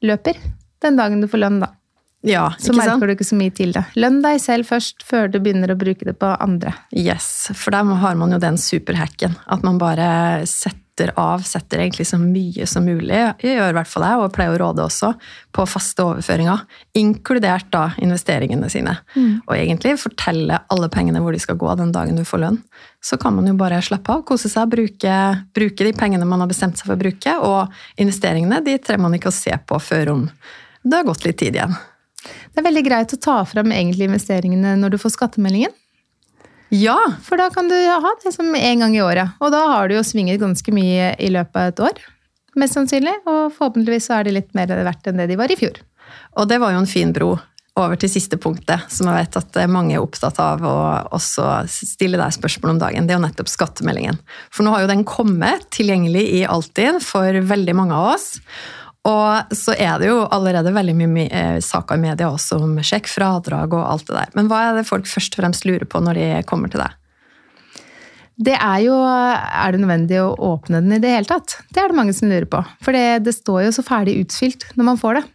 løper 0.04 0.40
den 0.84 1.00
dagen 1.00 1.24
du 1.24 1.30
får 1.32 1.46
lønn, 1.46 1.62
da. 1.64 1.72
Ja, 2.24 2.54
så 2.58 2.72
merker 2.72 2.96
sant? 2.96 3.04
du 3.04 3.14
ikke 3.18 3.28
så 3.28 3.38
mye 3.38 3.52
til 3.52 3.74
det. 3.76 3.84
Lønn 4.00 4.22
deg 4.24 4.40
selv 4.40 4.70
først, 4.70 5.04
før 5.04 5.28
du 5.32 5.42
begynner 5.44 5.74
å 5.74 5.80
bruke 5.80 6.08
det 6.08 6.16
på 6.22 6.32
andre. 6.40 6.72
Yes, 6.96 7.50
for 7.52 7.76
der 7.76 7.90
har 8.00 8.16
man 8.20 8.32
jo 8.32 8.40
den 8.40 8.60
superhacken. 8.60 9.36
At 9.52 9.66
man 9.68 9.82
bare 9.82 10.08
setter 10.48 11.12
av, 11.20 11.44
setter 11.44 11.84
egentlig 11.84 12.06
så 12.08 12.20
mye 12.22 12.68
som 12.70 12.88
mulig. 12.88 13.18
Jeg 13.44 13.58
gjør 13.58 13.74
i 13.74 13.76
hvert 13.76 13.92
fall 13.92 14.06
det, 14.08 14.14
og 14.24 14.32
pleier 14.38 14.56
å 14.56 14.62
råde 14.62 14.86
også, 14.86 15.12
på 15.52 15.68
faste 15.68 16.08
overføringer. 16.08 16.64
Inkludert 17.02 17.68
da 17.76 17.90
investeringene 18.00 18.72
sine. 18.72 18.96
Mm. 19.18 19.44
Og 19.44 19.56
egentlig 19.58 19.98
fortelle 20.00 20.64
alle 20.72 20.92
pengene 20.94 21.20
hvor 21.26 21.36
de 21.36 21.44
skal 21.44 21.60
gå 21.60 21.76
den 21.82 21.92
dagen 21.92 22.16
du 22.16 22.24
får 22.30 22.46
lønn. 22.46 22.60
Så 23.04 23.20
kan 23.20 23.36
man 23.36 23.52
jo 23.52 23.60
bare 23.60 23.84
slappe 23.84 24.16
av, 24.16 24.24
kose 24.30 24.48
seg, 24.48 24.72
bruke, 24.72 25.22
bruke 25.52 25.92
de 25.92 25.98
pengene 25.98 26.30
man 26.30 26.46
har 26.46 26.56
bestemt 26.56 26.80
seg 26.80 26.88
for 26.88 26.96
å 26.96 27.04
bruke. 27.04 27.40
Og 27.44 28.00
investeringene 28.00 28.64
de 28.64 28.80
trenger 28.80 29.10
man 29.10 29.20
ikke 29.20 29.34
å 29.34 29.42
se 29.44 29.60
på 29.60 29.84
før 29.92 30.16
om 30.16 30.30
det 30.84 31.00
har 31.02 31.08
gått 31.08 31.28
litt 31.28 31.40
tid 31.40 31.58
igjen. 31.58 31.76
Det 32.24 32.62
er 32.62 32.68
veldig 32.68 32.84
greit 32.88 33.16
å 33.16 33.22
ta 33.22 33.38
fram 33.48 33.72
egentlig 33.76 34.10
investeringene 34.10 34.76
når 34.80 34.96
du 34.96 35.02
får 35.02 35.16
skattemeldingen. 35.18 35.74
Ja! 36.74 36.98
For 37.22 37.38
da 37.38 37.50
kan 37.54 37.70
du 37.70 37.76
ha 37.78 38.16
det 38.24 38.34
som 38.34 38.50
én 38.58 38.82
gang 38.82 38.96
i 38.98 39.04
året. 39.06 39.38
Og 39.44 39.54
da 39.54 39.62
har 39.76 39.90
du 39.90 39.98
jo 39.98 40.06
svinget 40.06 40.42
ganske 40.42 40.74
mye 40.74 41.14
i 41.22 41.30
løpet 41.34 41.60
av 41.60 41.72
et 41.72 41.82
år. 41.92 42.04
Mest 42.60 42.78
sannsynlig. 42.78 43.16
Og 43.30 43.54
forhåpentligvis 43.54 44.10
så 44.10 44.20
er 44.20 44.28
de 44.28 44.38
litt 44.40 44.54
mer 44.58 44.72
verdt 44.74 45.10
enn 45.10 45.22
det 45.22 45.30
de 45.30 45.40
var 45.40 45.54
i 45.54 45.60
fjor. 45.60 45.82
Og 46.38 46.50
det 46.50 46.60
var 46.62 46.74
jo 46.74 46.82
en 46.82 46.90
fin 46.90 47.14
bro 47.14 47.36
over 47.80 47.98
til 47.98 48.12
siste 48.12 48.38
punktet, 48.38 48.86
som 48.94 49.08
jeg 49.10 49.18
vet 49.18 49.38
at 49.40 49.58
mange 49.72 49.96
er 49.96 50.04
opptatt 50.04 50.38
av 50.42 50.62
å 50.62 50.76
også 51.18 51.64
stille 51.70 52.20
deg 52.22 52.36
spørsmål 52.36 52.76
om 52.76 52.82
dagen. 52.84 53.08
Det 53.10 53.16
er 53.16 53.18
jo 53.18 53.26
nettopp 53.26 53.50
skattemeldingen. 53.50 54.20
For 54.54 54.66
nå 54.66 54.76
har 54.76 54.84
jo 54.84 54.92
den 54.92 55.02
kommet 55.10 55.66
tilgjengelig 55.74 56.28
i 56.38 56.44
Altinn 56.46 57.02
for 57.02 57.34
veldig 57.54 57.76
mange 57.78 57.98
av 57.98 58.12
oss. 58.14 58.28
Og 59.04 59.56
så 59.56 59.74
er 59.76 59.98
det 60.00 60.08
jo 60.08 60.22
allerede 60.32 60.72
veldig 60.72 60.94
mye 60.96 61.28
eh, 61.28 61.58
saker 61.64 62.00
i 62.00 62.04
media 62.06 62.30
også 62.32 62.62
om 62.64 62.78
sjekk, 62.80 63.10
fradrag 63.12 63.76
og 63.76 63.84
alt 63.84 64.08
det 64.08 64.16
der. 64.16 64.36
Men 64.38 64.48
hva 64.52 64.62
er 64.70 64.78
det 64.78 64.88
folk 64.88 65.10
først 65.12 65.36
og 65.36 65.44
fremst 65.44 65.68
lurer 65.68 65.84
på 65.90 66.00
når 66.04 66.20
de 66.20 66.28
kommer 66.48 66.72
til 66.72 66.84
deg? 66.86 67.00
Det 68.34 68.56
er 68.56 68.80
jo 68.82 68.96
Er 68.98 69.72
det 69.72 69.84
nødvendig 69.84 70.18
å 70.24 70.34
åpne 70.42 70.82
den 70.82 70.96
i 70.96 71.04
det 71.04 71.12
hele 71.14 71.30
tatt? 71.30 71.60
Det 71.70 71.84
er 71.84 71.92
det 71.92 72.00
mange 72.00 72.16
som 72.18 72.32
lurer 72.32 72.48
på. 72.50 72.64
For 72.82 72.96
det, 72.96 73.26
det 73.28 73.36
står 73.36 73.68
jo 73.68 73.76
så 73.76 73.86
ferdig 73.86 74.18
utfylt 74.24 74.66
når 74.74 74.88
man 74.88 75.02
får 75.02 75.20
det. 75.20 75.26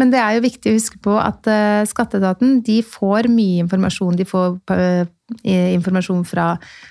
Men 0.00 0.12
det 0.12 0.20
er 0.22 0.36
jo 0.36 0.44
viktig 0.44 0.70
å 0.70 0.76
huske 0.76 1.00
på 1.04 1.16
at 1.20 1.48
uh, 1.50 1.82
Skatteetaten 1.88 2.60
de 2.64 2.78
får 2.86 3.28
mye 3.30 3.64
informasjon. 3.64 4.16
De 4.18 4.26
får 4.28 4.56
uh, 4.72 5.04
informasjon 5.44 6.24
fra 6.28 6.46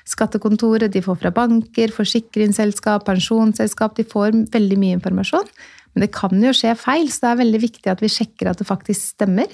skattekontoret, 0.07 0.91
de 0.93 1.01
får 1.03 1.19
fra 1.23 1.31
banker, 1.35 1.93
forsikringsselskap, 1.95 3.05
pensjonsselskap. 3.07 3.97
De 3.97 4.05
får 4.07 4.35
veldig 4.53 4.79
mye 4.81 4.99
informasjon. 4.99 5.49
Men 5.93 6.06
det 6.06 6.13
kan 6.15 6.36
jo 6.39 6.54
skje 6.56 6.75
feil, 6.80 7.10
så 7.12 7.25
det 7.25 7.32
er 7.32 7.41
veldig 7.43 7.62
viktig 7.65 7.91
at 7.91 8.04
vi 8.04 8.12
sjekker 8.12 8.51
at 8.51 8.62
det 8.62 8.69
faktisk 8.69 9.15
stemmer. 9.15 9.51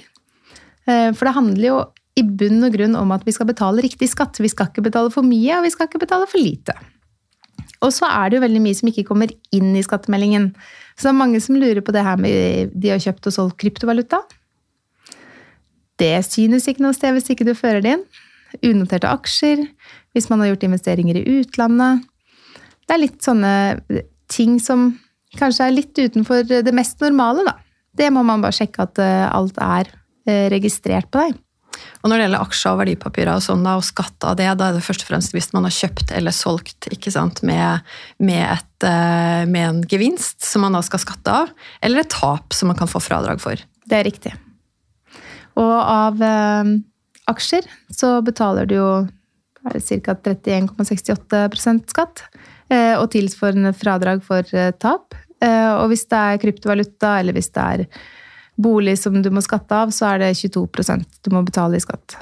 Eh, 0.88 1.10
for 1.14 1.28
det 1.28 1.38
handler 1.38 1.68
jo 1.68 1.80
i 2.18 2.24
bunn 2.26 2.66
og 2.66 2.74
grunn 2.74 2.98
om 2.98 3.14
at 3.14 3.26
vi 3.28 3.34
skal 3.36 3.50
betale 3.50 3.84
riktig 3.86 4.10
skatt. 4.12 4.40
Vi 4.42 4.52
skal 4.52 4.72
ikke 4.72 4.86
betale 4.88 5.14
for 5.14 5.26
mye, 5.26 5.58
og 5.58 5.66
vi 5.68 5.74
skal 5.74 5.90
ikke 5.90 6.02
betale 6.02 6.30
for 6.30 6.42
lite. 6.42 6.74
Og 7.86 7.92
så 7.94 8.08
er 8.10 8.30
det 8.30 8.40
jo 8.40 8.46
veldig 8.46 8.62
mye 8.64 8.78
som 8.78 8.90
ikke 8.90 9.06
kommer 9.06 9.32
inn 9.54 9.76
i 9.78 9.84
skattemeldingen. 9.86 10.50
Så 10.98 11.08
det 11.08 11.12
er 11.12 11.20
mange 11.20 11.42
som 11.44 11.60
lurer 11.60 11.84
på 11.86 11.94
det 11.94 12.06
her 12.06 12.18
med 12.22 12.74
de 12.74 12.94
har 12.94 13.02
kjøpt 13.04 13.30
og 13.30 13.36
solgt 13.36 13.60
kryptovaluta. 13.62 14.24
Det 16.02 16.16
synes 16.26 16.66
ikke 16.70 16.86
noe 16.86 16.98
sted 16.98 17.14
hvis 17.14 17.30
ikke 17.34 17.46
du 17.46 17.54
fører 17.58 17.84
det 17.86 17.98
inn. 17.98 18.06
Unoterte 18.66 19.10
aksjer, 19.12 19.66
hvis 20.16 20.30
man 20.32 20.42
har 20.42 20.54
gjort 20.54 20.66
investeringer 20.70 21.20
i 21.20 21.42
utlandet. 21.42 22.06
Det 22.88 22.96
er 22.96 23.04
litt 23.04 23.20
sånne 23.26 23.54
ting 24.32 24.58
som 24.64 24.94
kanskje 25.40 25.68
er 25.68 25.76
litt 25.76 25.98
utenfor 25.98 26.46
det 26.48 26.74
mest 26.76 27.02
normale, 27.04 27.46
da. 27.48 27.58
Det 27.98 28.12
må 28.14 28.22
man 28.26 28.44
bare 28.44 28.56
sjekke 28.56 28.86
at 28.86 29.02
eh, 29.02 29.26
alt 29.26 29.58
er 29.62 29.90
eh, 30.30 30.48
registrert 30.54 31.10
på 31.14 31.24
deg. 31.24 31.38
Og 32.02 32.10
når 32.10 32.18
det 32.18 32.26
gjelder 32.26 32.44
aksjer 32.46 32.74
og 32.74 32.80
verdipapirer 32.82 33.32
og 33.38 33.44
sånn, 33.46 33.66
da, 33.66 33.76
og 33.78 33.86
skatt 33.86 34.26
av 34.26 34.38
det, 34.40 34.48
da 34.58 34.70
er 34.70 34.78
det 34.78 34.86
først 34.86 35.06
og 35.06 35.12
fremst 35.12 35.34
hvis 35.36 35.52
man 35.54 35.68
har 35.68 35.76
kjøpt 35.76 36.14
eller 36.18 36.34
solgt 36.34 36.90
ikke 36.94 37.14
sant, 37.14 37.44
med, 37.46 37.86
med, 38.18 38.44
et, 38.46 38.88
eh, 38.88 39.44
med 39.50 39.64
en 39.66 39.82
gevinst 39.90 40.46
som 40.46 40.66
man 40.66 40.78
da 40.78 40.84
skal 40.86 41.02
skatte 41.04 41.38
av, 41.44 41.54
eller 41.86 42.04
et 42.04 42.14
tap 42.14 42.56
som 42.58 42.72
man 42.72 42.80
kan 42.80 42.90
få 42.90 43.02
fradrag 43.04 43.42
for. 43.44 43.62
Det 43.88 44.00
er 44.00 44.08
riktig. 44.10 44.34
Og 45.58 45.76
av 45.82 46.22
eh, 46.22 46.74
aksjer 47.30 47.70
så 47.94 48.18
betaler 48.26 48.70
du 48.70 48.78
jo 48.78 48.90
ca. 49.68 50.16
31,68 50.16 51.90
skatt. 51.92 52.28
Eh, 52.68 52.96
og 53.00 53.10
tilsvarende 53.14 53.72
fradrag 53.76 54.24
for 54.28 54.44
eh, 54.56 54.74
tap. 54.80 55.16
Eh, 55.44 55.74
og 55.78 55.92
hvis 55.92 56.08
det 56.10 56.22
er 56.22 56.40
kryptovaluta, 56.42 57.18
eller 57.20 57.36
hvis 57.38 57.52
det 57.54 57.66
er 57.66 57.86
bolig 58.58 58.98
som 59.00 59.20
du 59.22 59.30
må 59.34 59.44
skatte 59.46 59.84
av, 59.84 59.94
så 59.94 60.14
er 60.14 60.26
det 60.26 60.34
22% 60.40 61.22
du 61.24 61.34
må 61.36 61.46
betale 61.46 61.78
i 61.78 61.84
skatt. 61.84 62.18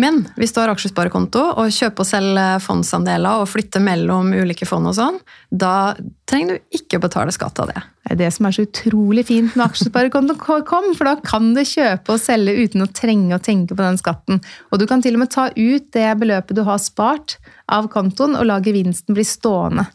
Men 0.00 0.24
hvis 0.38 0.52
du 0.54 0.58
har 0.60 0.72
aksjesparekonto 0.72 1.40
og 1.54 1.70
kjøper 1.74 2.02
og 2.02 2.08
selger 2.08 2.62
fondsandeler 2.62 3.42
og 3.42 3.50
flytter 3.50 3.82
mellom 3.84 4.32
ulike 4.34 4.66
fond, 4.66 4.88
og 4.90 4.96
sånn, 4.96 5.20
da 5.50 5.94
trenger 6.30 6.58
du 6.58 6.78
ikke 6.78 6.98
å 6.98 7.04
betale 7.04 7.34
skatt 7.34 7.60
av 7.62 7.70
det. 7.70 7.82
Det 8.04 8.16
er 8.16 8.20
det 8.24 8.30
som 8.34 8.48
er 8.48 8.56
så 8.56 8.64
utrolig 8.66 9.24
fint 9.28 9.54
når 9.54 9.70
aksjesparekonto 9.70 10.36
kom, 10.42 10.90
for 10.98 11.08
da 11.08 11.14
kan 11.22 11.52
du 11.56 11.62
kjøpe 11.62 12.16
og 12.16 12.22
selge 12.22 12.56
uten 12.66 12.84
å 12.84 12.90
trenge 12.90 13.38
å 13.38 13.42
tenke 13.42 13.76
på 13.76 13.86
den 13.86 14.00
skatten. 14.00 14.42
Og 14.72 14.82
du 14.82 14.88
kan 14.90 15.04
til 15.04 15.16
og 15.16 15.24
med 15.24 15.32
ta 15.34 15.46
ut 15.54 15.88
det 15.94 16.10
beløpet 16.20 16.58
du 16.58 16.64
har 16.66 16.82
spart 16.82 17.38
av 17.70 17.88
kontoen, 17.92 18.34
og 18.38 18.50
la 18.50 18.60
gevinsten 18.64 19.16
bli 19.16 19.26
stående. 19.26 19.86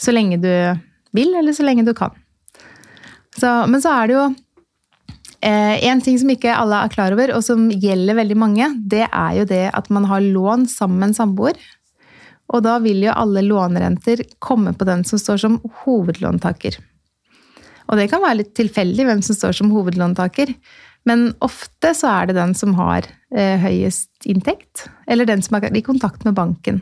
Så 0.00 0.12
lenge 0.12 0.38
du 0.42 0.50
vil, 1.16 1.34
eller 1.34 1.56
så 1.56 1.64
lenge 1.64 1.86
du 1.86 1.94
kan. 1.96 2.12
Så, 3.36 3.48
men 3.68 3.80
så 3.84 3.92
er 3.92 4.08
det 4.08 4.16
jo 4.16 4.26
Eh, 5.46 5.84
en 5.86 6.00
ting 6.00 6.16
som 6.18 6.30
ikke 6.32 6.54
alle 6.56 6.78
er 6.82 6.92
klar 6.92 7.14
over, 7.14 7.30
og 7.36 7.44
som 7.44 7.68
gjelder 7.70 8.16
veldig 8.18 8.36
mange, 8.40 8.70
det 8.88 9.04
er 9.06 9.34
jo 9.40 9.44
det 9.48 9.66
at 9.76 9.90
man 9.92 10.08
har 10.08 10.24
lån 10.24 10.64
sammen 10.70 10.98
med 11.02 11.10
en 11.10 11.18
samboer. 11.20 11.60
Og 12.50 12.62
da 12.64 12.78
vil 12.82 13.04
jo 13.04 13.14
alle 13.14 13.44
lånerenter 13.44 14.22
komme 14.42 14.72
på 14.74 14.86
den 14.88 15.04
som 15.06 15.20
står 15.20 15.42
som 15.42 15.60
hovedlåntaker. 15.84 16.78
Og 17.86 18.00
det 18.00 18.08
kan 18.10 18.22
være 18.22 18.40
litt 18.40 18.52
tilfeldig 18.58 19.06
hvem 19.06 19.22
som 19.22 19.38
står 19.38 19.58
som 19.60 19.70
hovedlåntaker, 19.74 20.50
men 21.06 21.28
ofte 21.44 21.92
så 21.94 22.10
er 22.10 22.30
det 22.30 22.38
den 22.40 22.54
som 22.58 22.74
har 22.78 23.06
eh, 23.30 23.60
høyest 23.62 24.26
inntekt, 24.26 24.88
eller 25.06 25.28
den 25.28 25.44
som 25.44 25.58
er 25.58 25.68
i 25.70 25.84
kontakt 25.86 26.26
med 26.26 26.34
banken. 26.38 26.80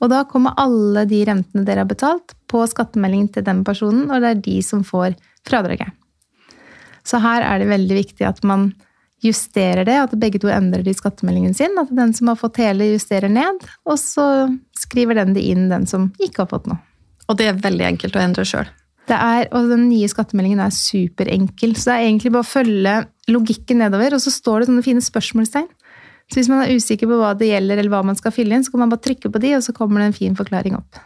Og 0.00 0.10
da 0.12 0.22
kommer 0.28 0.56
alle 0.60 1.04
de 1.08 1.22
rentene 1.28 1.64
dere 1.66 1.84
har 1.84 1.90
betalt, 1.90 2.34
på 2.50 2.64
skattemeldingen 2.66 3.28
til 3.34 3.44
den 3.46 3.64
personen, 3.66 4.08
og 4.10 4.22
det 4.22 4.30
er 4.30 4.44
de 4.46 4.60
som 4.64 4.84
får 4.86 5.14
fradraget. 5.46 5.92
Så 7.06 7.20
her 7.22 7.44
er 7.44 7.60
det 7.60 7.68
veldig 7.70 7.96
viktig 7.96 8.26
at 8.28 8.40
man 8.46 8.70
justerer 9.20 9.84
det, 9.84 9.96
at 10.00 10.16
begge 10.20 10.40
to 10.40 10.48
endrer 10.52 10.84
det 10.84 10.94
i 10.94 10.98
skattemeldingen 10.98 11.52
sin. 11.56 11.76
At 11.80 11.92
den 11.92 12.14
som 12.16 12.30
har 12.32 12.38
fått 12.40 12.60
hele, 12.62 12.88
justerer 12.94 13.28
ned, 13.32 13.60
og 13.84 13.98
så 14.00 14.26
skriver 14.80 15.20
den 15.20 15.34
det 15.36 15.44
inn, 15.44 15.68
den 15.72 15.84
som 15.88 16.08
ikke 16.20 16.44
har 16.44 16.52
fått 16.52 16.70
noe. 16.70 16.80
Og 17.28 17.36
det 17.38 17.50
er 17.50 17.60
veldig 17.62 17.86
enkelt 17.92 18.16
å 18.16 18.22
endre 18.24 18.46
sjøl. 18.48 18.70
Og 19.10 19.68
den 19.72 19.88
nye 19.90 20.08
skattemeldingen 20.10 20.62
er 20.62 20.72
superenkel. 20.74 21.76
Så 21.76 21.90
det 21.90 21.96
er 21.96 22.06
egentlig 22.08 22.32
bare 22.34 22.46
å 22.46 22.50
følge 22.50 22.94
logikken 23.30 23.80
nedover, 23.82 24.16
og 24.16 24.22
så 24.22 24.32
står 24.32 24.62
det 24.62 24.70
sånne 24.70 24.86
fine 24.86 25.04
spørsmålstegn. 25.04 25.68
Så 26.30 26.38
hvis 26.38 26.50
man 26.50 26.62
er 26.62 26.76
usikker 26.78 27.10
på 27.10 27.18
hva 27.18 27.32
det 27.34 27.50
gjelder, 27.50 27.80
eller 27.80 27.90
hva 27.90 28.04
man 28.06 28.18
skal 28.18 28.34
fylle 28.34 28.54
inn, 28.54 28.64
så 28.64 28.70
kan 28.70 28.84
man 28.84 28.92
bare 28.92 29.02
trykke 29.02 29.32
på 29.34 29.42
de, 29.42 29.56
og 29.58 29.64
så 29.66 29.74
kommer 29.74 30.02
det 30.02 30.10
en 30.10 30.18
fin 30.20 30.36
forklaring 30.38 30.76
opp. 30.78 31.00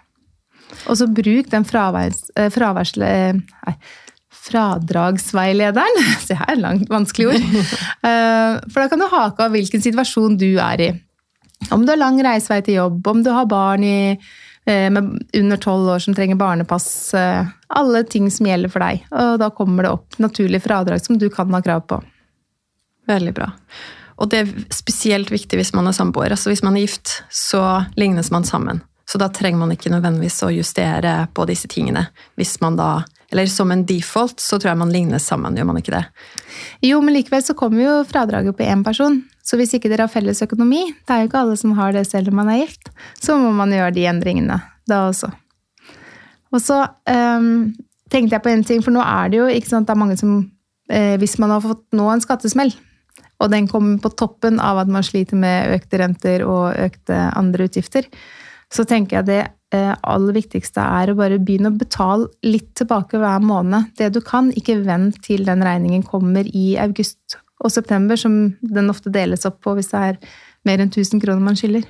Og 0.85 0.99
så 1.01 1.09
bruk 1.09 1.53
den 1.53 1.65
fraværs... 1.69 2.27
Eh. 2.37 2.51
Eh, 2.53 3.45
nei 3.69 3.77
fradragsveilederen. 4.45 6.03
Se 6.27 6.37
her, 6.37 6.59
langt 6.61 6.91
vanskelig 6.93 7.31
ord. 7.33 7.45
Eh, 8.05 8.59
for 8.69 8.83
da 8.83 8.91
kan 8.93 9.01
du 9.01 9.07
hake 9.09 9.41
av 9.47 9.55
hvilken 9.55 9.81
situasjon 9.81 10.35
du 10.37 10.59
er 10.61 10.83
i. 10.85 10.89
Om 11.73 11.87
du 11.87 11.95
har 11.95 11.97
lang 11.97 12.19
reisevei 12.21 12.59
til 12.67 12.77
jobb, 12.77 12.99
om 13.09 13.23
du 13.25 13.31
har 13.33 13.49
barn 13.49 13.87
i, 13.89 14.19
med 14.69 15.09
under 15.41 15.63
tolv 15.65 15.89
år 15.95 16.05
som 16.05 16.13
trenger 16.17 16.37
barnepass. 16.37 16.87
Alle 17.17 18.05
ting 18.13 18.29
som 18.29 18.51
gjelder 18.51 18.75
for 18.75 18.85
deg. 18.85 19.07
Og 19.09 19.41
da 19.41 19.49
kommer 19.57 19.89
det 19.89 19.95
opp 19.97 20.21
naturlig 20.21 20.61
fradrag 20.67 21.01
som 21.01 21.17
du 21.17 21.31
kan 21.33 21.57
ha 21.57 21.63
krav 21.65 21.87
på. 21.89 22.03
Veldig 23.09 23.33
bra. 23.41 23.49
Og 24.21 24.31
det 24.31 24.43
er 24.43 24.53
spesielt 24.75 25.33
viktig 25.33 25.59
hvis 25.59 25.75
man 25.77 25.89
er 25.91 25.97
samboer. 25.97 26.35
Altså 26.35 26.53
hvis 26.53 26.63
man 26.65 26.77
er 26.77 26.87
gift, 26.87 27.21
så 27.33 27.85
lignes 27.99 28.31
man 28.35 28.47
sammen. 28.47 28.83
Så 29.05 29.21
da 29.21 29.29
trenger 29.29 29.61
man 29.61 29.75
ikke 29.75 29.93
nødvendigvis 29.93 30.41
å 30.47 30.53
justere 30.55 31.27
på 31.37 31.45
disse 31.49 31.69
tingene. 31.69 32.07
Hvis 32.39 32.57
man 32.63 32.79
da 32.81 33.05
eller 33.35 33.49
som 33.51 33.73
en 33.73 33.83
default, 33.87 34.39
så 34.39 34.61
tror 34.61 34.71
jeg 34.71 34.79
man 34.79 34.93
lignes 34.95 35.25
sammen, 35.27 35.57
gjør 35.59 35.67
man 35.67 35.79
ikke 35.81 35.95
det? 35.97 36.05
Jo, 36.87 37.01
men 37.03 37.17
likevel 37.17 37.43
så 37.43 37.57
kommer 37.59 37.83
jo 37.83 37.95
fradraget 38.07 38.55
på 38.55 38.63
én 38.63 38.85
person. 38.87 39.17
Så 39.43 39.59
hvis 39.59 39.75
ikke 39.75 39.91
dere 39.91 40.07
har 40.07 40.13
felles 40.13 40.43
økonomi, 40.45 40.85
det 41.03 41.11
er 41.11 41.25
jo 41.25 41.31
ikke 41.31 41.41
alle 41.43 41.57
som 41.59 41.73
har 41.75 41.97
det 41.97 42.05
selv 42.07 42.31
om 42.31 42.39
man 42.39 42.53
er 42.53 42.63
gift, 42.63 42.93
så 43.19 43.35
må 43.41 43.51
man 43.57 43.75
gjøre 43.75 43.91
de 43.97 44.07
endringene 44.07 44.61
da 44.87 45.01
også. 45.09 45.33
Og 46.55 46.63
så 46.63 46.79
um, 47.11 47.75
tenkte 48.13 48.37
jeg 48.37 48.45
på 48.45 48.53
en 48.53 48.65
ting, 48.65 48.85
for 48.87 48.95
nå 48.95 49.03
er 49.03 49.33
det 49.33 49.41
jo 49.41 49.51
ikke 49.51 49.73
sant, 49.73 49.89
det 49.89 49.97
er 49.97 50.03
mange 50.05 50.17
som 50.21 50.37
eh, 50.87 51.17
Hvis 51.19 51.35
man 51.43 51.51
har 51.51 51.65
fått 51.65 51.83
nå 51.97 52.07
en 52.13 52.23
skattesmell, 52.23 52.71
og 53.43 53.51
den 53.51 53.69
kommer 53.71 53.99
på 54.03 54.13
toppen 54.15 54.61
av 54.63 54.83
at 54.85 54.91
man 54.91 55.05
sliter 55.07 55.39
med 55.39 55.75
økte 55.75 56.01
renter 56.01 56.45
og 56.47 56.77
økte 56.79 57.19
andre 57.35 57.69
utgifter, 57.69 58.07
så 58.73 58.87
tenker 58.89 59.21
jeg 59.21 59.29
det 59.29 59.43
Eh, 59.75 59.95
aller 60.07 60.37
viktigste 60.37 60.83
er 60.83 61.11
å 61.11 61.17
bare 61.19 61.41
begynne 61.43 61.73
å 61.73 61.79
betale 61.79 62.29
litt 62.47 62.75
tilbake 62.79 63.19
hver 63.19 63.43
måned. 63.43 63.91
Det 63.99 64.13
du 64.15 64.21
kan. 64.23 64.53
Ikke 64.55 64.77
vent 64.85 65.19
til 65.25 65.47
den 65.49 65.65
regningen 65.67 66.05
kommer 66.07 66.47
i 66.47 66.75
august 66.83 67.39
og 67.65 67.73
september, 67.73 68.19
som 68.21 68.55
den 68.61 68.93
ofte 68.93 69.13
deles 69.15 69.47
opp 69.49 69.63
på 69.65 69.75
hvis 69.75 69.91
det 69.91 70.03
er 70.11 70.19
mer 70.69 70.83
enn 70.83 70.93
1000 70.93 71.23
kroner 71.23 71.43
man 71.43 71.59
skylder. 71.59 71.87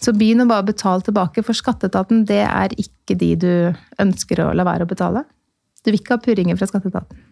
Så 0.00 0.14
begynn 0.16 0.46
å 0.46 0.48
bare 0.48 0.70
betale 0.70 1.04
tilbake, 1.04 1.44
for 1.44 1.58
skatteetaten 1.58 2.24
det 2.28 2.44
er 2.46 2.72
ikke 2.80 3.18
de 3.20 3.34
du 3.36 3.52
ønsker 4.00 4.40
å 4.46 4.52
la 4.56 4.64
være 4.64 4.86
å 4.86 4.90
betale. 4.90 5.26
Du 5.82 5.90
vil 5.90 6.00
ikke 6.00 6.16
ha 6.16 6.24
purringer 6.24 6.56
fra 6.56 6.70
skatteetaten. 6.70 7.29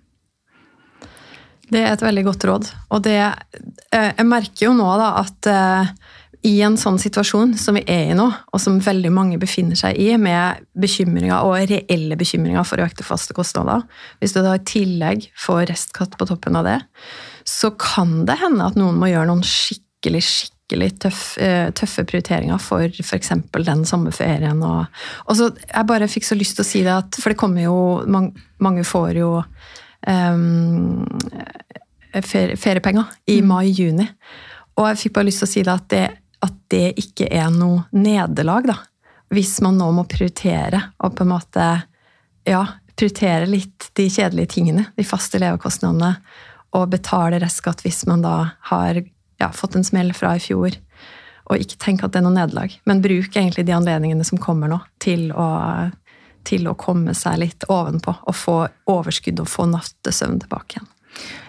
Det 1.69 1.81
er 1.83 1.93
et 1.93 2.05
veldig 2.05 2.25
godt 2.29 2.47
råd. 2.49 2.71
Og 2.97 3.03
det 3.05 3.19
eh, 3.19 4.11
Jeg 4.17 4.29
merker 4.29 4.69
jo 4.69 4.77
nå 4.77 4.89
da 5.01 5.11
at 5.21 5.49
eh, 5.53 5.91
i 6.47 6.61
en 6.63 6.77
sånn 6.79 7.01
situasjon 7.03 7.57
som 7.59 7.77
vi 7.77 7.83
er 7.91 8.13
i 8.13 8.17
nå, 8.17 8.27
og 8.27 8.61
som 8.63 8.79
veldig 8.83 9.11
mange 9.13 9.39
befinner 9.43 9.79
seg 9.79 9.99
i, 9.99 10.13
med 10.21 10.63
bekymringer 10.79 11.43
og 11.43 11.57
reelle 11.71 12.19
bekymringer 12.19 12.67
for 12.69 12.83
økte 12.85 13.07
faste 13.07 13.35
kostnader, 13.37 13.83
hvis 14.23 14.37
du 14.37 14.41
da 14.45 14.55
i 14.55 14.63
tillegg 14.63 15.27
får 15.39 15.67
restkatt 15.73 16.15
på 16.19 16.29
toppen 16.31 16.59
av 16.61 16.69
det, 16.69 16.79
så 17.49 17.73
kan 17.75 18.23
det 18.29 18.39
hende 18.43 18.69
at 18.71 18.79
noen 18.79 19.01
må 19.01 19.11
gjøre 19.11 19.27
noen 19.33 19.43
skikkelig, 19.47 20.23
skikkelig 20.29 20.93
tøff, 21.03 21.25
eh, 21.43 21.73
tøffe 21.75 22.07
prioriteringer 22.07 22.63
for 22.63 22.87
f.eks. 22.87 23.35
den 23.57 23.85
sommerferien. 23.89 24.63
Og, 24.63 25.03
og 25.27 25.41
så, 25.41 25.51
jeg 25.67 25.91
bare 25.91 26.11
fikk 26.13 26.29
så 26.29 26.39
lyst 26.39 26.59
til 26.61 26.67
å 26.67 26.71
si 26.71 26.85
det, 26.87 26.95
at, 27.03 27.19
for 27.19 27.35
det 27.35 27.41
kommer 27.41 27.67
jo 27.67 27.79
Mange, 28.07 28.47
mange 28.63 28.87
får 28.87 29.19
jo 29.19 29.33
um, 30.07 31.05
feriepenger 32.23 33.11
i 33.27 33.41
mm. 33.43 33.49
mai-juni. 33.49 34.09
Og 34.79 34.91
jeg 34.93 35.03
fikk 35.03 35.19
bare 35.19 35.29
lyst 35.29 35.43
til 35.43 35.49
å 35.49 35.53
si 35.53 35.65
det 35.67 35.75
at 35.75 35.93
det 35.93 36.07
at 36.45 36.55
det 36.71 36.93
ikke 37.01 37.29
er 37.35 37.51
noe 37.55 37.85
nederlag, 37.95 38.69
da. 38.69 38.79
Hvis 39.35 39.59
man 39.65 39.77
nå 39.77 39.91
må 39.93 40.07
prioritere 40.09 40.81
og 41.05 41.17
på 41.19 41.25
en 41.27 41.33
måte 41.35 41.65
ja, 42.49 42.63
prioritere 42.97 43.49
litt 43.51 43.91
de 43.99 44.07
kjedelige 44.09 44.55
tingene, 44.55 44.87
de 44.97 45.07
faste 45.07 45.41
levekostnadene, 45.43 46.15
og 46.77 46.91
betale 46.93 47.41
restskatt 47.41 47.83
hvis 47.85 48.05
man 48.09 48.23
da 48.25 48.37
har 48.71 49.01
ja, 49.01 49.51
fått 49.55 49.77
en 49.79 49.87
smell 49.87 50.13
fra 50.17 50.35
i 50.37 50.43
fjor. 50.43 50.77
Og 51.49 51.65
ikke 51.65 51.81
tenke 51.81 52.07
at 52.07 52.15
det 52.15 52.21
er 52.21 52.27
noe 52.27 52.37
nederlag, 52.37 52.75
men 52.89 53.03
bruk 53.05 53.37
egentlig 53.37 53.67
de 53.69 53.77
anledningene 53.77 54.27
som 54.27 54.41
kommer 54.41 54.71
nå, 54.71 54.81
til 55.03 55.31
å, 55.33 55.49
til 56.49 56.69
å 56.71 56.77
komme 56.79 57.15
seg 57.17 57.39
litt 57.45 57.69
ovenpå 57.69 58.15
og 58.25 58.37
få 58.37 58.57
overskudd 58.91 59.45
og 59.45 59.51
få 59.53 59.69
nattesøvn 59.71 60.41
tilbake 60.45 60.79
igjen. 60.79 60.89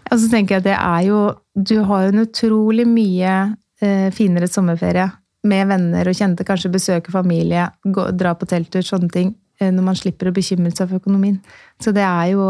Og 0.09 0.19
så 0.19 0.29
tenker 0.31 0.55
jeg 0.55 0.63
at 0.63 0.69
det 0.69 0.77
er 0.77 1.01
jo 1.05 1.17
Du 1.53 1.83
har 1.85 2.05
jo 2.05 2.13
en 2.13 2.23
utrolig 2.23 2.85
mye 2.89 3.33
Eh, 3.79 4.11
finere 4.11 4.47
sommerferie 4.51 5.05
med 5.47 5.69
venner 5.69 6.07
og 6.11 6.15
kjente, 6.17 6.43
kanskje 6.43 6.71
besøke 6.73 7.13
familie, 7.13 7.69
gå, 7.87 8.09
dra 8.11 8.33
på 8.35 8.47
telttur, 8.49 8.83
sånne 8.83 9.07
ting. 9.13 9.29
Eh, 9.59 9.69
når 9.71 9.85
man 9.85 9.95
slipper 9.95 10.27
å 10.27 10.35
bekymre 10.35 10.73
seg 10.75 10.89
for 10.89 10.99
økonomien. 10.99 11.37
Så 11.79 11.93
det 11.95 12.03
er 12.03 12.33
jo 12.33 12.43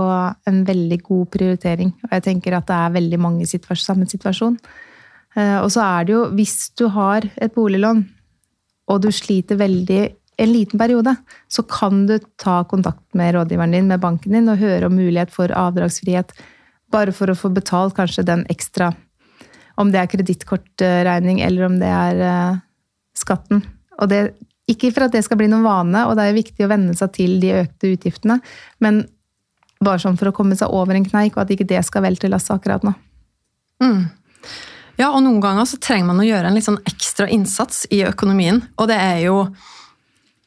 en 0.50 0.64
veldig 0.66 1.00
god 1.06 1.30
prioritering. 1.36 1.94
Og 2.08 2.16
jeg 2.18 2.26
tenker 2.26 2.58
at 2.58 2.66
det 2.70 2.78
er 2.78 2.96
veldig 2.98 3.20
mange 3.22 3.46
i 3.46 3.76
samme 3.78 4.10
situasjon. 4.10 4.58
Eh, 5.36 5.60
og 5.62 5.70
så 5.70 5.86
er 5.86 6.06
det 6.06 6.16
jo, 6.16 6.24
hvis 6.34 6.72
du 6.74 6.88
har 6.88 7.30
et 7.38 7.54
boliglån, 7.54 8.08
og 8.90 9.02
du 9.02 9.12
sliter 9.14 9.56
veldig 9.56 10.02
en 10.40 10.52
liten 10.54 10.80
periode, 10.80 11.16
så 11.52 11.64
kan 11.68 12.06
du 12.08 12.16
ta 12.40 12.62
kontakt 12.64 13.14
med 13.18 13.34
rådgiveren 13.36 13.76
din, 13.76 13.88
med 13.88 14.00
banken 14.00 14.36
din, 14.38 14.48
og 14.50 14.62
høre 14.62 14.88
om 14.88 14.96
mulighet 14.96 15.34
for 15.36 15.52
avdragsfrihet. 15.52 16.32
Bare 16.94 17.14
for 17.16 17.32
å 17.32 17.38
få 17.38 17.52
betalt 17.54 17.98
kanskje 17.98 18.26
den 18.26 18.48
ekstra 18.50 18.94
Om 19.80 19.94
det 19.94 20.00
er 20.02 20.10
kredittkortregning, 20.12 21.38
eller 21.40 21.64
om 21.70 21.76
det 21.80 21.88
er 21.88 22.18
uh, 22.20 22.58
skatten. 23.16 23.62
Og 24.02 24.10
det, 24.12 24.34
ikke 24.68 24.90
for 24.92 25.06
at 25.06 25.14
det 25.16 25.22
skal 25.24 25.40
bli 25.40 25.48
noen 25.48 25.64
vane, 25.64 26.02
og 26.04 26.18
det 26.20 26.26
er 26.28 26.36
viktig 26.36 26.66
å 26.66 26.72
venne 26.72 26.96
seg 26.98 27.14
til 27.16 27.38
de 27.40 27.54
økte 27.62 27.94
utgiftene, 27.94 28.42
men 28.84 29.06
bare 29.80 30.02
sånn 30.04 30.20
for 30.20 30.28
å 30.28 30.36
komme 30.36 30.58
seg 30.60 30.76
over 30.76 31.00
en 31.00 31.08
kneik, 31.08 31.38
og 31.38 31.46
at 31.46 31.54
ikke 31.56 31.70
det 31.70 31.80
skal 31.88 32.04
velte 32.04 32.28
lasset 32.28 32.58
akkurat 32.58 32.84
nå. 32.84 32.92
Mm. 33.80 34.10
Ja, 35.00 35.14
og 35.14 35.24
noen 35.24 35.40
ganger 35.40 35.64
så 35.64 35.80
trenger 35.80 36.10
man 36.12 36.20
å 36.20 36.28
gjøre 36.28 36.52
en 36.52 36.60
litt 36.60 36.68
sånn 36.68 36.82
ekstra 36.90 37.30
innsats 37.32 37.86
i 37.96 38.02
økonomien. 38.04 38.60
Og 38.76 38.90
det 38.92 39.00
er 39.00 39.22
jo 39.30 39.38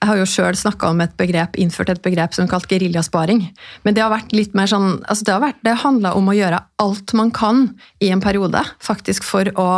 jeg 0.02 0.10
har 0.10 0.18
jo 0.18 0.26
sjøl 0.26 0.56
snakka 0.58 0.88
om 0.90 1.00
et 1.04 1.12
begrep, 1.14 1.54
innført 1.62 1.92
et 1.92 2.00
begrep 2.02 2.34
som 2.34 2.48
kalt 2.50 2.66
geriljasparing. 2.66 3.44
Men 3.86 3.94
det 3.94 4.02
har 4.02 4.10
vært 4.10 4.32
litt 4.34 4.56
mer 4.58 4.66
sånn, 4.66 4.96
altså 5.06 5.26
det, 5.28 5.34
har 5.36 5.52
det 5.62 5.74
handla 5.78 6.10
om 6.18 6.26
å 6.26 6.34
gjøre 6.34 6.58
alt 6.82 7.12
man 7.14 7.30
kan 7.30 7.68
i 8.02 8.08
en 8.10 8.22
periode, 8.22 8.58
faktisk 8.82 9.22
for 9.22 9.46
å 9.54 9.68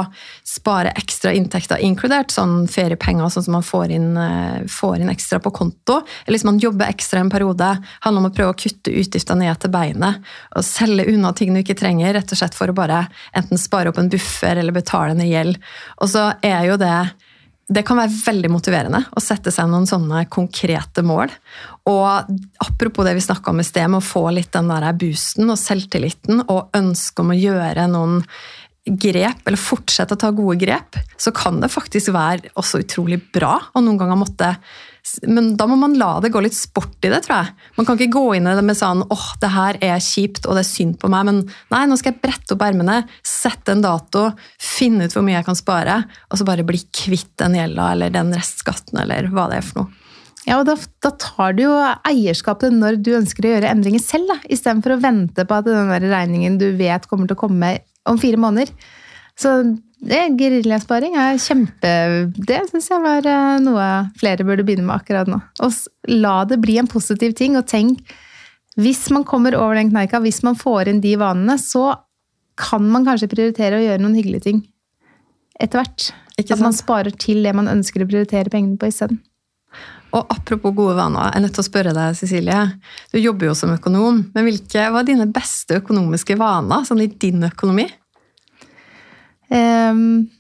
spare 0.49 0.95
ekstra 0.97 1.35
inntekter, 1.37 1.83
inkludert 1.85 2.33
sånn 2.33 2.65
feriepenger, 2.73 3.29
sånn 3.35 3.45
som 3.45 3.57
man 3.59 3.67
får 3.69 3.93
inn, 3.99 4.15
eh, 4.17 4.65
får 4.65 5.05
inn 5.05 5.13
ekstra 5.13 5.43
på 5.45 5.53
konto. 5.61 5.99
Eller 6.25 6.39
hvis 6.39 6.49
man 6.49 6.63
jobber 6.63 6.89
ekstra 6.89 7.21
en 7.21 7.33
periode, 7.35 7.75
handler 8.07 8.25
om 8.25 8.31
å 8.31 8.35
prøve 8.39 8.55
å 8.55 8.59
kutte 8.65 8.97
utgifter 8.97 9.37
ned 9.37 9.61
til 9.61 9.75
beinet. 9.77 10.25
Og 10.57 10.65
selge 10.65 11.05
unna 11.13 11.35
ting 11.37 11.53
du 11.53 11.61
ikke 11.61 11.77
trenger, 11.77 12.17
rett 12.17 12.33
og 12.33 12.41
slett 12.41 12.57
for 12.57 12.73
å 12.73 12.79
bare 12.81 13.05
enten 13.37 13.61
spare 13.61 13.93
opp 13.93 14.01
en 14.01 14.09
buffer 14.09 14.57
eller 14.57 14.73
betale 14.73 15.13
ned 15.21 15.29
gjeld. 15.29 15.61
Og 16.01 16.09
så 16.17 16.31
er 16.41 16.71
jo 16.71 16.81
det 16.81 16.97
det 17.69 17.85
kan 17.87 17.97
være 17.97 18.13
veldig 18.13 18.51
motiverende 18.53 19.01
å 19.17 19.23
sette 19.25 19.53
seg 19.55 19.71
noen 19.71 19.87
sånne 19.89 20.27
konkrete 20.33 21.05
mål. 21.07 21.33
Og 21.89 22.35
apropos 22.65 23.07
det 23.07 23.15
vi 23.17 23.25
snakka 23.25 23.55
om 23.55 23.63
i 23.63 23.67
sted, 23.67 23.89
med 23.89 24.03
å 24.03 24.05
få 24.05 24.27
litt 24.37 24.53
den 24.53 24.69
der 24.69 24.91
boosten 25.01 25.49
og 25.49 25.61
selvtilliten 25.61 26.45
og 26.45 26.77
ønske 26.77 27.25
om 27.25 27.33
å 27.33 27.39
gjøre 27.39 27.87
noen 27.93 28.21
grep, 28.85 29.47
eller 29.47 29.61
fortsette 29.61 30.13
å 30.13 30.21
ta 30.21 30.29
gode 30.37 30.59
grep, 30.61 30.99
så 31.17 31.33
kan 31.33 31.63
det 31.63 31.73
faktisk 31.73 32.13
være 32.13 32.53
også 32.61 32.83
utrolig 32.85 33.23
bra 33.33 33.57
å 33.73 33.81
noen 33.81 34.01
ganger 34.01 34.21
måtte 34.21 34.51
men 35.29 35.51
da 35.59 35.67
må 35.69 35.77
man 35.77 35.97
la 36.01 36.17
det 36.25 36.31
gå 36.33 36.41
litt 36.41 36.57
sport 36.57 36.97
i 37.05 37.11
det, 37.13 37.21
tror 37.27 37.37
jeg. 37.37 37.71
Man 37.77 37.87
kan 37.87 37.99
ikke 37.99 38.17
gå 38.17 38.23
inn 38.39 38.49
i 38.49 38.55
det 38.57 38.65
med 38.65 38.79
sånn 38.79 39.03
åh, 39.13 39.27
det 39.43 39.51
her 39.53 39.79
er 39.85 40.01
kjipt 40.03 40.49
og 40.49 40.57
det 40.57 40.65
er 40.65 40.71
synd 40.71 40.97
på 41.01 41.11
meg, 41.13 41.27
men 41.29 41.43
nei, 41.75 41.83
nå 41.91 41.99
skal 42.01 42.15
jeg 42.15 42.23
brette 42.23 42.57
opp 42.57 42.65
ermene, 42.65 43.03
sette 43.27 43.75
en 43.75 43.85
dato, 43.85 44.31
finne 44.57 45.05
ut 45.05 45.17
hvor 45.17 45.27
mye 45.27 45.37
jeg 45.37 45.49
kan 45.51 45.59
spare, 45.59 45.99
og 46.31 46.41
så 46.41 46.49
bare 46.49 46.67
bli 46.67 46.81
kvitt 46.89 47.35
den 47.43 47.59
gjelda 47.59 47.91
eller 47.93 48.15
den 48.15 48.33
restskatten 48.37 49.03
eller 49.05 49.29
hva 49.35 49.51
det 49.53 49.61
er 49.61 49.69
for 49.69 49.83
noe. 49.83 50.01
Ja, 50.45 50.59
og 50.59 50.67
da, 50.69 50.75
da 51.01 51.13
tar 51.21 51.55
du 51.57 51.63
jo 51.65 51.77
eierskapet 52.05 52.75
når 52.75 52.99
du 53.01 53.15
ønsker 53.17 53.47
å 53.47 53.55
gjøre 53.55 53.71
endringer 53.73 54.03
selv, 54.05 54.29
da, 54.29 54.41
istedenfor 54.53 54.97
å 54.97 55.01
vente 55.01 55.47
på 55.49 55.57
at 55.57 55.69
den 55.69 55.93
der 55.93 56.05
regningen 56.13 56.59
du 56.61 56.71
vet 56.77 57.09
kommer 57.09 57.29
til 57.29 57.37
å 57.37 57.45
komme 57.47 57.71
om 58.09 58.21
fire 58.21 58.41
måneder. 58.41 58.73
Så 59.41 59.57
Geriljasparing 60.05 61.15
er 61.17 61.39
kjempe 61.41 61.91
Det 62.37 62.59
syns 62.69 62.91
jeg 62.91 63.01
var 63.01 63.25
eh, 63.29 63.57
noe 63.65 63.87
flere 64.21 64.45
burde 64.45 64.65
begynne 64.67 64.87
med 64.89 64.99
akkurat 64.99 65.31
nå. 65.31 65.39
Og 65.65 66.13
la 66.13 66.37
det 66.49 66.61
bli 66.63 66.77
en 66.81 66.91
positiv 66.91 67.33
ting, 67.39 67.57
og 67.57 67.67
tenk 67.71 68.03
Hvis 68.77 69.07
man 69.15 69.25
kommer 69.25 69.57
over 69.57 69.79
den 69.79 69.93
kneika, 69.93 70.21
hvis 70.21 70.43
man 70.45 70.59
får 70.59 70.91
inn 70.91 71.01
de 71.01 71.15
vanene, 71.17 71.57
så 71.59 71.95
kan 72.59 72.85
man 72.87 73.07
kanskje 73.07 73.31
prioritere 73.33 73.79
å 73.79 73.85
gjøre 73.85 74.03
noen 74.03 74.19
hyggelige 74.19 74.49
ting 74.51 74.65
etter 75.63 75.81
hvert. 75.81 76.11
At 76.39 76.59
man 76.59 76.75
sparer 76.75 77.15
til 77.15 77.45
det 77.47 77.53
man 77.55 77.71
ønsker 77.71 78.03
å 78.03 78.09
prioritere 78.11 78.51
pengene 78.51 78.79
på 78.79 78.91
isteden. 78.91 79.21
Og 80.15 80.31
apropos 80.31 80.75
gode 80.75 80.95
vaner, 80.99 81.31
jeg 81.31 81.39
er 81.39 81.43
nødt 81.43 81.57
til 81.57 81.63
å 81.65 81.67
spørre 81.67 81.95
deg, 81.95 82.15
Cecilie. 82.19 82.59
Du 83.11 83.19
jobber 83.19 83.49
jo 83.49 83.57
som 83.59 83.73
økonom, 83.75 84.21
men 84.35 84.47
hvilke 84.47 84.87
var 84.95 85.07
dine 85.07 85.27
beste 85.31 85.81
økonomiske 85.81 86.37
vaner 86.39 86.87
sånn 86.87 87.03
i 87.03 87.11
din 87.11 87.43
økonomi? 87.47 87.89
Um, 89.51 90.31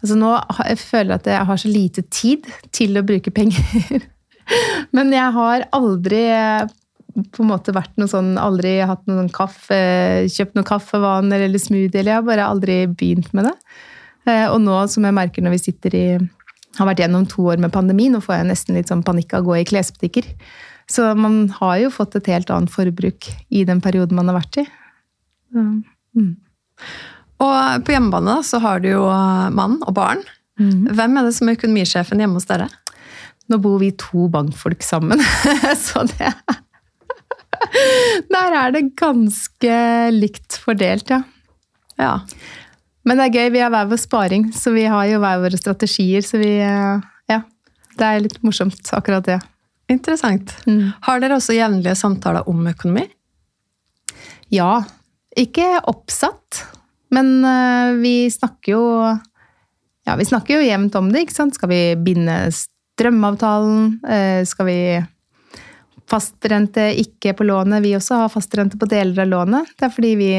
altså 0.00 0.16
nå 0.18 0.30
jeg 0.66 0.78
føler 0.80 1.12
jeg 1.12 1.20
at 1.20 1.30
jeg 1.34 1.48
har 1.50 1.60
så 1.60 1.70
lite 1.70 2.04
tid 2.10 2.48
til 2.74 2.98
å 2.98 3.04
bruke 3.06 3.34
penger. 3.34 4.08
Men 4.96 5.12
jeg 5.14 5.36
har 5.36 5.66
aldri 5.76 6.24
på 7.12 7.44
en 7.44 7.50
måte 7.50 7.74
vært 7.76 7.98
noe 8.00 8.08
sånn, 8.08 8.34
aldri 8.40 8.78
hatt 8.88 9.04
noen 9.10 9.28
kaffe, 9.32 9.76
kjøpt 10.32 10.56
noen 10.56 10.68
kaffevaner 10.68 11.44
eller 11.44 11.60
smoothie. 11.60 12.00
eller 12.00 12.14
Jeg 12.14 12.20
har 12.20 12.28
bare 12.28 12.48
aldri 12.48 12.76
begynt 12.88 13.32
med 13.36 13.50
det. 13.50 13.56
Eh, 14.30 14.46
og 14.48 14.62
nå 14.64 14.78
som 14.88 15.04
jeg 15.04 15.16
merker 15.16 15.44
når 15.44 15.56
vi 15.56 15.64
sitter 15.66 15.98
i 15.98 16.06
har 16.78 16.88
vært 16.88 17.02
gjennom 17.02 17.26
to 17.28 17.44
år 17.52 17.60
med 17.60 17.72
pandemi, 17.74 18.08
nå 18.08 18.22
får 18.24 18.38
jeg 18.38 18.48
nesten 18.48 18.78
litt 18.78 18.88
sånn 18.88 19.04
panikk 19.04 19.34
av 19.36 19.44
å 19.44 19.50
gå 19.50 19.58
i 19.60 19.66
klesbutikker. 19.68 20.28
Så 20.90 21.10
man 21.18 21.44
har 21.60 21.78
jo 21.82 21.92
fått 21.92 22.16
et 22.18 22.30
helt 22.32 22.50
annet 22.52 22.72
forbruk 22.72 23.28
i 23.52 23.66
den 23.68 23.82
perioden 23.84 24.16
man 24.18 24.30
har 24.32 24.40
vært 24.40 24.62
i. 24.64 24.66
Mm. 26.16 26.36
Og 27.42 27.84
på 27.86 27.94
hjemmebane 27.94 28.38
så 28.46 28.60
har 28.62 28.82
du 28.82 28.92
jo 28.92 29.02
mann 29.54 29.80
og 29.82 29.94
barn. 29.96 30.22
Mm. 30.60 30.92
Hvem 30.94 31.18
er 31.18 31.26
det 31.26 31.34
som 31.36 31.48
er 31.48 31.58
økonomisjefen 31.58 32.22
hjemme 32.22 32.38
hos 32.38 32.48
dere? 32.50 32.68
Nå 33.50 33.58
bor 33.62 33.80
vi 33.82 33.90
to 33.98 34.28
bankfolk 34.32 34.84
sammen, 34.86 35.20
så 35.86 36.04
det 36.12 36.30
Der 38.32 38.56
er 38.58 38.72
det 38.74 38.92
ganske 38.98 39.76
likt 40.12 40.58
fordelt, 40.60 41.10
ja. 41.12 41.22
ja. 42.00 42.14
Men 43.06 43.18
det 43.18 43.26
er 43.28 43.36
gøy. 43.36 43.52
Vi 43.54 43.62
har 43.62 43.70
hver 43.72 43.88
vår 43.90 44.00
sparing, 44.02 44.48
så 44.54 44.72
vi 44.74 44.84
har 44.90 45.06
jo 45.10 45.20
hver 45.22 45.40
våre 45.42 45.58
strategier. 45.58 46.24
Så 46.26 46.40
vi 46.42 46.56
Ja. 46.58 47.42
Det 47.98 48.08
er 48.08 48.22
litt 48.24 48.38
morsomt, 48.44 48.80
akkurat 48.96 49.26
det. 49.28 49.38
Interessant. 49.92 50.54
Mm. 50.66 50.92
Har 51.06 51.20
dere 51.20 51.36
også 51.36 51.54
jevnlige 51.56 51.96
samtaler 51.98 52.48
om 52.48 52.66
økonomi? 52.70 53.04
Ja, 54.52 54.82
ikke 55.38 55.66
oppsatt, 55.88 56.62
men 57.14 57.40
eh, 57.44 57.94
vi 58.02 58.16
snakker 58.32 58.74
jo 58.74 58.84
Ja, 60.02 60.16
vi 60.18 60.26
snakker 60.26 60.58
jo 60.58 60.66
jevnt 60.66 60.96
om 60.98 61.12
det, 61.12 61.20
ikke 61.22 61.36
sant. 61.36 61.54
Skal 61.54 61.70
vi 61.70 61.82
binde 61.94 62.34
strømavtalen? 62.50 64.00
Eh, 64.02 64.40
skal 64.48 64.66
vi 64.66 64.78
fastrente 66.10 66.88
ikke 66.98 67.36
på 67.38 67.46
lånet? 67.46 67.84
Vi 67.84 67.94
også 67.94 68.24
har 68.24 68.32
fastrente 68.32 68.80
på 68.80 68.88
deler 68.90 69.22
av 69.22 69.30
lånet. 69.30 69.70
Det 69.78 69.86
er 69.86 69.94
fordi 69.94 70.10
vi 70.18 70.32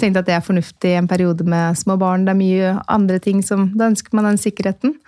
tenkte 0.00 0.20
at 0.22 0.28
det 0.28 0.34
er 0.36 0.44
fornuftig 0.44 0.92
i 0.92 0.98
en 1.00 1.08
periode 1.08 1.46
med 1.48 1.78
små 1.80 1.96
barn. 2.00 2.26
Det 2.26 2.34
er 2.34 2.42
mye 2.42 2.74
andre 2.92 3.18
ting 3.22 3.40
som 3.44 3.70
Da 3.78 3.88
ønsker 3.88 4.12
man 4.16 4.28
den 4.28 4.40
sikkerheten. 4.40 4.98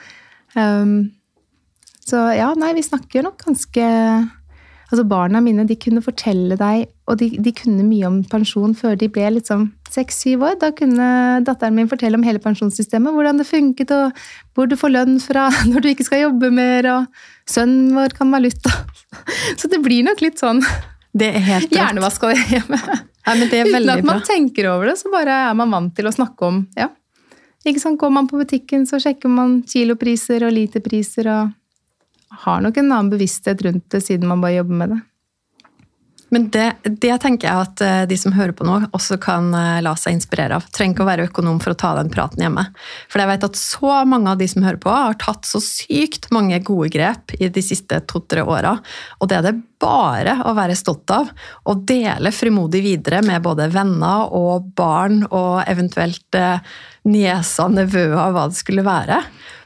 Um, 0.56 1.12
så 2.04 2.20
ja, 2.36 2.50
nei, 2.58 2.74
vi 2.76 2.84
snakker 2.84 3.24
nok 3.24 3.40
ganske 3.46 3.84
Altså 4.90 5.04
Barna 5.08 5.40
mine 5.40 5.64
de 5.68 5.76
kunne 5.80 6.02
fortelle 6.04 6.58
deg, 6.60 6.88
og 7.08 7.18
de, 7.20 7.30
de 7.40 7.52
kunne 7.56 7.86
mye 7.86 8.06
om 8.08 8.18
pensjon 8.28 8.74
før 8.76 8.98
de 9.00 9.08
ble 9.12 9.30
liksom 9.38 9.66
seks-syv 9.94 10.44
år. 10.44 10.56
Da 10.60 10.70
kunne 10.76 11.06
datteren 11.46 11.76
min 11.78 11.90
fortelle 11.90 12.18
om 12.18 12.26
hele 12.26 12.42
pensjonssystemet, 12.42 13.14
hvordan 13.14 13.40
det 13.40 13.48
funket, 13.48 13.94
og 13.94 14.24
hvor 14.54 14.68
du 14.70 14.76
får 14.80 14.94
lønn 14.94 15.20
fra 15.22 15.48
når 15.70 15.84
du 15.84 15.92
ikke 15.92 16.08
skal 16.08 16.26
jobbe 16.26 16.52
mer, 16.54 16.90
og 16.92 17.50
sønnen 17.50 17.94
vår 17.96 18.16
kan 18.18 18.34
valuta. 18.34 18.74
Så 19.60 19.70
det 19.72 19.82
blir 19.84 20.04
nok 20.06 20.24
litt 20.24 20.42
sånn 20.42 20.62
det 21.14 21.30
er 21.30 21.44
helt 21.46 21.74
hjernevask 21.74 22.24
hjemme. 22.50 22.78
Nei, 23.24 23.34
men 23.38 23.48
det 23.48 23.60
er 23.60 23.70
Uten 23.70 23.92
at 23.92 24.02
man 24.04 24.18
bra. 24.18 24.26
tenker 24.26 24.66
over 24.72 24.90
det, 24.90 24.96
så 25.00 25.12
bare 25.12 25.36
er 25.48 25.54
man 25.56 25.70
vant 25.72 25.94
til 25.96 26.10
å 26.10 26.12
snakke 26.12 26.48
om 26.48 26.64
ja. 26.76 26.90
Ikke 27.64 27.80
sant? 27.80 27.96
Går 28.00 28.10
man 28.12 28.26
på 28.28 28.36
butikken, 28.36 28.82
så 28.84 28.98
sjekker 29.00 29.30
man 29.32 29.62
kilopriser 29.64 30.44
og 30.44 30.52
literpriser 30.52 31.30
og 31.32 31.54
har 32.42 32.62
nok 32.64 32.78
en 32.80 32.92
annen 32.92 33.10
bevissthet 33.12 33.62
rundt 33.66 33.88
det, 33.94 34.02
siden 34.06 34.30
man 34.30 34.42
bare 34.44 34.58
jobber 34.58 34.80
med 34.82 34.94
det. 34.96 35.02
Men 36.34 36.48
det, 36.50 36.72
det, 36.82 37.12
tenker 37.22 37.46
jeg 37.46 37.62
at 37.62 37.82
eh, 37.84 38.04
de 38.10 38.16
som 38.18 38.32
hører 38.34 38.54
på 38.56 38.64
nå, 38.66 38.80
også 38.96 39.20
kan 39.22 39.52
eh, 39.54 39.82
la 39.84 39.92
seg 39.98 40.16
inspirere 40.16 40.56
av. 40.58 40.64
Trenger 40.74 40.96
ikke 40.96 41.04
å 41.04 41.06
være 41.06 41.26
økonom 41.28 41.60
for 41.62 41.74
å 41.74 41.78
ta 41.78 41.92
den 41.98 42.10
praten 42.10 42.42
hjemme. 42.42 42.64
For 43.12 43.22
jeg 43.22 43.30
vet 43.30 43.46
at 43.46 43.60
så 43.60 44.00
mange 44.08 44.32
av 44.32 44.40
de 44.40 44.48
som 44.50 44.64
hører 44.66 44.80
på, 44.82 44.90
har 44.90 45.14
tatt 45.22 45.46
så 45.46 45.60
sykt 45.62 46.26
mange 46.34 46.58
gode 46.66 46.90
grep 46.96 47.36
i 47.38 47.52
de 47.54 47.62
siste 47.62 48.00
to-tre 48.10 48.42
åra. 48.42 48.74
Og 49.20 49.30
det 49.30 49.38
er 49.38 49.46
det 49.46 49.54
bare 49.84 50.40
å 50.48 50.56
være 50.58 50.74
stolt 50.78 51.14
av. 51.14 51.30
Og 51.70 51.86
dele 51.86 52.34
frimodig 52.34 52.82
videre 52.82 53.22
med 53.22 53.44
både 53.44 53.70
venner 53.70 54.34
og 54.34 54.72
barn 54.74 55.22
og 55.28 55.62
eventuelt 55.70 56.40
eh, 56.40 56.58
nieser, 57.06 57.70
nevøer, 57.78 58.32
hva 58.34 58.48
det 58.50 58.58
skulle 58.58 58.86
være. 58.86 59.22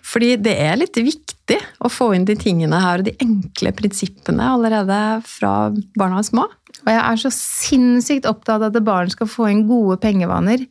Fordi 0.08 0.34
det 0.40 0.54
er 0.62 0.78
litt 0.80 0.96
viktig 0.96 1.58
å 1.84 1.90
få 1.92 2.12
inn 2.16 2.24
de 2.28 2.36
tingene 2.38 2.80
her, 2.80 3.02
og 3.02 3.08
de 3.08 3.16
enkle 3.24 3.72
prinsippene 3.76 4.52
allerede 4.54 5.00
fra 5.28 5.70
barna 5.98 6.22
er 6.22 6.28
små. 6.28 6.46
Og 6.84 6.90
jeg 6.92 7.00
er 7.02 7.20
så 7.20 7.32
sinnssykt 7.34 8.28
opptatt 8.28 8.62
av 8.62 8.70
at 8.70 8.86
barn 8.86 9.12
skal 9.12 9.28
få 9.28 9.50
inn 9.52 9.66
gode 9.68 9.98
pengevaner. 10.00 10.64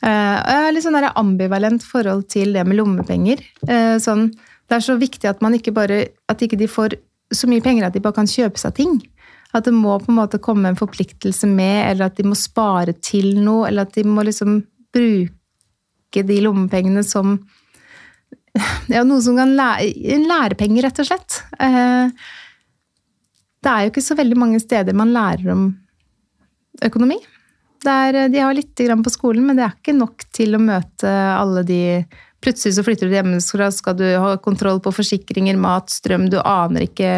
Eh, 0.00 0.36
og 0.40 0.48
jeg 0.48 0.64
har 0.64 0.72
litt 0.72 0.86
sånn 0.86 0.96
ambivalent 1.10 1.84
forhold 1.84 2.24
til 2.32 2.54
det 2.56 2.64
med 2.64 2.78
lommepenger. 2.78 3.42
Eh, 3.68 3.96
sånn, 4.00 4.30
det 4.70 4.78
er 4.78 4.86
så 4.86 4.96
viktig 5.00 5.28
at 5.28 5.42
man 5.44 5.56
ikke 5.58 5.74
bare 5.76 6.02
at 6.30 6.44
ikke 6.44 6.58
de 6.60 6.70
får 6.70 6.96
så 7.34 7.48
mye 7.50 7.62
penger 7.62 7.86
at 7.86 7.94
de 7.94 8.02
bare 8.02 8.16
kan 8.16 8.30
kjøpe 8.30 8.60
seg 8.60 8.78
ting. 8.78 8.96
At 9.52 9.66
det 9.66 9.74
må 9.74 9.98
på 9.98 10.12
en 10.12 10.20
måte 10.20 10.40
komme 10.42 10.70
en 10.70 10.78
forpliktelse 10.78 11.48
med, 11.50 11.90
eller 11.90 12.08
at 12.08 12.16
de 12.16 12.26
må 12.30 12.38
spare 12.38 12.94
til 13.02 13.34
noe, 13.42 13.66
eller 13.68 13.84
at 13.84 13.96
de 13.98 14.06
må 14.06 14.24
liksom 14.26 14.60
bruke 14.94 16.24
de 16.26 16.38
lommepengene 16.46 17.02
som 17.06 17.36
ja, 18.94 19.02
noe 19.06 19.22
som 19.24 19.38
kan 19.38 19.52
lære, 19.56 19.90
en 20.06 20.80
rett 20.84 21.02
og 21.02 21.08
slett. 21.08 21.42
Eh, 21.58 22.30
det 23.60 23.72
er 23.72 23.84
jo 23.84 23.92
ikke 23.92 24.04
så 24.04 24.16
veldig 24.16 24.38
mange 24.40 24.60
steder 24.62 24.96
man 24.96 25.12
lærer 25.12 25.52
om 25.52 25.68
økonomi. 26.84 27.18
Er, 27.88 28.26
de 28.28 28.40
har 28.40 28.52
litt 28.56 28.76
på 28.76 29.12
skolen, 29.12 29.46
men 29.46 29.56
det 29.56 29.64
er 29.64 29.76
ikke 29.76 29.96
nok 29.96 30.26
til 30.36 30.56
å 30.56 30.60
møte 30.62 31.08
alle 31.10 31.64
de 31.64 31.82
Plutselig 32.40 32.78
så 32.78 32.82
flytter 32.86 33.04
du 33.04 33.12
hjemmefra, 33.12 33.66
skal 33.68 33.98
du 33.98 34.06
ha 34.16 34.30
kontroll 34.40 34.78
på 34.80 34.94
forsikringer, 34.96 35.58
mat, 35.60 35.90
strøm. 35.92 36.30
Du 36.32 36.38
aner 36.40 36.86
ikke 36.86 37.10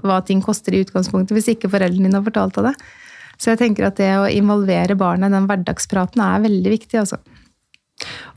hva 0.00 0.22
ting 0.24 0.40
koster 0.40 0.72
i 0.72 0.80
utgangspunktet 0.80 1.36
hvis 1.36 1.50
ikke 1.52 1.68
foreldrene 1.68 2.08
dine 2.08 2.16
har 2.16 2.24
fortalt 2.24 2.56
deg 2.56 2.70
det. 2.70 2.72
Så 3.36 3.52
jeg 3.52 3.60
tenker 3.60 3.90
at 3.90 3.98
det 4.00 4.08
å 4.16 4.30
involvere 4.30 4.96
barna 4.96 5.28
i 5.28 5.34
den 5.34 5.44
hverdagspraten 5.50 6.22
er 6.24 6.46
veldig 6.46 6.72
viktig. 6.78 6.96
altså. 7.02 7.20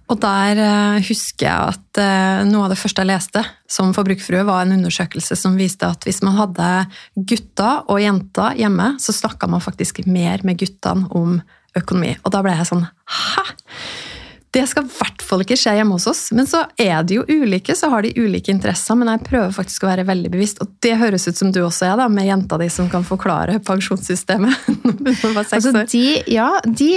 Og 0.08 0.20
der 0.24 0.60
uh, 0.62 1.03
husker 1.03 1.49
jeg 1.49 1.74
at 1.74 1.99
uh, 1.99 2.47
noe 2.47 2.68
av 2.68 2.72
det 2.72 2.80
første 2.80 3.03
jeg 3.03 3.10
leste 3.10 3.43
som 3.72 3.91
forbrukerfrue, 3.95 4.45
var 4.47 4.64
en 4.64 4.78
undersøkelse 4.78 5.36
som 5.36 5.58
viste 5.60 5.88
at 5.88 6.08
hvis 6.08 6.22
man 6.24 6.38
hadde 6.39 6.70
gutter 7.28 7.84
og 7.91 7.99
jenter 8.01 8.55
hjemme, 8.60 8.93
så 9.03 9.16
snakka 9.16 9.49
man 9.51 9.64
faktisk 9.64 10.05
mer 10.08 10.45
med 10.47 10.62
guttene 10.62 11.12
om 11.12 11.41
økonomi. 11.78 12.16
Og 12.24 12.34
da 12.34 12.43
ble 12.45 12.55
jeg 12.55 12.72
sånn 12.72 12.88
Hæ? 12.88 13.43
Det 14.55 14.63
skal 14.69 14.85
i 14.87 14.91
hvert 14.95 15.23
fall 15.27 15.41
ikke 15.43 15.57
skje 15.59 15.73
hjemme 15.75 15.97
hos 15.97 16.05
oss. 16.07 16.21
Men 16.35 16.47
så 16.47 16.61
er 16.79 17.03
de 17.07 17.17
jo 17.17 17.25
ulike, 17.27 17.75
så 17.75 17.89
har 17.91 18.05
de 18.05 18.13
ulike 18.15 18.51
interesser. 18.53 18.95
Men 18.97 19.11
jeg 19.11 19.25
prøver 19.27 19.51
faktisk 19.55 19.83
å 19.83 19.89
være 19.89 20.05
veldig 20.07 20.31
bevisst, 20.33 20.61
og 20.63 20.71
det 20.83 20.93
høres 21.01 21.27
ut 21.27 21.39
som 21.39 21.51
du 21.53 21.59
også 21.65 21.89
er, 21.89 21.97
da, 21.99 22.07
med 22.11 22.29
jenta 22.29 22.59
di 22.61 22.69
som 22.71 22.87
kan 22.91 23.03
forklare 23.07 23.59
pensjonssystemet. 23.67 24.69
altså, 25.43 25.73
de, 25.91 26.05
ja, 26.31 26.47
de, 26.63 26.89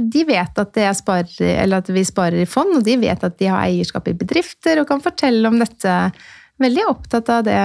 de, 0.00 0.24
vet 0.28 0.62
at, 0.64 0.80
sparer, 0.98 1.76
at, 1.78 1.92
vi 1.92 2.06
sparer 2.08 2.40
i 2.42 2.48
fond, 2.48 2.78
og 2.80 2.88
de 2.88 2.96
vet 3.04 3.28
at 3.28 3.38
de 3.38 3.52
har 3.52 3.68
eierskap 3.68 4.08
i 4.08 4.16
bedrifter 4.18 4.80
og 4.80 4.88
kan 4.88 5.04
fortelle 5.04 5.52
om 5.52 5.60
dette. 5.60 6.00
Veldig 6.58 6.88
opptatt 6.88 7.30
av 7.36 7.44
det. 7.46 7.62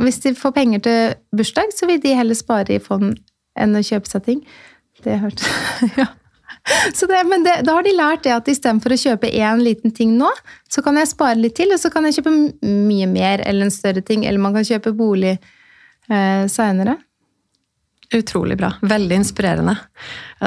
Hvis 0.00 0.24
de 0.24 0.34
får 0.38 0.56
penger 0.56 0.84
til 0.88 1.14
bursdag, 1.36 1.76
så 1.76 1.86
vil 1.90 2.00
de 2.02 2.16
heller 2.16 2.38
spare 2.38 2.78
i 2.78 2.82
fond 2.82 3.12
enn 3.60 3.78
å 3.78 3.84
kjøpe 3.84 4.10
seg 4.10 4.24
ting. 4.26 4.44
Det 5.04 5.20
hørtes 5.20 5.46
ja. 6.00 6.08
Det, 7.08 7.20
men 7.28 7.44
det, 7.44 7.58
da 7.66 7.74
har 7.76 7.84
de 7.84 7.92
lært 7.96 8.24
det 8.24 8.32
at 8.34 8.48
istedenfor 8.48 8.94
å 8.94 9.00
kjøpe 9.00 9.28
én 9.28 9.60
liten 9.64 9.92
ting 9.94 10.14
nå, 10.18 10.30
så 10.70 10.82
kan 10.84 10.96
jeg 10.96 11.10
spare 11.10 11.36
litt 11.36 11.56
til, 11.58 11.74
og 11.74 11.80
så 11.80 11.90
kan 11.92 12.06
jeg 12.08 12.18
kjøpe 12.18 12.32
mye 12.64 13.08
mer 13.10 13.44
eller 13.44 13.68
en 13.68 13.74
større 13.74 14.00
ting. 14.04 14.24
Eller 14.24 14.40
man 14.40 14.56
kan 14.56 14.64
kjøpe 14.66 14.94
bolig 14.96 15.34
eh, 15.34 16.44
seinere. 16.50 16.96
Utrolig 18.14 18.56
bra. 18.60 18.72
Veldig 18.80 19.16
inspirerende. 19.22 19.76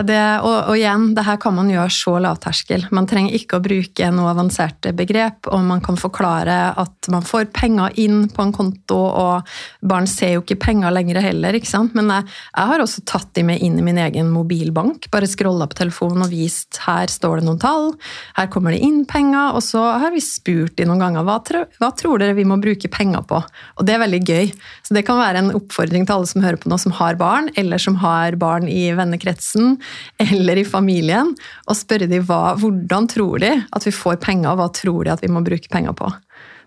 Det, 0.06 0.20
og, 0.46 0.70
og, 0.70 0.76
igjen, 0.78 1.08
det 1.18 1.24
her 1.26 1.40
kan 1.42 1.56
man 1.58 1.70
gjøre 1.72 1.90
så 1.94 2.18
lavterskel. 2.22 2.84
Man 2.94 3.08
trenger 3.10 3.34
ikke 3.34 3.58
å 3.58 3.64
bruke 3.64 4.10
noe 4.14 4.30
avanserte 4.30 4.92
begrep, 4.96 5.48
og 5.50 5.64
man 5.66 5.82
kan 5.84 5.98
forklare 5.98 6.58
at 6.78 7.10
man 7.12 7.26
får 7.26 7.48
penger 7.56 7.96
inn 8.04 8.28
på 8.30 8.44
en 8.44 8.54
konto, 8.54 8.98
og 8.98 9.48
barn 9.88 10.08
ser 10.10 10.36
jo 10.36 10.44
ikke 10.44 10.60
penger 10.68 10.94
lenger 10.94 11.22
heller. 11.26 11.58
ikke 11.58 11.70
sant? 11.70 11.96
Men 11.98 12.12
jeg, 12.14 12.28
jeg 12.54 12.72
har 12.72 12.84
også 12.84 13.04
tatt 13.10 13.32
de 13.38 13.46
med 13.48 13.64
inn 13.64 13.80
i 13.80 13.86
min 13.86 14.02
egen 14.04 14.30
mobilbank. 14.34 15.10
Bare 15.14 15.30
scrolla 15.30 15.70
på 15.72 15.80
telefonen 15.82 16.28
og 16.28 16.36
vist 16.36 16.82
her 16.86 17.10
står 17.12 17.40
det 17.40 17.48
noen 17.48 17.62
tall, 17.62 17.92
her 18.38 18.52
kommer 18.54 18.76
det 18.76 18.84
inn 18.86 19.02
penger, 19.10 19.56
og 19.58 19.66
så 19.66 19.82
har 20.04 20.14
vi 20.14 20.22
spurt 20.24 20.78
de 20.78 20.86
noen 20.88 21.02
ganger 21.02 21.26
hva, 21.26 21.40
hva 21.82 21.92
tror 21.98 22.22
dere 22.22 22.38
vi 22.38 22.46
må 22.48 22.60
bruke 22.62 22.92
penger 22.92 23.26
på? 23.28 23.42
Og 23.80 23.88
det 23.88 23.96
er 23.96 24.04
veldig 24.04 24.22
gøy. 24.28 24.54
Så 24.86 24.96
det 24.96 25.08
kan 25.08 25.20
være 25.20 25.42
en 25.42 25.54
oppfordring 25.58 26.06
til 26.06 26.20
alle 26.20 26.30
som 26.30 26.46
hører 26.46 26.62
på 26.62 26.70
nå, 26.70 26.78
som 26.82 26.94
har 27.00 27.18
barn, 27.20 27.50
eller 27.58 27.82
som 27.82 27.98
har 28.04 28.38
barn 28.40 28.68
i 28.70 28.92
vennekretsen 28.96 29.76
eller 30.22 30.62
i 30.62 30.66
familien, 30.68 31.34
og 31.66 31.78
spørre 31.78 32.10
dem 32.10 32.26
hva, 32.28 32.56
hvordan 32.62 33.10
tror 33.10 33.42
de 33.44 33.54
at 33.58 33.88
vi 33.88 33.96
får 33.96 34.22
penger, 34.24 34.52
og 34.52 34.62
hva 34.62 34.70
tror 34.76 35.08
de 35.08 35.16
at 35.16 35.26
vi 35.26 35.32
må 35.32 35.44
bruke 35.46 35.72
penger 35.74 35.98
på. 35.98 36.12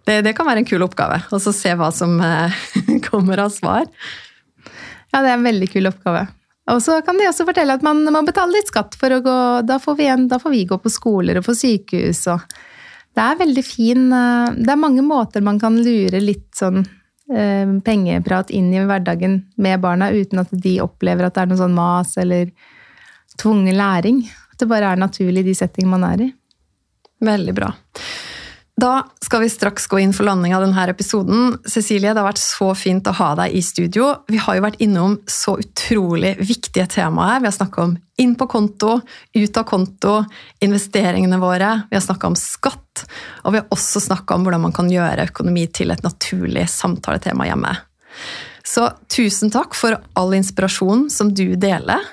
Det, 0.09 0.21
det 0.27 0.35
kan 0.37 0.49
være 0.49 0.65
en 0.65 0.69
kul 0.69 0.83
oppgave, 0.85 1.21
og 1.31 1.43
så 1.45 1.55
se 1.55 1.77
hva 1.79 1.91
som 1.95 2.19
eh, 2.25 2.61
kommer 3.09 3.45
av 3.45 3.55
svar. 3.55 3.87
Ja, 5.11 5.23
det 5.23 5.29
er 5.29 5.37
en 5.37 5.47
veldig 5.47 5.71
kul 5.73 5.91
oppgave. 5.91 6.27
Og 6.71 6.79
så 6.85 7.01
kan 7.03 7.19
de 7.19 7.27
også 7.29 7.47
fortelle 7.49 7.75
at 7.75 7.85
man 7.85 8.03
må 8.13 8.23
betale 8.27 8.55
litt 8.55 8.71
skatt 8.71 8.95
for 8.99 9.11
å 9.11 9.23
gå 9.25 9.37
Da 9.67 9.81
får 9.83 9.97
vi, 9.99 10.05
igjen, 10.07 10.29
da 10.31 10.39
får 10.39 10.53
vi 10.55 10.67
gå 10.69 10.77
på 10.79 10.93
skoler 10.93 11.41
og 11.41 11.47
på 11.49 11.57
sykehus 11.57 12.21
og 12.31 12.45
Det 13.17 13.25
er 13.25 13.41
veldig 13.41 13.65
fin 13.67 14.05
eh, 14.15 14.53
Det 14.61 14.71
er 14.71 14.79
mange 14.79 15.03
måter 15.03 15.43
man 15.43 15.59
kan 15.63 15.81
lure 15.83 16.21
litt 16.23 16.51
sånn 16.61 16.85
pengeprat 17.87 18.51
inn 18.51 18.73
i 18.75 18.83
hverdagen 18.83 19.37
med 19.57 19.81
barna 19.83 20.11
uten 20.11 20.43
at 20.43 20.51
de 20.51 20.81
opplever 20.83 21.29
at 21.29 21.37
det 21.37 21.45
er 21.45 21.51
noe 21.53 21.61
sånn 21.61 21.77
mas 21.77 22.17
eller 22.19 22.51
tvungen 23.39 23.77
læring. 23.77 24.25
At 24.51 24.59
det 24.63 24.69
bare 24.71 24.93
er 24.93 25.01
naturlig 25.01 25.45
i 25.45 25.51
de 25.51 25.57
settingene 25.57 25.95
man 25.95 26.09
er 26.09 26.25
i. 26.27 26.31
Veldig 27.25 27.55
bra. 27.55 27.71
Da 28.81 29.03
skal 29.25 29.41
vi 29.41 29.51
straks 29.51 29.87
gå 29.87 29.99
inn 30.01 30.13
for 30.17 30.25
landing 30.25 30.55
av 30.57 30.63
denne 30.65 30.85
episoden. 30.89 31.57
Cecilie, 31.69 32.15
det 32.15 32.21
har 32.21 32.29
vært 32.31 32.41
så 32.41 32.71
fint 32.79 33.09
å 33.11 33.13
ha 33.19 33.33
deg 33.43 33.57
i 33.59 33.61
studio. 33.65 34.13
Vi 34.31 34.39
har 34.41 34.57
jo 34.57 34.63
vært 34.65 34.81
innom 34.81 35.17
så 35.29 35.57
utrolig 35.61 36.37
viktige 36.39 36.87
temaer. 36.89 37.43
Vi 37.43 37.51
har 37.51 37.57
snakka 37.57 37.83
om 37.85 37.97
inn 38.23 38.37
på 38.41 38.47
konto, 38.49 38.95
ut 39.37 39.61
av 39.61 39.67
konto, 39.69 40.15
investeringene 40.65 41.41
våre. 41.43 41.75
Vi 41.91 41.99
har 41.99 42.05
snakka 42.05 42.31
om 42.31 42.39
skatt. 42.39 43.05
Og 43.45 43.53
vi 43.53 43.61
har 43.61 43.75
også 43.75 44.01
snakka 44.07 44.39
om 44.39 44.47
hvordan 44.47 44.65
man 44.65 44.77
kan 44.77 44.89
gjøre 44.93 45.29
økonomi 45.29 45.67
til 45.77 45.93
et 45.93 46.07
naturlig 46.07 46.65
samtaletema 46.73 47.51
hjemme. 47.51 47.75
Så 48.65 48.87
tusen 49.13 49.53
takk 49.53 49.77
for 49.77 49.99
all 50.17 50.37
inspirasjon 50.39 51.09
som 51.13 51.35
du 51.35 51.51
deler. 51.61 52.07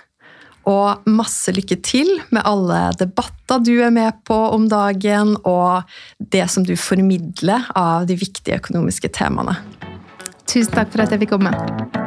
Og 0.68 1.08
masse 1.08 1.54
lykke 1.56 1.78
til 1.86 2.10
med 2.36 2.44
alle 2.48 2.90
debatter 3.00 3.64
du 3.64 3.78
er 3.80 3.94
med 3.94 4.20
på 4.28 4.36
om 4.52 4.68
dagen, 4.72 5.38
og 5.48 5.88
det 6.20 6.44
som 6.52 6.66
du 6.68 6.76
formidler 6.76 7.70
av 7.78 8.10
de 8.10 8.20
viktige 8.20 8.60
økonomiske 8.60 9.12
temaene. 9.16 9.56
Tusen 10.48 10.76
takk 10.76 10.92
for 10.92 11.04
at 11.04 11.16
jeg 11.16 11.24
fikk 11.24 11.38
komme. 11.38 12.07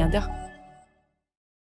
milliardaire 0.00 0.39